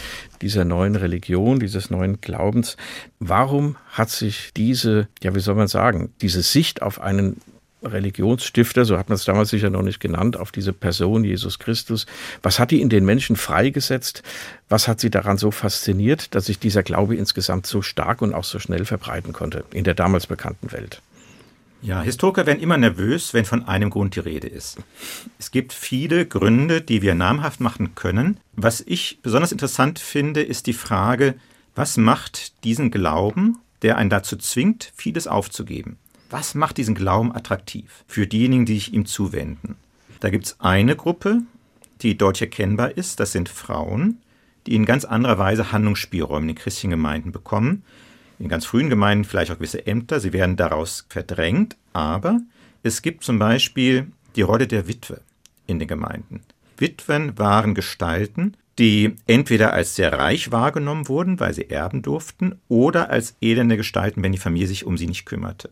dieser 0.42 0.66
neuen 0.66 0.96
Religion, 0.96 1.60
dieses 1.60 1.92
neuen 1.92 2.20
Glaubens. 2.20 2.78
Warum 3.20 3.78
hat 3.92 4.10
sich 4.10 4.54
diese, 4.58 5.08
ja, 5.22 5.36
wie 5.36 5.40
soll 5.40 5.54
man 5.54 5.68
sagen, 5.68 6.12
diese 6.20 6.42
Sicht 6.42 6.82
auf 6.82 7.00
einen 7.00 7.42
Religionsstifter, 7.84 8.86
so 8.86 8.98
hat 8.98 9.10
man 9.10 9.16
es 9.16 9.26
damals 9.26 9.50
sicher 9.50 9.70
noch 9.70 9.82
nicht 9.82 10.00
genannt, 10.00 10.38
auf 10.38 10.52
diese 10.52 10.74
Person 10.74 11.24
Jesus 11.24 11.60
Christus. 11.60 12.06
Was 12.42 12.60
hat 12.60 12.72
die 12.72 12.82
in 12.82 12.90
den 12.90 13.06
Menschen 13.06 13.36
freigesetzt? 13.36 14.24
Was 14.70 14.88
hat 14.88 15.00
sie 15.00 15.10
daran 15.10 15.38
so 15.38 15.52
fasziniert, 15.52 16.36
dass 16.36 16.46
sich 16.46 16.60
dieser 16.60 16.84
Glaube 16.84 17.16
insgesamt 17.16 17.66
so 17.66 17.82
stark 17.82 18.22
und 18.22 18.34
auch 18.34 18.44
so 18.44 18.60
schnell 18.60 18.86
verbreiten 18.86 19.34
konnte 19.34 19.64
in 19.72 19.84
der 19.84 19.94
damals 19.94 20.28
bekannten 20.28 20.72
Welt? 20.72 21.02
Ja, 21.84 22.04
Historiker 22.04 22.46
werden 22.46 22.62
immer 22.62 22.78
nervös, 22.78 23.34
wenn 23.34 23.46
von 23.46 23.68
einem 23.68 23.90
Grund 23.90 24.16
die 24.16 24.20
Rede 24.20 24.48
ist. 24.48 24.78
Es 25.40 25.50
gibt 25.50 25.74
viele 25.74 26.28
Gründe, 26.28 26.82
die 26.82 27.02
wir 27.02 27.16
namhaft 27.16 27.60
machen 27.60 27.96
können. 27.96 28.38
Was 28.54 28.82
ich 28.86 29.20
besonders 29.24 29.52
interessant 29.52 29.98
finde, 29.98 30.44
ist 30.44 30.68
die 30.68 30.74
Frage, 30.74 31.34
was 31.74 31.98
macht 31.98 32.64
diesen 32.64 32.92
Glauben, 32.92 33.58
der 33.82 33.98
einen 33.98 34.12
dazu 34.12 34.36
zwingt, 34.36 34.92
vieles 34.96 35.26
aufzugeben? 35.26 35.98
Was 36.32 36.56
macht 36.56 36.78
diesen 36.78 36.96
Glauben 36.96 37.36
attraktiv 37.36 38.04
für 38.08 38.26
diejenigen, 38.26 38.66
die 38.66 38.76
sich 38.76 38.94
ihm 38.94 39.06
zuwenden? 39.06 39.76
Da 40.20 40.30
gibt 40.30 40.46
es 40.46 40.60
eine 40.60 40.96
Gruppe, 40.96 41.44
die 42.02 42.18
deutlich 42.18 42.50
erkennbar 42.50 42.98
ist, 42.98 43.20
das 43.20 43.32
sind 43.32 43.50
Frauen, 43.50 44.18
die 44.66 44.76
in 44.76 44.86
ganz 44.86 45.06
anderer 45.06 45.38
Weise 45.38 45.72
Handlungsspielräume 45.72 46.46
in 46.46 46.56
den 46.56 46.58
christlichen 46.58 46.92
Gemeinden 46.92 47.32
bekommen 47.32 47.84
in 48.42 48.50
ganz 48.50 48.66
frühen 48.66 48.90
Gemeinden 48.90 49.24
vielleicht 49.24 49.52
auch 49.52 49.58
gewisse 49.58 49.86
Ämter, 49.86 50.20
sie 50.20 50.34
werden 50.34 50.56
daraus 50.56 51.06
verdrängt, 51.10 51.78
aber 51.94 52.42
es 52.82 53.04
gibt 53.04 53.24
zum 53.24 53.38
Beispiel 53.38 54.08
die 54.36 54.42
Rolle 54.42 54.66
der 54.66 54.88
Witwe 54.88 55.22
in 55.68 55.78
den 55.78 55.88
Gemeinden. 55.88 56.42
Witwen 56.78 57.38
waren 57.38 57.76
Gestalten, 57.76 58.58
die 58.80 59.16
entweder 59.28 59.74
als 59.74 59.96
sehr 59.96 60.14
reich 60.14 60.52
wahrgenommen 60.52 61.08
wurden, 61.08 61.40
weil 61.40 61.54
sie 61.54 61.70
erben 61.70 62.02
durften, 62.02 62.56
oder 62.68 63.12
als 63.12 63.36
elende 63.42 63.78
Gestalten, 63.78 64.24
wenn 64.24 64.32
die 64.32 64.40
Familie 64.40 64.68
sich 64.68 64.86
um 64.86 64.98
sie 64.98 65.08
nicht 65.08 65.26
kümmerte. 65.26 65.70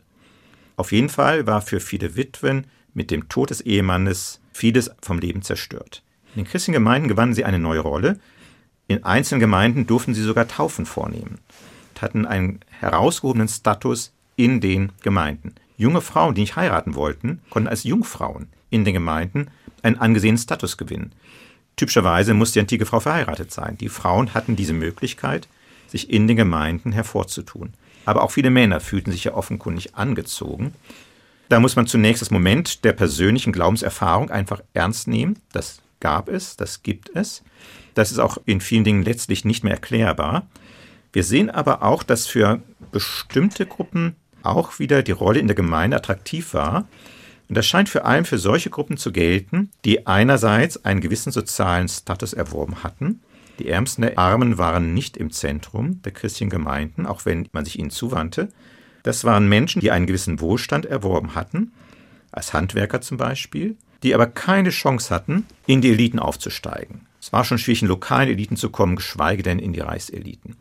Auf 0.79 0.91
jeden 0.91 1.09
Fall 1.09 1.45
war 1.45 1.61
für 1.61 1.79
viele 1.79 2.15
Witwen 2.15 2.65
mit 2.93 3.11
dem 3.11 3.29
Tod 3.29 3.49
des 3.49 3.61
Ehemannes 3.61 4.39
vieles 4.53 4.89
vom 5.01 5.19
Leben 5.19 5.41
zerstört. 5.41 6.03
In 6.35 6.43
den 6.43 6.49
christlichen 6.49 6.73
Gemeinden 6.73 7.09
gewannen 7.09 7.33
sie 7.33 7.45
eine 7.45 7.59
neue 7.59 7.81
Rolle. 7.81 8.19
In 8.87 9.03
einzelnen 9.03 9.39
Gemeinden 9.39 9.87
durften 9.87 10.13
sie 10.13 10.23
sogar 10.23 10.47
Taufen 10.47 10.85
vornehmen 10.85 11.39
hatten 12.01 12.25
einen 12.25 12.59
herausgehobenen 12.79 13.47
Status 13.47 14.13
in 14.35 14.61
den 14.61 14.91
Gemeinden. 15.01 15.55
Junge 15.77 16.01
Frauen, 16.01 16.35
die 16.35 16.41
nicht 16.41 16.55
heiraten 16.55 16.95
wollten, 16.95 17.41
konnten 17.49 17.69
als 17.69 17.83
Jungfrauen 17.83 18.47
in 18.69 18.85
den 18.85 18.93
Gemeinden 18.93 19.47
einen 19.81 19.97
angesehenen 19.97 20.37
Status 20.37 20.77
gewinnen. 20.77 21.13
Typischerweise 21.75 22.33
musste 22.33 22.55
die 22.55 22.61
antike 22.61 22.85
Frau 22.85 22.99
verheiratet 22.99 23.51
sein. 23.51 23.77
Die 23.77 23.89
Frauen 23.89 24.33
hatten 24.33 24.55
diese 24.55 24.73
Möglichkeit, 24.73 25.47
sich 25.87 26.09
in 26.09 26.27
den 26.27 26.37
Gemeinden 26.37 26.91
hervorzutun. 26.91 27.73
Aber 28.09 28.23
auch 28.23 28.31
viele 28.31 28.49
Männer 28.49 28.79
fühlten 28.79 29.11
sich 29.11 29.25
ja 29.25 29.35
offenkundig 29.35 29.93
angezogen. 29.93 30.73
Da 31.47 31.59
muss 31.59 31.75
man 31.75 31.85
zunächst 31.85 32.23
das 32.23 32.31
Moment 32.31 32.83
der 32.83 32.93
persönlichen 32.93 33.53
Glaubenserfahrung 33.53 34.31
einfach 34.31 34.61
ernst 34.73 35.07
nehmen. 35.07 35.37
Das 35.51 35.79
gab 35.99 36.27
es, 36.27 36.57
das 36.57 36.81
gibt 36.81 37.11
es. 37.15 37.43
Das 37.93 38.11
ist 38.11 38.17
auch 38.17 38.39
in 38.45 38.61
vielen 38.61 38.83
Dingen 38.83 39.03
letztlich 39.03 39.45
nicht 39.45 39.63
mehr 39.63 39.73
erklärbar. 39.73 40.47
Wir 41.13 41.23
sehen 41.23 41.51
aber 41.51 41.83
auch, 41.83 42.01
dass 42.01 42.25
für 42.25 42.63
bestimmte 42.91 43.67
Gruppen 43.67 44.15
auch 44.41 44.79
wieder 44.79 45.03
die 45.03 45.11
Rolle 45.11 45.39
in 45.39 45.45
der 45.45 45.55
Gemeinde 45.55 45.95
attraktiv 45.95 46.55
war. 46.55 46.87
Und 47.47 47.59
das 47.59 47.67
scheint 47.67 47.89
vor 47.89 48.05
allem 48.05 48.25
für 48.25 48.39
solche 48.39 48.71
Gruppen 48.71 48.97
zu 48.97 49.11
gelten, 49.11 49.69
die 49.85 50.07
einerseits 50.07 50.83
einen 50.83 51.01
gewissen 51.01 51.31
sozialen 51.31 51.87
Status 51.87 52.33
erworben 52.33 52.81
hatten. 52.81 53.21
Die 53.59 53.67
Ärmsten 53.67 54.03
der 54.03 54.17
Armen 54.17 54.57
waren 54.57 54.93
nicht 54.93 55.17
im 55.17 55.31
Zentrum 55.31 56.01
der 56.03 56.13
christlichen 56.13 56.49
Gemeinden, 56.49 57.05
auch 57.05 57.25
wenn 57.25 57.49
man 57.51 57.65
sich 57.65 57.77
ihnen 57.77 57.89
zuwandte. 57.89 58.49
Das 59.03 59.25
waren 59.25 59.49
Menschen, 59.49 59.81
die 59.81 59.91
einen 59.91 60.07
gewissen 60.07 60.39
Wohlstand 60.39 60.85
erworben 60.85 61.35
hatten, 61.35 61.73
als 62.31 62.53
Handwerker 62.53 63.01
zum 63.01 63.17
Beispiel, 63.17 63.75
die 64.01 64.15
aber 64.15 64.27
keine 64.27 64.69
Chance 64.69 65.13
hatten, 65.13 65.45
in 65.65 65.81
die 65.81 65.91
Eliten 65.91 66.19
aufzusteigen. 66.19 67.01
Es 67.21 67.33
war 67.33 67.43
schon 67.43 67.57
schwierig, 67.57 67.81
in 67.81 67.89
lokalen 67.89 68.29
Eliten 68.29 68.55
zu 68.55 68.69
kommen, 68.69 68.95
geschweige 68.95 69.43
denn 69.43 69.59
in 69.59 69.73
die 69.73 69.81
Reichseliten. 69.81 70.55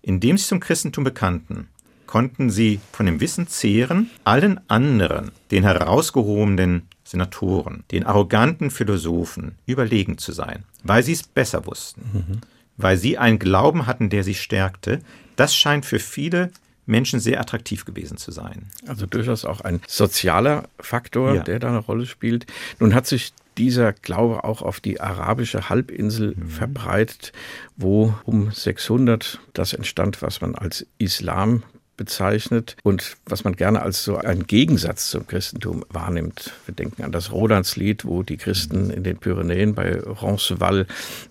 Indem 0.00 0.38
sie 0.38 0.46
zum 0.46 0.60
Christentum 0.60 1.04
bekannten, 1.04 1.68
konnten 2.06 2.48
sie 2.48 2.80
von 2.92 3.04
dem 3.04 3.20
Wissen 3.20 3.46
zehren, 3.46 4.10
allen 4.24 4.58
anderen, 4.70 5.32
den 5.50 5.64
herausgehobenen 5.64 6.88
Senatoren, 7.06 7.84
den 7.92 8.04
arroganten 8.04 8.70
Philosophen, 8.70 9.54
überlegen 9.64 10.18
zu 10.18 10.32
sein, 10.32 10.64
weil 10.82 11.04
sie 11.04 11.12
es 11.12 11.22
besser 11.22 11.64
wussten, 11.64 12.02
mhm. 12.12 12.40
weil 12.76 12.96
sie 12.96 13.16
einen 13.16 13.38
Glauben 13.38 13.86
hatten, 13.86 14.10
der 14.10 14.24
sie 14.24 14.34
stärkte. 14.34 14.98
Das 15.36 15.54
scheint 15.54 15.86
für 15.86 16.00
viele 16.00 16.50
Menschen 16.84 17.20
sehr 17.20 17.40
attraktiv 17.40 17.84
gewesen 17.84 18.16
zu 18.16 18.32
sein. 18.32 18.70
Also 18.86 19.06
durchaus 19.06 19.44
auch 19.44 19.60
ein 19.60 19.80
sozialer 19.86 20.68
Faktor, 20.80 21.34
ja. 21.34 21.42
der 21.42 21.60
da 21.60 21.68
eine 21.68 21.78
Rolle 21.78 22.06
spielt. 22.06 22.46
Nun 22.80 22.92
hat 22.94 23.06
sich 23.06 23.32
dieser 23.56 23.92
Glaube 23.92 24.42
auch 24.42 24.62
auf 24.62 24.80
die 24.80 25.00
arabische 25.00 25.68
Halbinsel 25.68 26.34
mhm. 26.36 26.48
verbreitet, 26.48 27.32
wo 27.76 28.14
um 28.24 28.50
600 28.50 29.40
das 29.52 29.72
entstand, 29.72 30.22
was 30.22 30.40
man 30.40 30.56
als 30.56 30.86
Islam 30.98 31.62
bezeichnet 31.96 32.76
und 32.82 33.16
was 33.26 33.44
man 33.44 33.56
gerne 33.56 33.82
als 33.82 34.04
so 34.04 34.16
einen 34.16 34.46
Gegensatz 34.46 35.10
zum 35.10 35.26
Christentum 35.26 35.84
wahrnimmt. 35.88 36.52
Wir 36.66 36.74
denken 36.74 37.02
an 37.02 37.12
das 37.12 37.32
Rolandslied, 37.32 38.04
wo 38.04 38.22
die 38.22 38.36
Christen 38.36 38.90
in 38.90 39.02
den 39.02 39.18
Pyrenäen 39.18 39.74
bei 39.74 39.98
Roncesvalles 40.00 40.86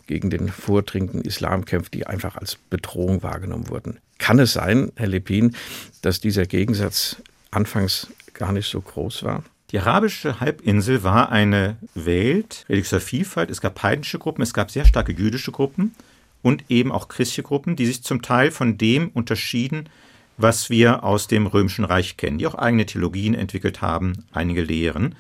gegen 0.08 0.30
den 0.30 0.50
vordringenden 0.50 1.22
Islam 1.22 1.66
kämpfen, 1.66 1.92
die 1.94 2.08
einfach 2.08 2.36
als 2.36 2.56
Bedrohung 2.56 3.24
wahrgenommen 3.24 3.70
wurden. 3.70 4.00
Kann 4.18 4.40
es 4.40 4.54
sein, 4.54 4.92
Herr 4.96 5.08
Lepin, 5.08 5.56
dass 6.02 6.20
dieser 6.20 6.46
Gegensatz 6.46 7.18
anfangs 7.52 8.08
gar 8.34 8.52
nicht 8.52 8.70
so 8.70 8.82
groß 8.82 9.24
war? 9.24 9.44
Die 9.72 9.80
arabische 9.80 10.40
Halbinsel 10.40 11.04
war 11.04 11.32
eine 11.32 11.78
Welt 11.96 12.66
religiöser 12.70 13.02
Vielfalt. 13.02 13.50
Es 13.50 13.62
gab 13.62 13.82
heidnische 13.82 14.20
Gruppen, 14.20 14.42
es 14.42 14.54
gab 14.54 14.72
sehr 14.72 14.86
starke 14.86 15.12
jüdische 15.12 15.52
Gruppen 15.52 15.96
und 16.42 16.64
eben 16.70 16.92
auch 16.92 17.08
christliche 17.08 17.44
Gruppen, 17.44 17.76
die 17.76 17.88
sich 17.88 18.04
zum 18.04 18.22
Teil 18.22 18.52
von 18.52 18.78
dem 18.78 19.10
unterschieden, 19.10 19.90
was 20.38 20.70
wir 20.70 21.04
aus 21.04 21.28
dem 21.28 21.48
Römischen 21.48 21.86
Reich 21.86 22.18
kennen, 22.18 22.38
die 22.38 22.48
auch 22.48 22.56
eigene 22.56 22.86
Theologien 22.86 23.34
entwickelt 23.34 23.82
haben, 23.82 24.26
einige 24.32 24.62
Lehren. 24.62 25.16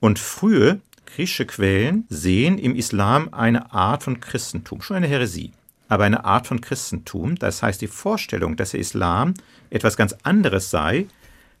Und 0.00 0.18
frühe 0.18 0.80
griechische 1.06 1.46
Quellen 1.46 2.04
sehen 2.08 2.58
im 2.58 2.74
Islam 2.74 3.28
eine 3.32 3.72
Art 3.72 4.02
von 4.02 4.20
Christentum, 4.20 4.82
schon 4.82 4.96
eine 4.96 5.06
Häresie, 5.06 5.52
aber 5.88 6.04
eine 6.04 6.24
Art 6.24 6.46
von 6.46 6.60
Christentum. 6.60 7.36
Das 7.36 7.62
heißt, 7.62 7.80
die 7.80 7.86
Vorstellung, 7.86 8.56
dass 8.56 8.70
der 8.70 8.80
Islam 8.80 9.34
etwas 9.70 9.96
ganz 9.96 10.14
anderes 10.22 10.70
sei, 10.70 11.06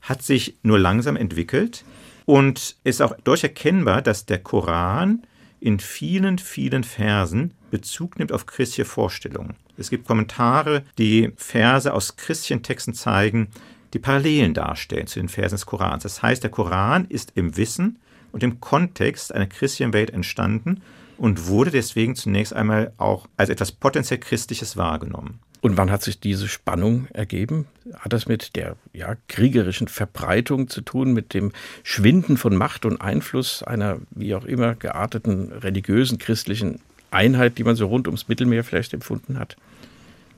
hat 0.02 0.22
sich 0.22 0.56
nur 0.62 0.78
langsam 0.78 1.16
entwickelt 1.16 1.84
und 2.26 2.76
ist 2.84 3.02
auch 3.02 3.16
durcherkennbar, 3.24 4.02
dass 4.02 4.26
der 4.26 4.38
Koran 4.38 5.22
in 5.64 5.80
vielen, 5.80 6.36
vielen 6.36 6.84
Versen 6.84 7.54
Bezug 7.70 8.18
nimmt 8.18 8.32
auf 8.32 8.44
christliche 8.44 8.84
Vorstellungen. 8.84 9.54
Es 9.78 9.88
gibt 9.88 10.06
Kommentare, 10.06 10.82
die 10.98 11.32
Verse 11.36 11.90
aus 11.90 12.16
christlichen 12.16 12.62
Texten 12.62 12.92
zeigen, 12.92 13.48
die 13.94 13.98
Parallelen 13.98 14.52
darstellen 14.52 15.06
zu 15.06 15.20
den 15.20 15.30
Versen 15.30 15.54
des 15.54 15.64
Korans. 15.64 16.02
Das 16.02 16.22
heißt, 16.22 16.42
der 16.42 16.50
Koran 16.50 17.06
ist 17.06 17.32
im 17.34 17.56
Wissen 17.56 17.98
und 18.30 18.42
im 18.42 18.60
Kontext 18.60 19.34
einer 19.34 19.46
christlichen 19.46 19.94
Welt 19.94 20.10
entstanden 20.10 20.82
und 21.16 21.46
wurde 21.46 21.70
deswegen 21.70 22.14
zunächst 22.14 22.52
einmal 22.52 22.92
auch 22.98 23.26
als 23.38 23.48
etwas 23.48 23.72
potenziell 23.72 24.20
Christliches 24.20 24.76
wahrgenommen. 24.76 25.40
Und 25.64 25.78
wann 25.78 25.90
hat 25.90 26.02
sich 26.02 26.20
diese 26.20 26.46
Spannung 26.46 27.06
ergeben? 27.14 27.64
Hat 27.96 28.12
das 28.12 28.26
mit 28.26 28.54
der 28.54 28.76
ja, 28.92 29.16
kriegerischen 29.28 29.88
Verbreitung 29.88 30.68
zu 30.68 30.82
tun, 30.82 31.14
mit 31.14 31.32
dem 31.32 31.52
Schwinden 31.82 32.36
von 32.36 32.54
Macht 32.54 32.84
und 32.84 33.00
Einfluss 33.00 33.62
einer 33.62 33.96
wie 34.10 34.34
auch 34.34 34.44
immer 34.44 34.74
gearteten 34.74 35.52
religiösen 35.52 36.18
christlichen 36.18 36.80
Einheit, 37.10 37.56
die 37.56 37.64
man 37.64 37.76
so 37.76 37.86
rund 37.86 38.08
ums 38.08 38.28
Mittelmeer 38.28 38.62
vielleicht 38.62 38.92
empfunden 38.92 39.38
hat? 39.38 39.56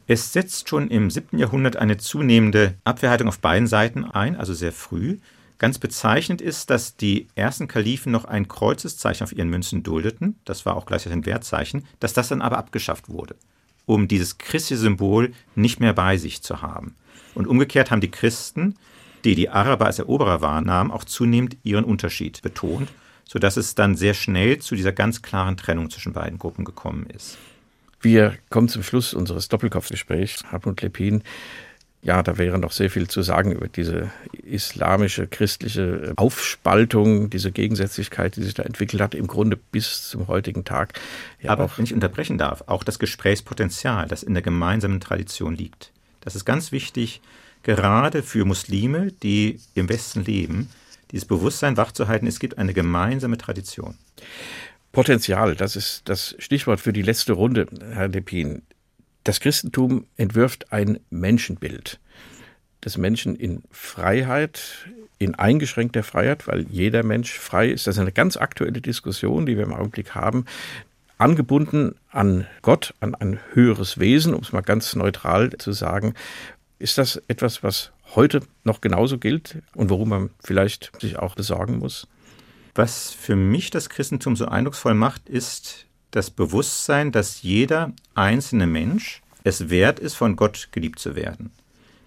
Es 0.06 0.32
setzt 0.32 0.68
schon 0.68 0.86
im 0.86 1.10
7. 1.10 1.40
Jahrhundert 1.40 1.74
eine 1.74 1.96
zunehmende 1.96 2.74
Abwehrhaltung 2.84 3.26
auf 3.26 3.40
beiden 3.40 3.66
Seiten 3.66 4.04
ein, 4.04 4.36
also 4.36 4.54
sehr 4.54 4.70
früh. 4.70 5.18
Ganz 5.58 5.80
bezeichnend 5.80 6.40
ist, 6.40 6.70
dass 6.70 6.96
die 6.96 7.26
ersten 7.34 7.66
Kalifen 7.66 8.12
noch 8.12 8.26
ein 8.26 8.46
Kreuzeszeichen 8.46 9.24
auf 9.24 9.32
ihren 9.32 9.50
Münzen 9.50 9.82
duldeten, 9.82 10.38
das 10.44 10.66
war 10.66 10.76
auch 10.76 10.86
gleichzeitig 10.86 11.18
ein 11.18 11.26
Wertzeichen, 11.26 11.84
dass 11.98 12.12
das 12.12 12.28
dann 12.28 12.42
aber 12.42 12.58
abgeschafft 12.58 13.08
wurde 13.08 13.34
um 13.86 14.08
dieses 14.08 14.38
christliche 14.38 14.80
Symbol 14.80 15.32
nicht 15.54 15.80
mehr 15.80 15.92
bei 15.92 16.16
sich 16.16 16.42
zu 16.42 16.60
haben. 16.60 16.94
Und 17.34 17.46
umgekehrt 17.46 17.90
haben 17.90 18.00
die 18.00 18.10
Christen, 18.10 18.74
die 19.24 19.34
die 19.34 19.48
Araber 19.48 19.86
als 19.86 19.98
Eroberer 19.98 20.40
wahrnahmen, 20.40 20.90
auch 20.90 21.04
zunehmend 21.04 21.56
ihren 21.62 21.84
Unterschied 21.84 22.42
betont, 22.42 22.88
sodass 23.24 23.56
es 23.56 23.74
dann 23.74 23.96
sehr 23.96 24.14
schnell 24.14 24.58
zu 24.58 24.76
dieser 24.76 24.92
ganz 24.92 25.22
klaren 25.22 25.56
Trennung 25.56 25.90
zwischen 25.90 26.12
beiden 26.12 26.38
Gruppen 26.38 26.64
gekommen 26.64 27.06
ist. 27.06 27.38
Wir 28.00 28.36
kommen 28.50 28.68
zum 28.68 28.82
Schluss 28.82 29.14
unseres 29.14 29.48
Doppelkopfgesprächs. 29.48 30.44
Hartmut 30.52 30.80
Lepin, 30.82 31.22
ja, 32.06 32.22
da 32.22 32.38
wäre 32.38 32.56
noch 32.56 32.70
sehr 32.70 32.88
viel 32.88 33.08
zu 33.08 33.22
sagen 33.22 33.50
über 33.50 33.66
diese 33.66 34.12
islamische, 34.44 35.26
christliche 35.26 36.12
Aufspaltung, 36.14 37.30
diese 37.30 37.50
Gegensätzlichkeit, 37.50 38.36
die 38.36 38.44
sich 38.44 38.54
da 38.54 38.62
entwickelt 38.62 39.02
hat, 39.02 39.16
im 39.16 39.26
Grunde 39.26 39.56
bis 39.56 40.08
zum 40.08 40.28
heutigen 40.28 40.64
Tag. 40.64 41.00
Ja, 41.42 41.50
Aber 41.50 41.68
wenn 41.76 41.84
ich 41.84 41.92
unterbrechen 41.92 42.38
darf, 42.38 42.62
auch 42.68 42.84
das 42.84 43.00
Gesprächspotenzial, 43.00 44.06
das 44.06 44.22
in 44.22 44.34
der 44.34 44.42
gemeinsamen 44.44 45.00
Tradition 45.00 45.56
liegt. 45.56 45.90
Das 46.20 46.36
ist 46.36 46.44
ganz 46.44 46.70
wichtig, 46.70 47.22
gerade 47.64 48.22
für 48.22 48.44
Muslime, 48.44 49.10
die 49.24 49.58
im 49.74 49.88
Westen 49.88 50.24
leben, 50.24 50.70
dieses 51.10 51.26
Bewusstsein 51.26 51.76
wachzuhalten, 51.76 52.28
es 52.28 52.38
gibt 52.38 52.56
eine 52.56 52.72
gemeinsame 52.72 53.36
Tradition. 53.36 53.98
Potenzial, 54.92 55.56
das 55.56 55.74
ist 55.74 56.02
das 56.08 56.36
Stichwort 56.38 56.78
für 56.78 56.92
die 56.92 57.02
letzte 57.02 57.32
Runde, 57.32 57.66
Herr 57.92 58.06
Lepin. 58.06 58.62
Das 59.26 59.40
Christentum 59.40 60.06
entwirft 60.16 60.72
ein 60.72 61.00
Menschenbild 61.10 61.98
des 62.84 62.96
Menschen 62.96 63.34
in 63.34 63.64
Freiheit, 63.72 64.86
in 65.18 65.34
eingeschränkter 65.34 66.04
Freiheit, 66.04 66.46
weil 66.46 66.64
jeder 66.70 67.02
Mensch 67.02 67.36
frei 67.36 67.70
ist. 67.70 67.88
Das 67.88 67.96
ist 67.96 68.00
eine 68.00 68.12
ganz 68.12 68.36
aktuelle 68.36 68.80
Diskussion, 68.80 69.44
die 69.44 69.56
wir 69.56 69.64
im 69.64 69.74
Augenblick 69.74 70.14
haben. 70.14 70.44
Angebunden 71.18 71.96
an 72.12 72.46
Gott, 72.62 72.94
an 73.00 73.16
ein 73.16 73.40
höheres 73.52 73.98
Wesen, 73.98 74.32
um 74.32 74.42
es 74.42 74.52
mal 74.52 74.60
ganz 74.60 74.94
neutral 74.94 75.50
zu 75.58 75.72
sagen. 75.72 76.14
Ist 76.78 76.96
das 76.96 77.20
etwas, 77.26 77.64
was 77.64 77.90
heute 78.14 78.42
noch 78.62 78.80
genauso 78.80 79.18
gilt 79.18 79.58
und 79.74 79.90
worum 79.90 80.10
man 80.10 80.30
vielleicht 80.38 80.92
sich 81.00 81.18
auch 81.18 81.34
besorgen 81.34 81.80
muss? 81.80 82.06
Was 82.76 83.10
für 83.10 83.34
mich 83.34 83.70
das 83.70 83.88
Christentum 83.88 84.36
so 84.36 84.46
eindrucksvoll 84.46 84.94
macht, 84.94 85.28
ist 85.28 85.85
das 86.10 86.30
Bewusstsein, 86.30 87.12
dass 87.12 87.42
jeder 87.42 87.92
einzelne 88.14 88.66
Mensch 88.66 89.22
es 89.44 89.70
wert 89.70 90.00
ist, 90.00 90.14
von 90.14 90.36
Gott 90.36 90.68
geliebt 90.72 90.98
zu 90.98 91.14
werden. 91.14 91.50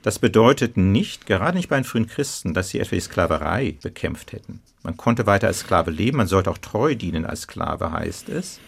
Das 0.02 0.20
bedeutet 0.20 0.78
nicht, 0.78 1.26
gerade 1.26 1.58
nicht 1.58 1.70
bei 1.70 1.76
den 1.76 1.84
frühen 1.84 2.08
Christen, 2.08 2.54
dass 2.54 2.70
sie 2.70 2.80
etwa 2.80 2.95
die 2.95 3.02
Sklaverei 3.02 3.78
bekämpft 3.82 4.32
hätten. 4.32 4.62
Man 4.82 4.95
konnte 4.95 5.26
weiter 5.26 5.47
als 5.47 5.60
Sklave 5.60 5.91
leben, 5.91 6.18
man 6.18 6.28
sollte 6.28 6.50
auch 6.50 6.58
treu 6.58 6.95
dienen 6.95 7.26
als 7.26 7.41
Sklave, 7.41 7.91
heißt 7.91 8.30
es. 8.30 8.60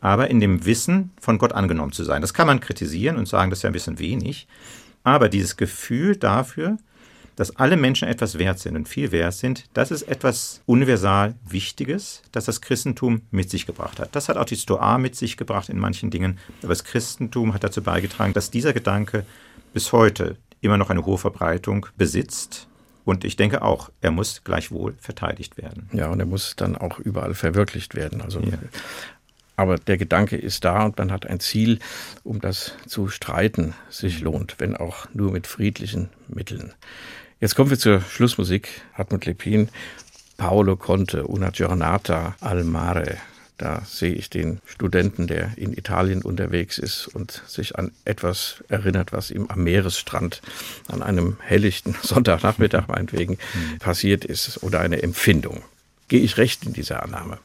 Aber 0.00 0.28
in 0.28 0.40
dem 0.40 0.66
Wissen, 0.66 1.12
von 1.20 1.38
Gott 1.38 1.52
angenommen 1.52 1.92
zu 1.92 2.04
sein. 2.04 2.20
Das 2.20 2.34
kann 2.34 2.46
man 2.46 2.60
kritisieren 2.60 3.16
und 3.16 3.26
sagen, 3.26 3.50
das 3.50 3.60
ist 3.60 3.62
ja 3.62 3.70
ein 3.70 3.72
bisschen 3.72 3.98
wenig. 3.98 4.46
Aber 5.02 5.28
dieses 5.28 5.56
Gefühl 5.56 6.16
dafür, 6.16 6.76
dass 7.36 7.56
alle 7.56 7.76
Menschen 7.76 8.08
etwas 8.08 8.38
wert 8.38 8.58
sind 8.58 8.76
und 8.76 8.88
viel 8.88 9.12
wert 9.12 9.34
sind, 9.34 9.64
das 9.74 9.90
ist 9.90 10.02
etwas 10.02 10.62
universal 10.66 11.34
Wichtiges, 11.48 12.22
das 12.32 12.46
das 12.46 12.60
Christentum 12.60 13.22
mit 13.30 13.50
sich 13.50 13.66
gebracht 13.66 14.00
hat. 14.00 14.16
Das 14.16 14.28
hat 14.28 14.36
auch 14.36 14.46
die 14.46 14.56
Stoa 14.56 14.98
mit 14.98 15.14
sich 15.14 15.36
gebracht 15.36 15.68
in 15.68 15.78
manchen 15.78 16.10
Dingen, 16.10 16.38
aber 16.62 16.70
das 16.70 16.84
Christentum 16.84 17.54
hat 17.54 17.62
dazu 17.62 17.82
beigetragen, 17.82 18.32
dass 18.32 18.50
dieser 18.50 18.72
Gedanke 18.72 19.24
bis 19.72 19.92
heute 19.92 20.36
immer 20.60 20.78
noch 20.78 20.90
eine 20.90 21.04
hohe 21.04 21.18
Verbreitung 21.18 21.86
besitzt. 21.96 22.66
Und 23.04 23.24
ich 23.24 23.36
denke 23.36 23.62
auch, 23.62 23.90
er 24.00 24.10
muss 24.10 24.42
gleichwohl 24.42 24.94
verteidigt 24.98 25.58
werden. 25.58 25.88
Ja, 25.92 26.08
und 26.08 26.18
er 26.18 26.26
muss 26.26 26.56
dann 26.56 26.76
auch 26.76 26.98
überall 26.98 27.34
verwirklicht 27.34 27.94
werden. 27.94 28.20
Also 28.20 28.40
ja. 28.40 28.58
Aber 29.56 29.76
der 29.76 29.96
Gedanke 29.96 30.36
ist 30.36 30.64
da 30.64 30.84
und 30.84 30.98
man 30.98 31.12
hat 31.12 31.26
ein 31.26 31.40
Ziel, 31.40 31.78
um 32.24 32.40
das 32.40 32.72
zu 32.86 33.08
streiten 33.08 33.74
sich 33.88 34.20
lohnt, 34.20 34.56
wenn 34.58 34.76
auch 34.76 35.06
nur 35.14 35.32
mit 35.32 35.46
friedlichen 35.46 36.10
Mitteln. 36.28 36.74
Jetzt 37.38 37.54
kommen 37.54 37.68
wir 37.68 37.78
zur 37.78 38.00
Schlussmusik. 38.00 38.80
Hartmut 38.94 39.26
Lepin, 39.26 39.68
Paolo 40.38 40.74
Conte, 40.76 41.26
Una 41.26 41.50
Giornata 41.50 42.34
al 42.40 42.64
Mare. 42.64 43.18
Da 43.58 43.82
sehe 43.84 44.14
ich 44.14 44.30
den 44.30 44.60
Studenten, 44.64 45.26
der 45.26 45.52
in 45.56 45.74
Italien 45.74 46.22
unterwegs 46.22 46.78
ist 46.78 47.08
und 47.08 47.42
sich 47.46 47.76
an 47.76 47.92
etwas 48.06 48.64
erinnert, 48.68 49.12
was 49.12 49.30
ihm 49.30 49.48
am 49.48 49.64
Meeresstrand 49.64 50.40
an 50.88 51.02
einem 51.02 51.36
helllichten 51.40 51.94
Sonntagnachmittag 52.02 52.88
meinetwegen 52.88 53.34
mhm. 53.34 53.78
passiert 53.80 54.24
ist 54.24 54.62
oder 54.62 54.80
eine 54.80 55.02
Empfindung. 55.02 55.62
Gehe 56.08 56.20
ich 56.20 56.38
recht 56.38 56.64
in 56.64 56.72
dieser 56.72 57.02
Annahme? 57.02 57.38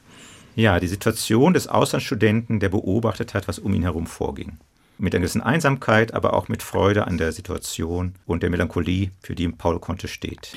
Ja, 0.56 0.80
die 0.80 0.88
Situation 0.88 1.52
des 1.52 1.68
Auslandsstudenten, 1.68 2.60
der 2.60 2.70
beobachtet 2.70 3.34
hat, 3.34 3.46
was 3.46 3.58
um 3.58 3.74
ihn 3.74 3.82
herum 3.82 4.06
vorging 4.06 4.56
mit 5.02 5.14
einer 5.14 5.20
gewissen 5.20 5.42
Einsamkeit, 5.42 6.14
aber 6.14 6.32
auch 6.32 6.48
mit 6.48 6.62
Freude 6.62 7.06
an 7.06 7.18
der 7.18 7.32
Situation 7.32 8.14
und 8.24 8.42
der 8.42 8.50
Melancholie, 8.50 9.10
für 9.20 9.34
die 9.34 9.48
Paul 9.48 9.80
Conte 9.80 10.08
steht. 10.08 10.52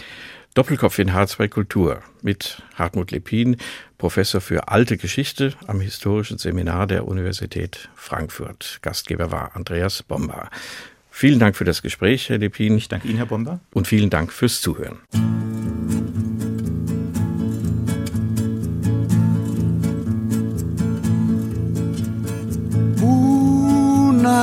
Doppelkopf 0.53 0.99
in 0.99 1.11
H2 1.11 1.49
Kultur 1.49 2.01
mit 2.21 2.63
Hartmut 2.75 3.11
Lepin, 3.11 3.57
Professor 3.97 4.39
für 4.39 4.69
alte 4.69 4.95
Geschichte 4.95 5.53
am 5.67 5.81
Historischen 5.81 6.37
Seminar 6.37 6.87
der 6.87 7.07
Universität 7.07 7.89
Frankfurt. 7.95 8.79
Gastgeber 8.81 9.31
war 9.31 9.55
Andreas 9.55 10.01
Bomba. 10.01 10.49
Vielen 11.09 11.39
Dank 11.39 11.57
für 11.57 11.65
das 11.65 11.81
Gespräch, 11.81 12.29
Herr 12.29 12.37
Lepin. 12.37 12.77
Ich 12.77 12.87
danke 12.87 13.07
Ihnen, 13.07 13.17
Herr 13.17 13.25
Bomba. 13.25 13.59
Und 13.73 13.87
vielen 13.87 14.09
Dank 14.09 14.31
fürs 14.31 14.61
Zuhören. 14.61 14.99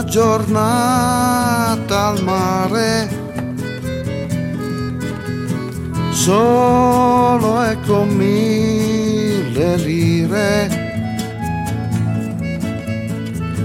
Giornata 0.05 2.09
al 2.09 2.23
mare, 2.23 3.09
solo 6.11 7.65
e 7.65 7.79
con 7.87 8.09
mille 8.09 9.77
lire. 9.77 10.81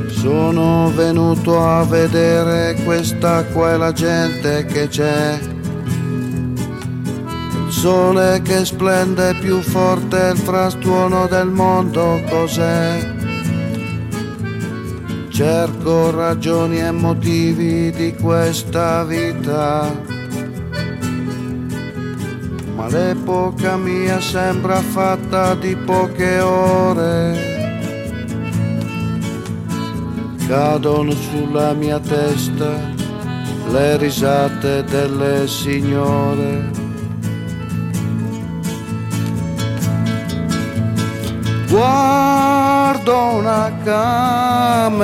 Sono 0.09 0.91
venuto 0.93 1.63
a 1.63 1.83
vedere 1.83 2.75
questa 2.83 3.43
qua 3.45 3.73
e 3.73 3.77
la 3.77 3.93
gente 3.93 4.65
che 4.65 4.88
c'è. 4.88 5.39
Il 7.65 7.71
sole 7.71 8.41
che 8.41 8.65
splende 8.65 9.35
più 9.39 9.61
forte, 9.61 10.31
il 10.33 10.38
frastuono 10.38 11.27
del 11.27 11.47
mondo 11.47 12.21
cos'è? 12.29 13.16
Cerco 15.38 16.09
ragioni 16.09 16.79
e 16.79 16.89
motivi 16.89 17.91
di 17.91 18.15
questa 18.15 19.03
vita, 19.03 19.88
ma 22.73 22.88
l'epoca 22.88 23.77
mia 23.77 24.19
sembra 24.19 24.81
fatta 24.81 25.53
di 25.53 25.75
poche 25.75 26.39
ore. 26.39 27.55
Cadono 30.47 31.11
sulla 31.11 31.73
mia 31.73 31.99
testa 31.99 32.71
le 33.69 33.97
risate 33.97 34.83
delle 34.85 35.47
signore 35.47 36.77
Guardo 42.88 43.35
una 43.39 43.69
cameriera, 43.83 45.03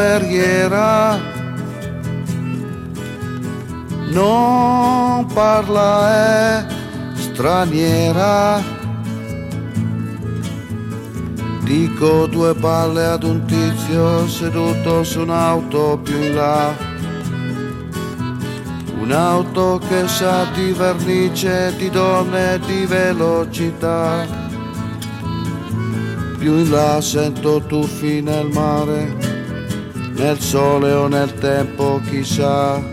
non 4.09 5.25
parla, 5.33 6.13
è 6.15 6.65
straniera. 7.15 8.61
Dico 11.63 12.27
due 12.27 12.55
palle 12.55 13.03
ad 13.03 13.23
un 13.23 13.43
tizio 13.43 14.29
seduto 14.29 15.03
su 15.03 15.19
un'auto 15.19 15.99
più 16.01 16.15
in 16.15 16.35
là. 16.35 16.73
Un'auto 18.97 19.81
che 19.89 20.07
sa 20.07 20.45
di 20.53 20.71
vernice, 20.71 21.75
di 21.75 21.89
donne 21.89 22.59
di 22.65 22.85
velocità 22.85 24.42
più 26.43 26.57
in 26.57 26.71
là 26.71 26.99
sento 26.99 27.61
tuffi 27.67 28.19
nel 28.19 28.49
mare, 28.51 29.15
nel 30.17 30.37
sole 30.39 30.91
o 30.91 31.07
nel 31.07 31.33
tempo 31.35 32.01
chissà, 32.09 32.83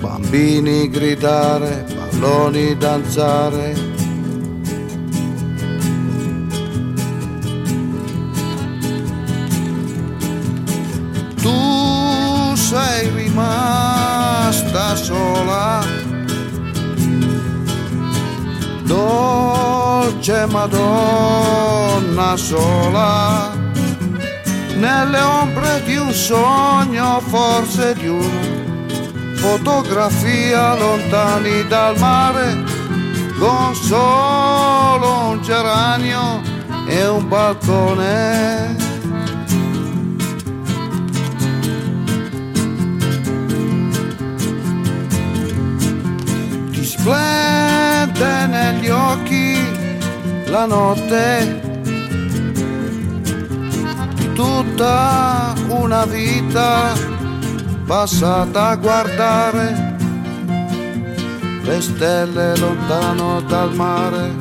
bambini 0.00 0.88
gridare, 0.88 1.86
palloni 1.94 2.76
danzare. 2.76 3.99
Dolce 20.20 20.46
Madonna 20.46 22.00
donna 22.04 22.36
sola, 22.36 23.52
nelle 24.76 25.20
ombre 25.20 25.82
di 25.84 25.96
un 25.96 26.12
sogno, 26.12 27.20
forse 27.20 27.94
di 27.94 28.08
una 28.08 28.58
fotografia 29.36 30.74
lontani 30.76 31.66
dal 31.66 31.98
mare, 31.98 32.62
con 33.38 33.74
solo 33.74 35.30
un 35.30 35.40
geranio 35.42 36.42
e 36.86 37.08
un 37.08 37.26
balcone. 37.26 38.76
Splende 46.82 48.46
negli 48.46 48.88
occhi 48.88 49.49
la 50.50 50.66
notte. 50.66 51.68
Tutta 54.34 55.54
una 55.68 56.04
vita 56.04 56.92
passata 57.86 58.68
a 58.68 58.76
guardare 58.76 59.96
le 61.62 61.80
stelle 61.80 62.56
lontano 62.56 63.40
dal 63.42 63.74
mare 63.74 64.34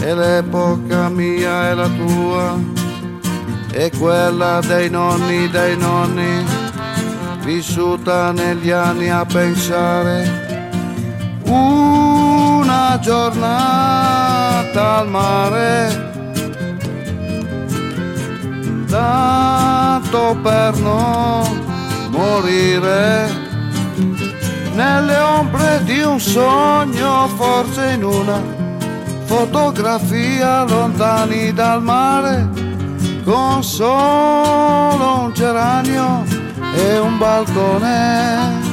e 0.00 0.14
l'epoca 0.14 1.08
mia 1.08 1.70
è 1.70 1.74
la 1.74 1.88
tua 1.88 2.58
e 3.70 3.90
quella 3.98 4.60
dei 4.60 4.88
nonni 4.88 5.48
dei 5.48 5.76
nonni 5.76 6.44
vissuta 7.44 8.32
negli 8.32 8.70
anni 8.70 9.10
a 9.10 9.24
pensare 9.24 10.44
giornata 12.98 14.98
al 14.98 15.08
mare. 15.08 16.12
Tanto 18.88 20.36
per 20.42 20.76
non 20.76 21.64
morire. 22.10 23.42
Nelle 24.74 25.18
ombre 25.18 25.82
di 25.84 26.00
un 26.00 26.18
sogno 26.18 27.28
forse 27.36 27.92
in 27.92 28.04
una 28.04 28.40
fotografia 29.24 30.64
lontani 30.64 31.52
dal 31.52 31.82
mare 31.82 32.48
con 33.24 33.62
solo 33.62 35.20
un 35.20 35.32
geranio 35.32 36.24
e 36.74 36.98
un 36.98 37.18
balcone 37.18 38.63